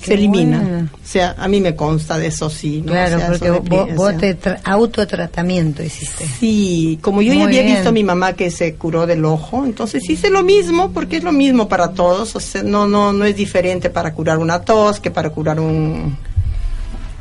Se 0.03 0.15
elimina. 0.15 0.89
O 0.93 0.99
sea, 1.07 1.35
a 1.39 1.49
mí 1.49 1.61
me 1.61 1.75
consta 1.75 2.19
de 2.19 2.29
eso, 2.29 2.49
sí. 2.51 2.83
¿no? 2.85 2.93
Claro, 2.93 3.17
O 3.17 3.19
sea, 3.19 3.29
porque 3.29 3.51
vos, 3.51 3.89
o 3.97 4.09
sea, 4.11 4.19
te 4.19 4.39
tra- 4.39 4.61
autotratamiento 4.65 5.83
hiciste. 5.83 6.25
Sí, 6.39 6.99
como 7.03 7.23
yo 7.23 7.33
ya 7.33 7.45
había 7.45 7.63
bien. 7.63 7.75
visto 7.75 7.89
a 7.89 7.93
mi 7.93 8.05
mamá 8.05 8.33
que 8.35 8.51
se 8.51 8.75
curó 8.75 9.07
del 9.07 9.25
ojo, 9.25 9.65
entonces 9.65 10.09
hice 10.09 10.31
lo 10.31 10.43
mismo 10.43 10.91
porque 10.93 11.17
es 11.19 11.25
lo 11.25 11.33
mismo 11.33 11.69
para 11.69 11.89
todos, 11.91 12.35
o 12.37 12.41
sea, 12.41 12.63
no 12.63 12.87
no 12.87 13.13
no 13.13 13.25
es 13.25 13.37
diferente 13.37 13.91
para 13.91 14.13
curar 14.15 14.39
una 14.39 14.61
tos 14.61 15.01
que 15.01 15.11
para 15.11 15.31
curar 15.31 15.61
un 15.61 16.17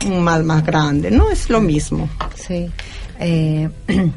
un 0.05 0.21
mal 0.23 0.43
más 0.43 0.65
grande, 0.65 1.11
no 1.11 1.29
es 1.29 1.49
lo 1.49 1.59
mismo. 1.61 2.07
Sí. 2.35 2.69
Eh, 3.19 3.67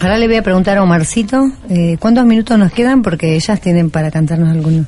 ahora 0.00 0.16
le 0.18 0.26
voy 0.28 0.36
a 0.36 0.42
preguntar 0.42 0.78
a 0.78 0.82
Omarcito, 0.82 1.50
eh, 1.68 1.96
¿cuántos 2.00 2.24
minutos 2.24 2.58
nos 2.58 2.72
quedan? 2.72 3.02
Porque 3.02 3.34
ellas 3.34 3.60
tienen 3.60 3.90
para 3.90 4.10
cantarnos 4.10 4.48
algunos. 4.50 4.86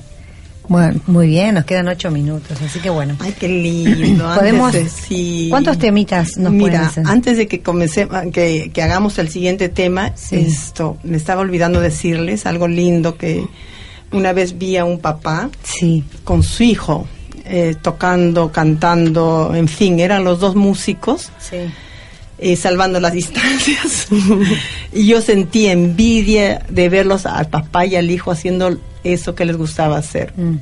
Bueno, 0.68 1.00
muy 1.06 1.28
bien, 1.28 1.54
nos 1.54 1.64
quedan 1.64 1.88
ocho 1.88 2.10
minutos, 2.10 2.60
así 2.60 2.78
que 2.80 2.90
bueno. 2.90 3.16
Ay, 3.20 3.34
qué 3.38 3.48
lindo. 3.48 4.24
Podemos- 4.34 4.72
de- 4.72 4.88
sí. 4.88 5.46
¿Cuántos 5.50 5.78
temitas 5.78 6.36
nos 6.36 6.52
Mira, 6.52 6.86
hacer? 6.86 7.04
antes 7.06 7.38
de 7.38 7.48
que 7.48 7.62
comencé, 7.62 8.06
que, 8.32 8.70
que 8.72 8.82
hagamos 8.82 9.18
el 9.18 9.30
siguiente 9.30 9.68
tema, 9.70 10.12
Sí. 10.14 10.36
esto, 10.36 10.98
me 11.04 11.16
estaba 11.16 11.40
olvidando 11.40 11.80
decirles 11.80 12.44
algo 12.44 12.68
lindo 12.68 13.16
que 13.16 13.46
una 14.12 14.32
vez 14.34 14.58
vi 14.58 14.76
a 14.76 14.84
un 14.84 14.98
papá 14.98 15.48
Sí, 15.62 16.04
con 16.24 16.42
su 16.42 16.62
hijo 16.64 17.06
eh, 17.46 17.74
tocando, 17.80 18.52
cantando, 18.52 19.52
en 19.54 19.68
fin, 19.68 19.98
eran 20.00 20.22
los 20.22 20.38
dos 20.38 20.54
músicos 20.54 21.30
sí. 21.38 21.56
Eh, 22.38 22.56
salvando 22.56 23.00
las 23.00 23.12
distancias. 23.20 24.08
y 24.92 25.06
yo 25.06 25.20
sentí 25.20 25.66
envidia 25.66 26.62
de 26.68 26.88
verlos 26.88 27.26
al 27.26 27.48
papá 27.48 27.86
y 27.86 27.96
al 27.96 28.10
hijo 28.10 28.30
haciendo 28.30 28.78
eso 29.04 29.34
que 29.34 29.44
les 29.44 29.56
gustaba 29.56 29.98
hacer. 29.98 30.32
Mm. 30.36 30.56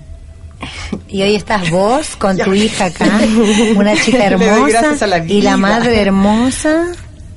Y 1.08 1.22
hoy 1.22 1.34
estás 1.34 1.70
vos 1.70 2.16
con 2.16 2.36
tu 2.44 2.54
hija 2.54 2.86
acá, 2.86 3.20
una 3.76 3.94
chica 3.96 4.26
hermosa 4.26 5.06
la 5.06 5.18
y 5.24 5.42
la 5.42 5.56
madre 5.56 6.00
hermosa. 6.00 6.86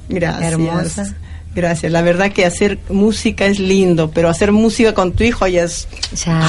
Gracias. 0.07 0.53
Hermosa. 0.53 1.15
Gracias, 1.55 1.91
la 1.91 2.03
verdad 2.03 2.31
que 2.31 2.45
hacer 2.45 2.77
música 2.89 3.47
es 3.47 3.59
lindo, 3.59 4.11
pero 4.11 4.29
hacer 4.29 4.51
música 4.51 4.93
con 4.93 5.13
tu 5.13 5.23
hijo 5.23 5.47
ya 5.47 5.63
es... 5.63 5.87
Ya. 6.23 6.39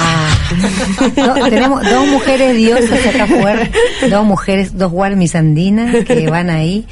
No, 1.16 1.48
tenemos 1.48 1.82
dos 1.82 2.06
mujeres 2.06 2.54
diosas 2.54 3.06
acá 3.06 3.24
afuera, 3.24 3.70
dos 4.10 4.26
mujeres, 4.26 4.76
dos 4.76 4.92
Walmis 4.92 5.34
andinas 5.34 6.04
que 6.04 6.28
van 6.28 6.50
ahí. 6.50 6.86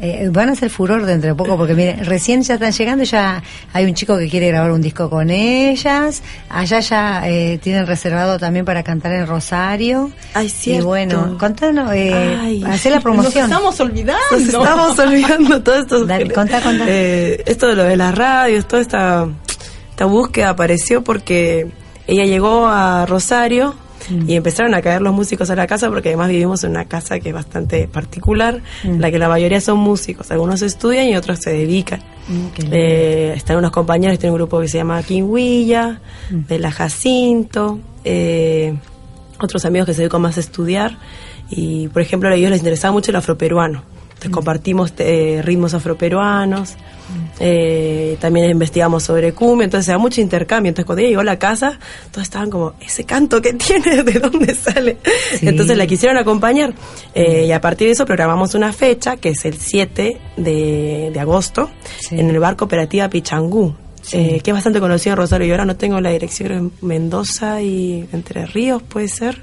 Eh, 0.00 0.28
van 0.32 0.48
a 0.48 0.52
hacer 0.52 0.70
furor 0.70 1.06
dentro 1.06 1.30
de 1.30 1.36
poco 1.36 1.56
porque 1.56 1.72
miren, 1.74 2.04
recién 2.04 2.42
ya 2.42 2.54
están 2.54 2.72
llegando, 2.72 3.04
ya 3.04 3.40
hay 3.72 3.84
un 3.84 3.94
chico 3.94 4.18
que 4.18 4.28
quiere 4.28 4.48
grabar 4.48 4.72
un 4.72 4.82
disco 4.82 5.08
con 5.08 5.30
ellas, 5.30 6.20
allá 6.48 6.80
ya 6.80 7.22
eh, 7.28 7.58
tienen 7.62 7.86
reservado 7.86 8.36
también 8.40 8.64
para 8.64 8.82
cantar 8.82 9.12
en 9.12 9.24
Rosario. 9.28 10.10
Ay, 10.34 10.46
Y 10.46 10.48
cierto. 10.48 10.86
bueno, 10.88 11.36
contanos, 11.38 11.92
eh, 11.94 12.60
hacer 12.66 12.90
la 12.90 13.00
promoción. 13.00 13.48
Nos 13.48 13.58
estamos 13.58 13.80
olvidando. 13.80 14.20
Nos 14.32 14.40
estamos 14.42 14.98
olvidando 14.98 15.62
todo 15.62 15.76
esto. 15.76 16.04
Dale, 16.04 16.28
contá, 16.32 16.60
contá. 16.60 16.84
Eh, 16.88 17.42
esto 17.46 17.68
de 17.68 17.74
lo 17.76 17.84
de 17.84 17.96
las 17.96 18.14
radios, 18.16 18.66
toda 18.66 18.82
esta, 18.82 19.28
esta 19.90 20.04
búsqueda 20.06 20.50
apareció 20.50 21.04
porque 21.04 21.68
ella 22.08 22.24
llegó 22.24 22.66
a 22.66 23.06
Rosario 23.06 23.76
Mm. 24.10 24.28
y 24.28 24.34
empezaron 24.36 24.74
a 24.74 24.82
caer 24.82 25.00
los 25.02 25.14
músicos 25.14 25.48
a 25.50 25.56
la 25.56 25.66
casa 25.66 25.88
porque 25.88 26.10
además 26.10 26.28
vivimos 26.28 26.62
en 26.64 26.70
una 26.72 26.84
casa 26.84 27.20
que 27.20 27.30
es 27.30 27.34
bastante 27.34 27.88
particular, 27.88 28.60
Mm. 28.82 28.88
en 28.88 29.00
la 29.00 29.10
que 29.10 29.18
la 29.18 29.28
mayoría 29.28 29.60
son 29.60 29.78
músicos, 29.78 30.30
algunos 30.30 30.60
estudian 30.62 31.06
y 31.08 31.16
otros 31.16 31.38
se 31.40 31.50
dedican. 31.50 32.00
Mm. 32.28 32.46
Eh, 32.72 33.32
están 33.36 33.56
unos 33.56 33.70
compañeros, 33.70 34.18
tiene 34.18 34.32
un 34.32 34.38
grupo 34.38 34.60
que 34.60 34.68
se 34.68 34.78
llama 34.78 35.02
Quinhuilla, 35.02 36.00
Mm. 36.30 36.46
de 36.48 36.58
la 36.58 36.70
Jacinto, 36.70 37.78
eh, 38.04 38.74
otros 39.40 39.64
amigos 39.64 39.86
que 39.86 39.94
se 39.94 40.02
dedican 40.02 40.20
más 40.22 40.36
a 40.36 40.40
estudiar 40.40 40.96
y 41.50 41.88
por 41.88 42.02
ejemplo 42.02 42.28
a 42.28 42.34
ellos 42.34 42.50
les 42.50 42.60
interesaba 42.60 42.92
mucho 42.92 43.10
el 43.10 43.16
afroperuano. 43.16 43.82
Entonces 44.08 44.30
compartimos 44.30 44.92
eh, 44.98 45.42
ritmos 45.44 45.74
afroperuanos, 45.74 46.74
eh, 47.40 48.16
también 48.20 48.50
investigamos 48.50 49.02
sobre 49.02 49.32
cumbia, 49.32 49.64
entonces 49.64 49.88
da 49.88 49.98
mucho 49.98 50.20
intercambio. 50.20 50.68
Entonces 50.70 50.86
cuando 50.86 51.00
ella 51.00 51.08
llegó 51.10 51.20
a 51.20 51.24
la 51.24 51.38
casa, 51.38 51.78
todos 52.10 52.22
estaban 52.24 52.50
como, 52.50 52.74
ese 52.80 53.04
canto 53.04 53.40
que 53.42 53.52
tiene, 53.54 54.02
¿de 54.02 54.12
dónde 54.20 54.54
sale? 54.54 54.98
Sí. 55.38 55.46
Entonces 55.48 55.76
la 55.76 55.86
quisieron 55.86 56.16
acompañar 56.18 56.74
eh, 57.14 57.44
y 57.46 57.52
a 57.52 57.60
partir 57.60 57.88
de 57.88 57.92
eso 57.92 58.06
programamos 58.06 58.54
una 58.54 58.72
fecha 58.72 59.16
que 59.16 59.30
es 59.30 59.44
el 59.44 59.58
7 59.58 60.20
de, 60.36 61.10
de 61.12 61.20
agosto 61.20 61.70
Sí. 62.00 62.18
en 62.18 62.30
el 62.30 62.38
barco 62.38 62.64
Operativa 62.66 63.08
Pichangú. 63.08 63.74
eh, 64.12 64.40
que 64.42 64.50
es 64.50 64.54
bastante 64.54 64.80
conocido 64.80 65.14
en 65.14 65.16
Rosario. 65.18 65.46
Yo 65.46 65.54
ahora 65.54 65.64
no 65.64 65.76
tengo 65.76 66.00
la 66.00 66.10
dirección, 66.10 66.52
en 66.52 66.72
Mendoza 66.82 67.62
y 67.62 68.06
Entre 68.12 68.44
Ríos, 68.46 68.82
puede 68.82 69.08
ser. 69.08 69.42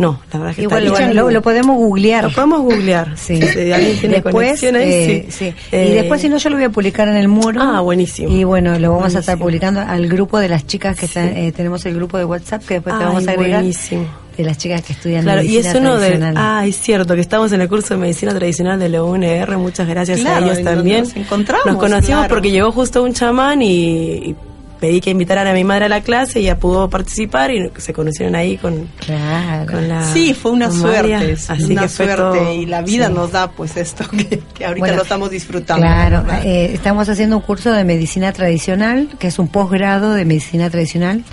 No, 0.00 0.18
la 0.32 0.38
verdad 0.38 0.50
es 0.50 0.56
que 0.56 0.62
Igual, 0.62 0.86
está 0.86 0.98
bueno, 1.06 1.14
lo, 1.22 1.30
lo 1.30 1.42
podemos 1.42 1.76
googlear. 1.76 2.24
Lo 2.24 2.30
podemos 2.30 2.62
googlear. 2.62 3.12
Sí. 3.16 3.40
Si 3.40 3.70
alguien 3.72 3.98
tiene 4.00 4.14
después, 4.16 4.32
conexión 4.34 4.76
ahí, 4.76 4.90
eh, 4.90 5.26
sí. 5.28 5.50
sí. 5.50 5.54
Eh, 5.72 5.88
y 5.90 5.94
después, 5.94 6.20
si 6.20 6.28
no, 6.28 6.38
yo 6.38 6.48
lo 6.50 6.56
voy 6.56 6.64
a 6.64 6.70
publicar 6.70 7.06
en 7.08 7.16
el 7.16 7.28
muro. 7.28 7.60
Ah, 7.62 7.80
buenísimo. 7.80 8.34
Y 8.34 8.44
bueno, 8.44 8.78
lo 8.78 8.92
vamos 8.92 9.14
a 9.14 9.18
estar 9.20 9.38
publicando 9.38 9.80
al 9.80 10.08
grupo 10.08 10.38
de 10.38 10.48
las 10.48 10.66
chicas 10.66 10.98
que 10.98 11.06
están, 11.06 11.36
eh, 11.36 11.52
tenemos 11.52 11.84
el 11.86 11.94
grupo 11.94 12.16
de 12.18 12.24
WhatsApp 12.24 12.64
que 12.64 12.74
después 12.74 12.98
te 12.98 13.04
vamos 13.04 13.28
a 13.28 13.30
agregar. 13.32 13.60
buenísimo. 13.60 14.06
De 14.36 14.44
las 14.46 14.56
chicas 14.56 14.80
que 14.82 14.94
estudian 14.94 15.22
Claro, 15.22 15.42
y 15.42 15.48
medicina 15.48 15.68
es 15.70 15.74
uno 15.80 15.98
de. 15.98 16.32
Ah, 16.36 16.62
es 16.66 16.76
cierto, 16.76 17.14
que 17.14 17.20
estamos 17.20 17.52
en 17.52 17.60
el 17.60 17.68
curso 17.68 17.92
de 17.94 18.00
medicina 18.00 18.32
tradicional 18.34 18.78
de 18.78 18.88
la 18.88 19.02
UNR. 19.02 19.58
Muchas 19.58 19.86
gracias 19.86 20.20
Claro, 20.20 20.46
a 20.46 20.48
ellos 20.52 20.64
también. 20.64 21.00
nos 21.04 21.14
encontramos, 21.16 21.66
Nos 21.66 21.76
conocimos 21.76 22.20
claro. 22.20 22.34
porque 22.34 22.50
llegó 22.50 22.72
justo 22.72 23.02
un 23.02 23.12
chamán 23.12 23.60
y, 23.60 24.30
y 24.30 24.36
pedí 24.80 25.00
que 25.00 25.10
invitaran 25.10 25.46
a 25.46 25.52
mi 25.52 25.62
madre 25.62 25.84
a 25.84 25.88
la 25.88 26.00
clase 26.00 26.40
y 26.40 26.44
ella 26.44 26.58
pudo 26.58 26.88
participar 26.88 27.50
y 27.50 27.70
se 27.76 27.92
conocieron 27.92 28.34
ahí 28.34 28.56
con, 28.56 28.88
Claro. 29.04 29.70
con 29.72 29.88
la. 29.88 30.10
Sí, 30.12 30.32
fue 30.34 30.52
una 30.52 30.70
suerte, 30.70 31.12
María. 31.16 31.34
Así 31.48 31.72
una 31.72 31.82
que 31.82 31.88
fue 31.88 32.06
suerte 32.06 32.38
todo- 32.38 32.52
y 32.54 32.66
la 32.66 32.82
vida 32.82 33.08
sí. 33.08 33.12
nos 33.12 33.30
da 33.32 33.50
pues 33.50 33.76
esto 33.76 34.08
que, 34.08 34.40
que 34.54 34.64
ahorita 34.64 34.80
Bueno, 34.80 34.96
lo 34.96 35.02
estamos 35.02 35.30
disfrutando. 35.30 35.82
Claro, 35.86 36.22
¿verdad? 36.22 36.46
eh, 36.46 36.70
estamos 36.74 37.08
haciendo 37.08 37.36
un 37.36 37.42
curso 37.42 37.70
de 37.72 37.84
medicina 37.84 38.32
tradicional, 38.32 39.08
que 39.18 39.26
es 39.28 39.38
un 39.38 39.48
posgrado 39.48 40.14
de 40.14 40.24
medicina 40.24 40.70
tradicional 40.70 41.24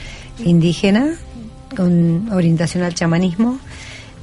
indígena, 0.43 1.07
con 1.75 2.31
orientación 2.31 2.83
al 2.83 2.93
chamanismo. 2.93 3.59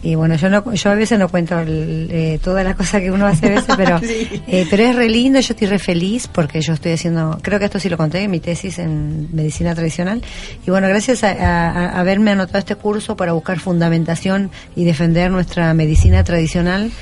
Y 0.06 0.16
bueno, 0.16 0.34
yo 0.36 0.50
no, 0.50 0.74
yo 0.74 0.90
a 0.90 0.94
veces 0.94 1.18
no 1.18 1.28
cuento 1.30 1.58
el- 1.58 2.08
eh, 2.10 2.38
todas 2.44 2.62
las 2.62 2.76
cosas 2.76 3.00
que 3.00 3.10
uno 3.10 3.26
hace 3.26 3.46
a 3.46 3.50
veces, 3.50 3.74
pero, 3.74 3.98
Sí. 4.02 4.42
eh, 4.46 4.66
pero 4.68 4.82
es 4.82 4.94
re 4.94 5.08
lindo, 5.08 5.40
yo 5.40 5.52
estoy 5.54 5.66
re 5.66 5.78
feliz 5.78 6.28
porque 6.28 6.60
yo 6.60 6.74
estoy 6.74 6.92
haciendo, 6.92 7.38
creo 7.40 7.58
que 7.58 7.64
esto 7.64 7.80
sí 7.80 7.88
lo 7.88 7.96
conté 7.96 8.22
en 8.22 8.30
mi 8.30 8.38
tesis 8.38 8.78
en 8.78 9.34
medicina 9.34 9.74
tradicional. 9.74 10.22
Y 10.66 10.70
bueno, 10.70 10.88
gracias 10.88 11.24
a, 11.24 11.30
a- 11.30 11.70
a 11.96 12.00
haberme 12.00 12.32
anotado 12.32 12.58
este 12.58 12.76
curso 12.76 13.16
para 13.16 13.32
buscar 13.32 13.58
fundamentación 13.60 14.50
y 14.76 14.84
defender 14.84 15.30
nuestra 15.30 15.72
medicina 15.72 16.22
tradicional, 16.22 16.92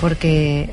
porque 0.00 0.70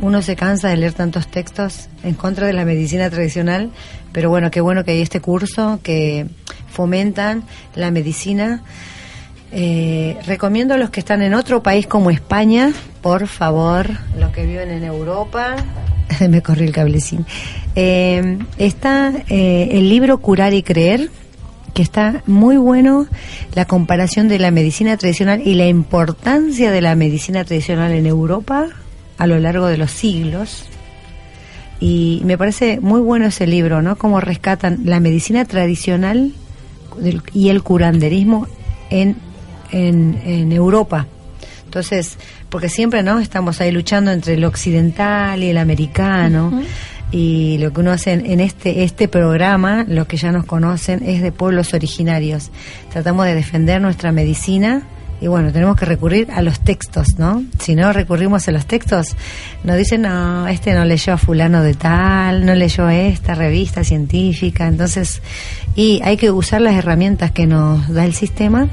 uno 0.00 0.22
se 0.22 0.36
cansa 0.36 0.68
de 0.70 0.76
leer 0.78 0.94
tantos 0.94 1.26
textos 1.28 1.88
en 2.02 2.14
contra 2.14 2.46
de 2.46 2.54
la 2.54 2.64
medicina 2.64 3.10
tradicional, 3.10 3.70
pero 4.12 4.30
bueno, 4.30 4.50
qué 4.50 4.62
bueno 4.62 4.84
que 4.84 4.92
hay 4.92 5.02
este 5.02 5.20
curso 5.20 5.80
que 5.82 6.26
fomentan 6.70 7.44
la 7.74 7.90
medicina. 7.90 8.62
Eh, 9.58 10.18
recomiendo 10.26 10.74
a 10.74 10.76
los 10.76 10.90
que 10.90 11.00
están 11.00 11.22
en 11.22 11.32
otro 11.32 11.62
país 11.62 11.86
como 11.86 12.10
España, 12.10 12.74
por 13.00 13.26
favor, 13.26 13.88
los 14.18 14.30
que 14.32 14.44
viven 14.44 14.70
en 14.70 14.84
Europa, 14.84 15.56
me 16.28 16.42
corrí 16.42 16.66
el 16.66 16.72
cablecín. 16.72 17.24
Eh, 17.74 18.36
está 18.58 19.14
eh, 19.30 19.68
el 19.72 19.88
libro 19.88 20.18
Curar 20.18 20.52
y 20.52 20.62
Creer, 20.62 21.08
que 21.72 21.80
está 21.80 22.22
muy 22.26 22.58
bueno 22.58 23.06
la 23.54 23.64
comparación 23.64 24.28
de 24.28 24.38
la 24.38 24.50
medicina 24.50 24.98
tradicional 24.98 25.40
y 25.42 25.54
la 25.54 25.68
importancia 25.68 26.70
de 26.70 26.82
la 26.82 26.94
medicina 26.94 27.42
tradicional 27.42 27.92
en 27.92 28.04
Europa 28.04 28.66
a 29.16 29.26
lo 29.26 29.38
largo 29.38 29.68
de 29.68 29.78
los 29.78 29.90
siglos. 29.90 30.66
Y 31.80 32.20
me 32.26 32.36
parece 32.36 32.78
muy 32.80 33.00
bueno 33.00 33.24
ese 33.24 33.46
libro, 33.46 33.80
¿no? 33.80 33.96
Cómo 33.96 34.20
rescatan 34.20 34.80
la 34.84 35.00
medicina 35.00 35.46
tradicional 35.46 36.34
y 37.32 37.48
el 37.48 37.62
curanderismo 37.62 38.48
en, 38.90 39.16
en, 39.72 40.20
en 40.24 40.52
Europa. 40.52 41.06
Entonces, 41.64 42.16
porque 42.48 42.68
siempre, 42.68 43.02
¿no? 43.02 43.18
Estamos 43.18 43.60
ahí 43.60 43.70
luchando 43.70 44.10
entre 44.10 44.34
el 44.34 44.44
occidental 44.44 45.42
y 45.42 45.50
el 45.50 45.58
americano. 45.58 46.62
Y 47.12 47.58
lo 47.58 47.72
que 47.72 47.80
uno 47.80 47.92
hace 47.92 48.12
en, 48.12 48.26
en 48.26 48.40
este, 48.40 48.82
este 48.82 49.08
programa, 49.08 49.84
los 49.86 50.06
que 50.06 50.16
ya 50.16 50.32
nos 50.32 50.44
conocen, 50.44 51.02
es 51.06 51.22
de 51.22 51.32
pueblos 51.32 51.72
originarios. 51.74 52.50
Tratamos 52.92 53.26
de 53.26 53.34
defender 53.34 53.80
nuestra 53.80 54.10
medicina 54.10 54.82
y 55.20 55.28
bueno, 55.28 55.50
tenemos 55.50 55.76
que 55.76 55.86
recurrir 55.86 56.30
a 56.30 56.42
los 56.42 56.60
textos, 56.60 57.18
¿no? 57.18 57.42
Si 57.58 57.74
no 57.74 57.92
recurrimos 57.92 58.48
a 58.48 58.52
los 58.52 58.66
textos, 58.66 59.16
nos 59.64 59.76
dicen, 59.76 60.02
no, 60.02 60.46
este 60.46 60.74
no 60.74 60.84
leyó 60.84 61.14
a 61.14 61.18
fulano 61.18 61.62
de 61.62 61.74
tal, 61.74 62.44
no 62.44 62.54
leyó 62.54 62.88
esta 62.90 63.34
revista 63.34 63.82
científica, 63.82 64.66
entonces, 64.66 65.22
y 65.74 66.00
hay 66.04 66.18
que 66.18 66.30
usar 66.30 66.60
las 66.60 66.74
herramientas 66.74 67.30
que 67.30 67.46
nos 67.46 67.88
da 67.88 68.04
el 68.04 68.12
sistema 68.12 68.68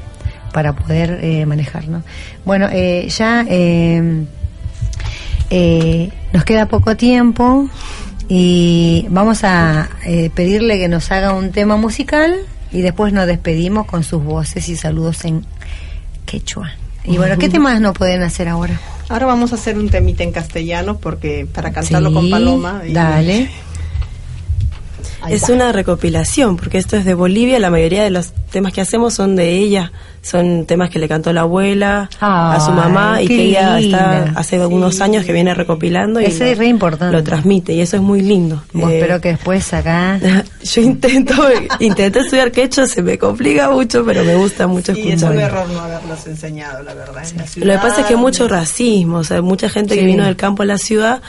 para 0.54 0.74
poder 0.74 1.20
eh, 1.22 1.46
manejar, 1.46 1.88
¿no? 1.90 2.04
Bueno, 2.46 2.70
eh, 2.72 3.08
ya 3.10 3.46
eh, 3.50 4.24
eh, 5.50 6.10
nos 6.32 6.44
queda 6.46 6.68
poco 6.68 6.96
tiempo 6.96 7.68
y 8.30 9.06
vamos 9.10 9.44
a 9.44 9.90
eh, 10.06 10.30
pedirle 10.34 10.78
que 10.80 10.88
nos 10.88 11.12
haga 11.12 11.34
un 11.34 11.52
tema 11.52 11.76
musical 11.78 12.36
y 12.72 12.82
después 12.82 13.14
nos 13.14 13.28
despedimos 13.28 13.86
con 13.86 14.04
sus 14.04 14.24
voces 14.24 14.68
y 14.70 14.76
saludos 14.76 15.26
en 15.26 15.46
quechua. 16.26 16.72
Y 17.06 17.18
bueno, 17.18 17.38
¿qué 17.38 17.50
temas 17.50 17.82
no 17.82 17.92
pueden 17.94 18.24
hacer 18.24 18.48
ahora? 18.48 18.80
Ahora 19.10 19.26
vamos 19.26 19.52
a 19.52 19.56
hacer 19.56 19.78
un 19.78 19.90
temita 19.90 20.24
en 20.24 20.32
castellano 20.32 20.98
porque 20.98 21.46
para 21.54 21.72
cantarlo 21.74 22.10
Sí, 22.10 22.16
con 22.16 22.30
Paloma. 22.30 22.82
y- 22.88 22.94
Dale. 22.94 23.50
Ahí 25.24 25.34
Es 25.36 25.50
va. 25.50 25.54
una 25.56 25.72
recopilación, 25.72 26.58
porque 26.58 26.78
esto 26.78 26.98
es 26.98 27.06
de 27.06 27.14
Bolivia, 27.14 27.58
la 27.60 27.70
mayoría 27.70 28.04
de 28.04 28.10
los 28.10 28.32
temas 28.52 28.74
que 28.74 28.82
hacemos 28.82 29.14
son 29.14 29.36
de 29.36 29.52
ella, 29.58 29.92
son 30.22 30.66
temas 30.66 30.90
que 30.90 31.00
le 31.00 31.08
cantó 31.08 31.34
la 31.34 31.42
abuela 31.42 32.10
a 32.20 32.60
su 32.66 32.72
mamá 32.72 33.22
y 33.22 33.28
que 33.28 33.44
ella 33.46 33.78
linda. 33.80 34.26
está 34.28 34.40
hace 34.40 34.58
algunos 34.62 35.02
años 35.02 35.26
que 35.26 35.34
viene 35.34 35.54
recopilando 35.54 36.22
y 36.22 36.26
Ese 36.26 36.46
lo, 36.46 36.52
es 36.52 36.58
re 36.58 36.68
importante. 36.68 37.16
lo 37.16 37.24
transmite 37.24 37.74
y 37.74 37.82
eso 37.82 37.96
es 37.98 38.02
muy 38.02 38.22
lindo. 38.22 38.64
Vos 38.74 38.92
Eh, 38.92 39.00
espero 39.00 39.20
que 39.22 39.30
después 39.30 39.74
acá... 39.74 40.20
yo 40.64 40.82
intento 40.82 41.34
intenté 41.80 42.20
estudiar 42.20 42.52
quechua, 42.52 42.86
se 42.88 43.02
me 43.02 43.18
complica 43.18 43.70
mucho, 43.72 44.06
pero 44.06 44.24
me 44.24 44.36
gusta 44.36 44.68
mucho 44.68 44.94
Sí, 44.94 45.10
es 45.12 45.24
un 45.24 45.40
error 45.40 45.68
no 45.70 45.80
haberlos 45.80 46.26
enseñado, 46.28 46.84
la 46.84 46.94
verdad. 46.94 47.24
en 47.30 47.38
la 47.38 47.46
Lo 47.76 47.82
que 47.82 47.88
pasa 47.88 48.02
es 48.02 48.08
que 48.08 48.16
mucho 48.16 48.48
racismo, 48.48 49.18
o 49.20 49.24
sea, 49.24 49.42
mucha 49.42 49.70
gente 49.70 49.96
que 49.96 50.06
vino 50.06 50.24
del 50.26 50.36
campo 50.36 50.64
a 50.64 50.66
la 50.66 50.78
ciudad 50.78 51.22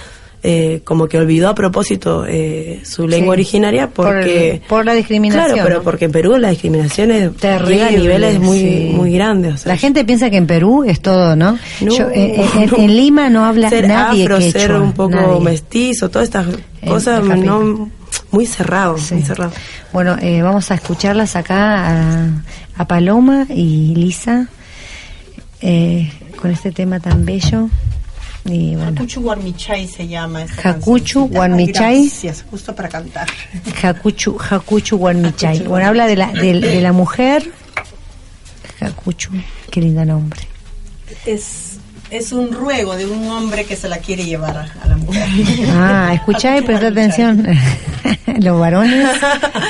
eh, 0.46 0.82
como 0.84 1.06
que 1.08 1.16
olvidó 1.16 1.48
a 1.48 1.54
propósito 1.54 2.26
eh, 2.28 2.82
su 2.84 3.08
lengua 3.08 3.34
Sí. 3.34 3.40
originaria 3.40 3.88
porque 3.88 4.60
por 4.68 4.84
la 4.84 4.92
discriminación, 4.92 5.46
Claro, 5.46 5.62
pero 5.64 5.78
¿no? 5.78 5.82
porque 5.82 6.04
en 6.04 6.12
Perú 6.12 6.36
la 6.36 6.50
discriminación 6.50 7.10
es 7.12 7.34
Terrible, 7.36 7.74
llega 7.76 7.86
a 7.86 7.90
niveles 7.92 8.40
muy 8.40 8.58
sí. 8.58 8.92
muy 8.94 9.12
grandes. 9.14 9.54
o 9.54 9.56
sea, 9.56 9.72
La 9.72 9.78
gente 9.78 10.04
piensa 10.04 10.28
que 10.28 10.36
en 10.36 10.46
Perú 10.46 10.84
es 10.84 11.00
todo, 11.00 11.34
¿no? 11.34 11.58
no, 11.80 11.96
Yo, 11.96 12.10
eh, 12.10 12.34
eh, 12.42 12.46
en, 12.58 12.66
no. 12.70 12.76
en 12.76 12.94
Lima 12.94 13.30
no 13.30 13.46
habla 13.46 13.70
ser 13.70 13.88
nadie 13.88 14.24
afro, 14.24 14.38
quechua, 14.38 14.60
ser 14.60 14.72
un 14.74 14.92
poco 14.92 15.16
nadie. 15.16 15.40
mestizo, 15.40 16.10
todas 16.10 16.28
estas 16.28 16.46
cosas 16.86 17.24
no 17.24 17.90
muy 18.30 18.44
cerrado, 18.44 18.98
Sí. 18.98 19.14
muy 19.14 19.22
cerrado. 19.22 19.52
Bueno, 19.94 20.16
eh, 20.20 20.42
vamos 20.42 20.70
a 20.70 20.74
escucharlas 20.74 21.36
acá 21.36 21.88
a, 21.88 22.28
a 22.76 22.86
Paloma 22.86 23.46
y 23.48 23.94
Lisa 23.94 24.48
eh, 25.62 26.10
con 26.36 26.50
este 26.50 26.70
tema 26.70 27.00
tan 27.00 27.24
bello. 27.24 27.70
Y 28.46 28.76
bueno, 28.76 28.90
Hakuchu 28.90 29.20
Warmichai 29.22 29.88
se 29.88 30.06
llama 30.06 30.42
esta 30.42 30.70
Hakuchu. 30.70 31.24
Warmichai. 31.32 32.02
Gracias, 32.08 32.44
justo 32.50 32.74
para 32.74 32.88
cantar. 32.90 33.26
Hakuchu, 33.82 34.36
Hakuchu 34.38 34.98
Guarmichay. 34.98 35.56
Hakuchu 35.56 35.70
Bueno, 35.70 35.86
habla 35.88 36.06
de 36.06 36.16
la, 36.16 36.30
de, 36.32 36.60
de 36.60 36.80
la 36.82 36.92
mujer. 36.92 37.50
Hakuchu, 38.80 39.30
qué 39.70 39.80
lindo 39.80 40.04
nombre. 40.04 40.40
Es, 41.24 41.78
es 42.10 42.32
un 42.32 42.52
ruego 42.52 42.96
de 42.96 43.06
un 43.06 43.26
hombre 43.28 43.64
que 43.64 43.76
se 43.76 43.88
la 43.88 43.98
quiere 43.98 44.24
llevar 44.24 44.56
a, 44.58 44.68
a 44.82 44.88
la 44.88 44.96
mujer. 44.96 45.26
Ah, 45.70 46.10
escuchá 46.14 46.58
y 46.58 46.62
presta 46.62 46.88
atención. 46.88 47.46
Los 48.40 48.58
varones, 48.60 49.06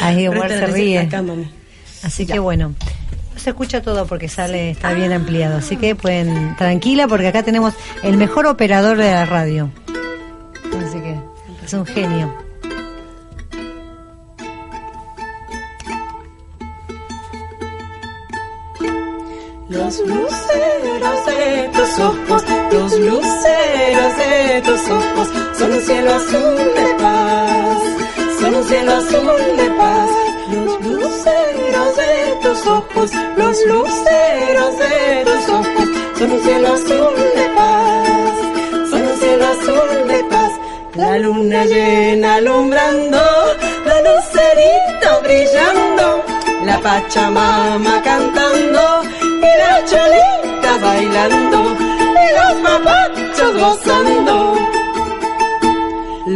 ahí 0.03 0.25
igual 0.25 0.49
se 0.49 0.67
ríe. 0.67 0.99
acá. 1.01 1.23
Así 2.03 2.27
que 2.27 2.39
bueno, 2.39 2.75
se 3.37 3.51
escucha 3.51 3.83
todo 3.83 4.07
porque 4.07 4.29
sale, 4.29 4.71
está 4.71 4.93
bien 4.93 5.13
ampliado. 5.13 5.59
Así 5.59 5.77
que 5.77 5.95
pueden, 5.95 6.57
tranquila, 6.57 7.09
porque 7.09 7.29
acá 7.29 7.43
tenemos 7.43 7.75
el 8.03 8.17
mejor 8.17 8.47
operador 8.47 8.97
de 8.97 9.11
la 9.11 9.27
radio. 9.27 9.71
Así 10.87 11.01
que 11.01 11.19
es 11.65 11.73
un 11.73 11.87
genio. 11.87 12.35
Los 19.69 19.99
luceros 20.01 21.27
de 21.27 21.71
tus 21.73 21.99
ojos, 21.99 22.45
los 22.73 22.99
luceros 23.01 24.17
de 24.19 24.63
tus 24.63 24.89
ojos, 24.89 25.29
son 25.59 25.73
un 25.73 25.81
cielo 25.81 26.15
azul 26.15 26.57
de 26.57 26.95
paz, 26.99 27.79
son 28.41 28.55
un 28.55 28.65
cielo 28.65 28.93
azul 28.93 29.57
de 29.57 29.71
paz. 29.71 30.24
Ojos, 32.75 33.11
los 33.37 33.57
luceros 33.67 34.79
de 34.79 35.25
tus 35.25 35.49
ojos, 35.49 35.89
son 36.19 36.33
un 36.33 36.41
cielo 36.43 36.69
azul 36.75 37.15
de 37.37 37.47
paz, 37.57 38.91
son 38.91 39.03
un 39.03 39.17
cielo 39.21 39.45
azul 39.47 40.09
de 40.09 40.25
paz. 40.25 40.53
La 40.95 41.19
luna 41.19 41.65
llena 41.65 42.35
alumbrando, 42.37 43.23
la 43.87 43.97
lucerito 44.07 45.09
brillando, 45.23 46.25
la 46.65 46.79
Pachamama 46.81 48.03
cantando 48.03 49.03
y 49.21 49.51
la 49.63 49.85
cholita 49.85 50.79
bailando 50.83 51.59
y 52.23 52.27
los 52.39 52.55
papachos 52.67 53.53
gozando. 53.61 54.54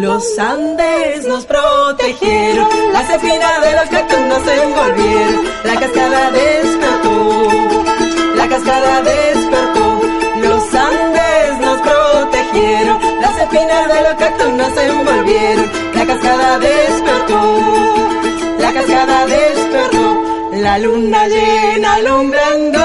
Los 0.01 0.39
Andes 0.39 1.27
nos 1.27 1.45
protegieron, 1.45 2.69
las 2.93 3.11
espinas 3.11 3.63
de 3.63 3.73
los 3.73 3.89
cactus 3.91 4.21
nos 4.21 4.47
envolvieron, 4.47 5.45
la 5.65 5.75
cascada 5.75 6.31
despertó, 6.31 7.49
la 8.37 8.49
cascada 8.49 9.03
despertó. 9.03 10.01
Los 10.41 10.75
Andes 10.75 11.59
nos 11.61 11.81
protegieron, 11.81 13.21
las 13.21 13.41
espinas 13.41 13.89
de 13.89 14.03
los 14.03 14.15
cactus 14.15 14.53
nos 14.53 14.79
envolvieron, 14.79 15.71
la 15.95 16.07
cascada 16.07 16.59
despertó, 16.61 17.61
la 18.61 18.73
cascada 18.73 19.27
despertó. 19.27 20.23
La 20.63 20.79
luna 20.79 21.27
llena 21.27 21.95
alumbrando, 21.95 22.79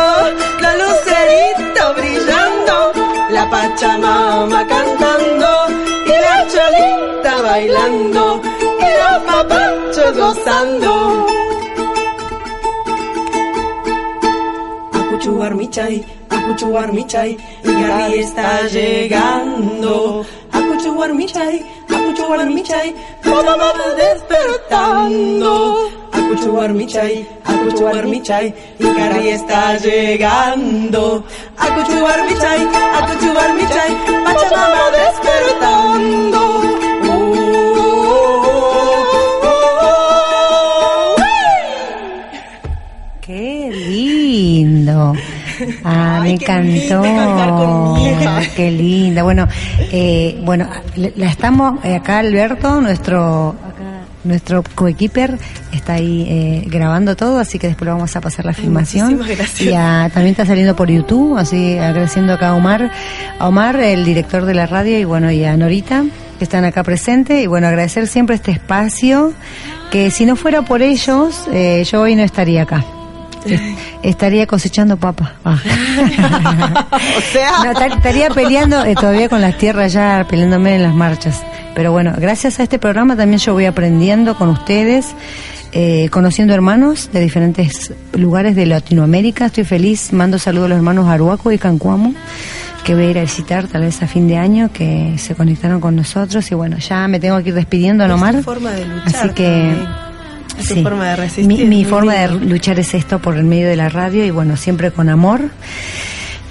la 0.61 0.75
lucerito 0.77 1.93
brillando, 1.95 2.93
la 3.29 3.49
Pachamama 3.51 4.65
cantando 4.65 5.82
bailando 7.43 8.41
y 8.79 8.89
los 9.01 9.17
papachos 9.27 10.17
gozando. 10.17 11.27
Acuchuar 14.93 15.55
michay, 15.55 16.03
acuchuar 16.29 16.91
michay, 16.93 17.37
Gary 17.63 18.19
está 18.19 18.67
llegando. 18.67 20.25
Acuchuar 20.51 21.13
michay, 21.13 21.65
acuchuar 21.89 22.45
michay, 22.49 22.95
mamá 23.25 23.55
va 23.57 23.93
despertando. 24.03 25.53
Acuchuar 26.11 26.73
michay, 26.73 27.27
acuchuar 27.45 28.05
michay, 28.07 28.53
Gary 28.79 29.29
está 29.29 29.77
llegando. 29.77 31.23
Acuchuar 31.57 32.19
michay, 32.29 32.61
acuchuar 32.99 33.53
michay, 33.59 33.91
Pachamama 34.25 34.83
despertando. 34.97 36.42
Lindo. 44.93 45.13
Ah, 45.85 46.21
Ay, 46.23 46.29
me 46.29 46.43
encantó. 46.43 47.05
hija. 47.05 48.41
Qué 48.55 48.71
linda. 48.71 49.21
Bueno, 49.23 49.47
eh, 49.91 50.39
bueno, 50.43 50.67
la 50.95 51.27
estamos 51.27 51.79
eh, 51.85 51.95
acá 51.95 52.19
Alberto, 52.19 52.81
nuestro 52.81 53.49
acá, 53.49 54.01
nuestro 54.23 54.63
coequiper 54.75 55.37
está 55.71 55.93
ahí 55.93 56.25
eh, 56.27 56.63
grabando 56.67 57.15
todo, 57.15 57.37
así 57.39 57.59
que 57.59 57.67
después 57.67 57.87
vamos 57.89 58.15
a 58.15 58.21
pasar 58.21 58.45
la 58.45 58.53
filmación. 58.53 59.13
muchísimas 59.15 59.37
gracias. 59.37 59.61
Y 59.69 59.73
a- 59.73 60.09
también 60.11 60.31
está 60.31 60.45
saliendo 60.45 60.75
por 60.75 60.89
YouTube, 60.89 61.37
así 61.37 61.77
agradeciendo 61.77 62.33
acá 62.33 62.49
a 62.49 62.55
Omar, 62.55 62.89
a 63.37 63.47
Omar, 63.47 63.75
el 63.79 64.05
director 64.05 64.45
de 64.45 64.55
la 64.55 64.65
radio, 64.65 64.97
y 64.99 65.03
bueno, 65.03 65.31
y 65.31 65.43
a 65.45 65.55
Norita, 65.55 66.03
que 66.39 66.43
están 66.45 66.65
acá 66.65 66.83
presentes, 66.83 67.43
y 67.43 67.47
bueno, 67.47 67.67
agradecer 67.67 68.07
siempre 68.07 68.35
este 68.35 68.51
espacio, 68.51 69.33
que 69.91 70.09
si 70.09 70.25
no 70.25 70.35
fuera 70.35 70.63
por 70.63 70.81
ellos, 70.81 71.47
eh, 71.53 71.83
yo 71.89 72.01
hoy 72.01 72.15
no 72.15 72.23
estaría 72.23 72.63
acá. 72.63 72.83
Es- 73.45 73.61
Estaría 74.03 74.45
cosechando 74.47 74.97
papa. 74.97 75.33
Ah. 75.45 75.57
O 77.17 77.21
sea, 77.31 77.63
No, 77.65 77.73
tar- 77.73 77.91
estaría 77.91 78.29
peleando 78.29 78.83
eh, 78.85 78.95
todavía 78.95 79.29
con 79.29 79.41
las 79.41 79.57
tierras 79.57 79.93
ya, 79.93 80.25
peleándome 80.29 80.75
en 80.75 80.83
las 80.83 80.93
marchas. 80.93 81.41
Pero 81.75 81.91
bueno, 81.91 82.13
gracias 82.17 82.59
a 82.59 82.63
este 82.63 82.79
programa 82.79 83.15
también 83.15 83.39
yo 83.39 83.53
voy 83.53 83.65
aprendiendo 83.65 84.35
con 84.35 84.49
ustedes, 84.49 85.07
eh, 85.71 86.07
conociendo 86.11 86.53
hermanos 86.53 87.09
de 87.11 87.19
diferentes 87.19 87.93
lugares 88.13 88.55
de 88.55 88.65
Latinoamérica. 88.65 89.45
Estoy 89.47 89.63
feliz, 89.63 90.13
mando 90.13 90.37
saludos 90.37 90.65
a 90.65 90.69
los 90.69 90.77
hermanos 90.77 91.07
Aruaco 91.07 91.51
y 91.51 91.57
Cancuamo, 91.57 92.13
que 92.83 92.93
voy 92.93 93.05
a 93.05 93.09
ir 93.11 93.17
a 93.17 93.21
visitar 93.21 93.67
tal 93.67 93.81
vez 93.81 94.01
a 94.03 94.07
fin 94.07 94.27
de 94.27 94.37
año, 94.37 94.69
que 94.71 95.15
se 95.17 95.33
conectaron 95.35 95.81
con 95.81 95.95
nosotros. 95.95 96.49
Y 96.51 96.55
bueno, 96.55 96.77
ya 96.77 97.07
me 97.07 97.19
tengo 97.19 97.41
que 97.41 97.49
ir 97.49 97.55
despidiendo, 97.55 98.07
¿no, 98.07 98.17
Mar? 98.17 98.35
Es 98.35 98.41
tu 98.41 98.51
forma 98.51 98.71
de 98.71 98.85
luchar 98.85 99.07
Así 99.15 99.29
que... 99.29 99.43
también. 99.45 100.12
Es 100.59 100.67
tu 100.67 100.75
sí. 100.75 100.83
forma 100.83 101.09
de 101.09 101.15
resistir, 101.15 101.67
Mi, 101.67 101.85
forma 101.85 102.13
de 102.13 102.29
luchar 102.39 102.79
es 102.79 102.93
esto 102.93 103.19
por 103.19 103.35
el 103.37 103.43
medio 103.43 103.67
de 103.67 103.75
la 103.75 103.89
radio 103.89 104.25
y 104.25 104.31
bueno, 104.31 104.55
siempre 104.57 104.91
con 104.91 105.09
amor. 105.09 105.41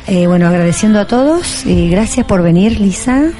Eh, 0.06 0.26
bueno, 0.26 0.48
agradeciendo 0.48 1.00
a 1.00 1.06
todos 1.06 1.64
y 1.64 1.88
gracias 1.88 2.26
por 2.26 2.42
venir, 2.42 2.80
Lisa. 2.80 3.30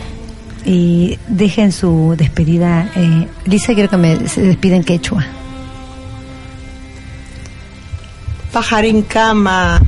Y 0.65 1.19
dejen 1.27 1.73
su 1.73 2.15
despedida. 2.17 2.89
Eh, 2.95 3.27
Lisa, 3.47 3.75
quiero 3.75 3.91
que 3.91 3.97
me 3.97 4.29
se 4.29 4.43
despida 4.43 4.77
en 4.77 4.85
quechua. 4.85 5.27
pajarín 8.53 9.03
cama, 9.03 9.81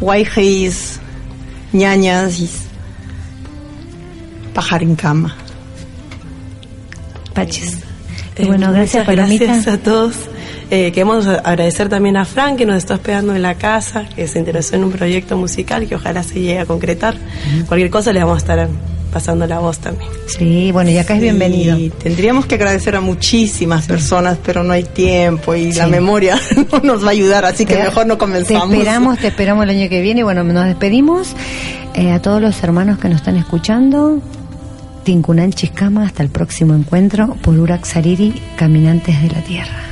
guayjeis, 0.00 0.98
ñañas, 1.72 2.64
pajarín 4.54 4.96
cama. 4.96 5.36
Paches. 7.34 7.91
Eh, 8.36 8.46
bueno, 8.46 8.72
gracias, 8.72 9.04
Palomita. 9.06 9.44
gracias 9.44 9.68
a 9.74 9.78
todos. 9.78 10.14
Eh, 10.70 10.90
queremos 10.92 11.26
agradecer 11.26 11.88
también 11.90 12.16
a 12.16 12.24
Frank 12.24 12.56
que 12.56 12.64
nos 12.66 12.76
está 12.78 12.94
hospedando 12.94 13.34
en 13.36 13.42
la 13.42 13.56
casa, 13.56 14.06
que 14.16 14.26
se 14.26 14.38
interesó 14.38 14.74
en 14.76 14.84
un 14.84 14.90
proyecto 14.92 15.36
musical 15.36 15.86
que 15.86 15.96
ojalá 15.96 16.22
se 16.22 16.34
llegue 16.40 16.58
a 16.60 16.64
concretar. 16.66 17.14
Cualquier 17.68 17.90
cosa 17.90 18.12
le 18.12 18.20
vamos 18.20 18.36
a 18.36 18.38
estar 18.38 18.68
pasando 19.12 19.46
la 19.46 19.58
voz 19.58 19.78
también. 19.80 20.10
Sí, 20.26 20.72
bueno, 20.72 20.88
y 20.90 20.96
acá 20.96 21.14
es 21.16 21.20
bienvenido. 21.20 21.76
Tendríamos 22.02 22.46
que 22.46 22.54
agradecer 22.54 22.96
a 22.96 23.02
muchísimas 23.02 23.86
personas, 23.86 24.38
pero 24.42 24.62
no 24.64 24.72
hay 24.72 24.84
tiempo 24.84 25.54
y 25.54 25.70
la 25.74 25.84
Sí. 25.84 25.90
memoria 25.90 26.40
no 26.72 26.78
nos 26.80 27.04
va 27.04 27.08
a 27.08 27.10
ayudar, 27.10 27.44
así 27.44 27.66
que 27.66 27.74
Te- 27.76 27.82
mejor 27.82 28.06
no 28.06 28.16
comenzamos. 28.16 28.70
Te 28.70 28.76
esperamos, 28.78 29.18
te 29.18 29.26
esperamos 29.26 29.64
el 29.64 29.70
año 29.70 29.88
que 29.90 30.00
viene. 30.00 30.20
Y 30.20 30.22
bueno, 30.22 30.42
nos 30.42 30.64
despedimos 30.64 31.34
eh, 31.92 32.10
a 32.12 32.22
todos 32.22 32.40
los 32.40 32.62
hermanos 32.62 32.98
que 32.98 33.10
nos 33.10 33.18
están 33.18 33.36
escuchando. 33.36 34.22
Tincunan 35.04 35.52
Chiscama, 35.52 36.04
hasta 36.04 36.22
el 36.22 36.28
próximo 36.28 36.74
encuentro 36.74 37.34
por 37.42 37.58
Urak 37.58 37.84
Sariri, 37.84 38.40
Caminantes 38.56 39.20
de 39.20 39.28
la 39.28 39.42
Tierra. 39.42 39.82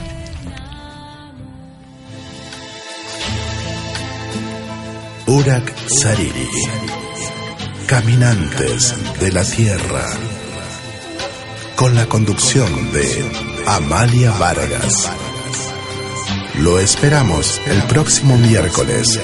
Urak 5.26 5.72
Sariri. 5.88 6.48
Caminantes 7.86 8.94
de 9.20 9.32
la 9.32 9.44
Tierra. 9.44 10.06
Con 11.76 11.94
la 11.94 12.06
conducción 12.06 12.92
de 12.92 13.30
Amalia 13.66 14.32
Vargas. 14.32 15.10
Lo 16.58 16.78
esperamos 16.78 17.60
el 17.66 17.82
próximo 17.84 18.36
miércoles 18.38 19.18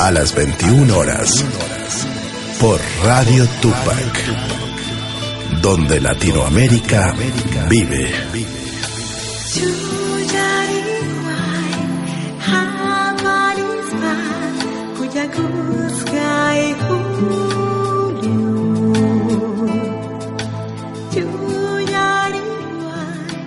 a 0.00 0.10
las 0.10 0.34
21 0.34 0.96
horas 0.96 1.44
por 2.60 2.80
Radio 3.04 3.46
Tupac, 3.60 4.67
donde 5.60 6.00
Latinoamérica 6.00 7.14
vive. 7.68 8.10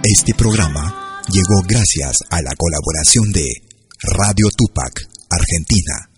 Este 0.04 0.34
programa 0.36 1.24
llegó 1.30 1.62
gracias 1.68 2.18
a 2.30 2.42
la 2.42 2.52
colaboración 2.58 3.32
de 3.32 3.48
Radio 4.04 4.48
Tupac, 4.58 5.08
Argentina. 5.30 6.10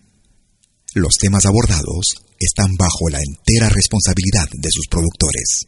Los 0.95 1.17
temas 1.17 1.45
abordados 1.45 2.05
están 2.39 2.75
bajo 2.77 3.09
la 3.09 3.19
entera 3.19 3.69
responsabilidad 3.69 4.47
de 4.51 4.69
sus 4.71 4.87
productores. 4.89 5.67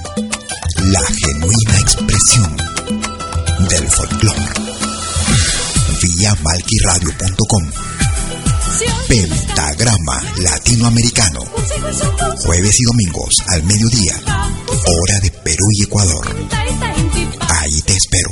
la 0.85 1.01
genuina 1.01 1.79
expresión 1.79 2.57
del 3.69 3.89
folclore. 3.89 4.53
Vía 6.01 6.35
malquiradio.com 6.41 7.69
Pentagrama 9.07 10.23
Latinoamericano. 10.37 11.41
Jueves 12.45 12.79
y 12.79 12.83
domingos 12.83 13.35
al 13.49 13.63
mediodía. 13.63 14.13
Hora 14.67 15.19
de 15.21 15.31
Perú 15.31 15.65
y 15.77 15.83
Ecuador. 15.83 16.35
Ahí 17.49 17.81
te 17.81 17.93
espero. 17.93 18.31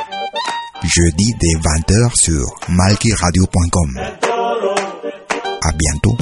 jeudi 0.87 1.33
dès 1.39 1.59
20h 1.59 2.11
sur 2.15 2.45
malkiradio.com. 2.69 3.99
À 5.63 5.71
bientôt. 5.73 6.17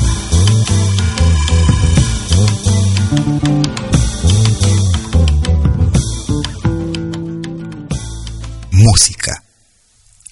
música, 8.79 9.43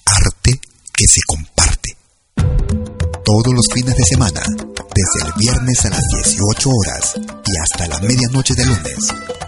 arte 0.06 0.60
que 0.92 1.06
se 1.06 1.20
comparte. 1.26 1.96
Todos 3.24 3.54
los 3.54 3.66
fines 3.72 3.94
de 3.94 4.04
semana, 4.04 4.40
desde 4.42 5.26
el 5.26 5.32
viernes 5.36 5.84
a 5.84 5.90
las 5.90 6.02
18 6.24 6.70
horas 6.70 7.14
y 7.46 7.58
hasta 7.58 7.86
la 7.88 8.00
medianoche 8.00 8.54
de 8.54 8.64
lunes. 8.64 9.47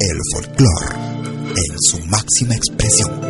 El 0.00 0.16
folclore 0.32 1.08
en 1.56 1.76
su 1.80 1.98
máxima 2.06 2.54
expresión. 2.54 3.20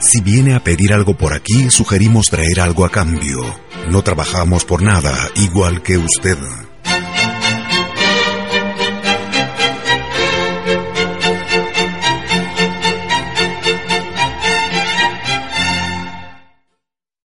Si 0.00 0.20
viene 0.22 0.54
a 0.54 0.60
pedir 0.64 0.94
algo 0.94 1.14
por 1.16 1.34
aquí, 1.34 1.70
sugerimos 1.70 2.26
traer 2.26 2.60
algo 2.60 2.86
a 2.86 2.90
cambio. 2.90 3.42
No 3.90 4.02
trabajamos 4.02 4.64
por 4.64 4.82
nada, 4.82 5.28
igual 5.36 5.82
que 5.82 5.98
usted. 5.98 6.38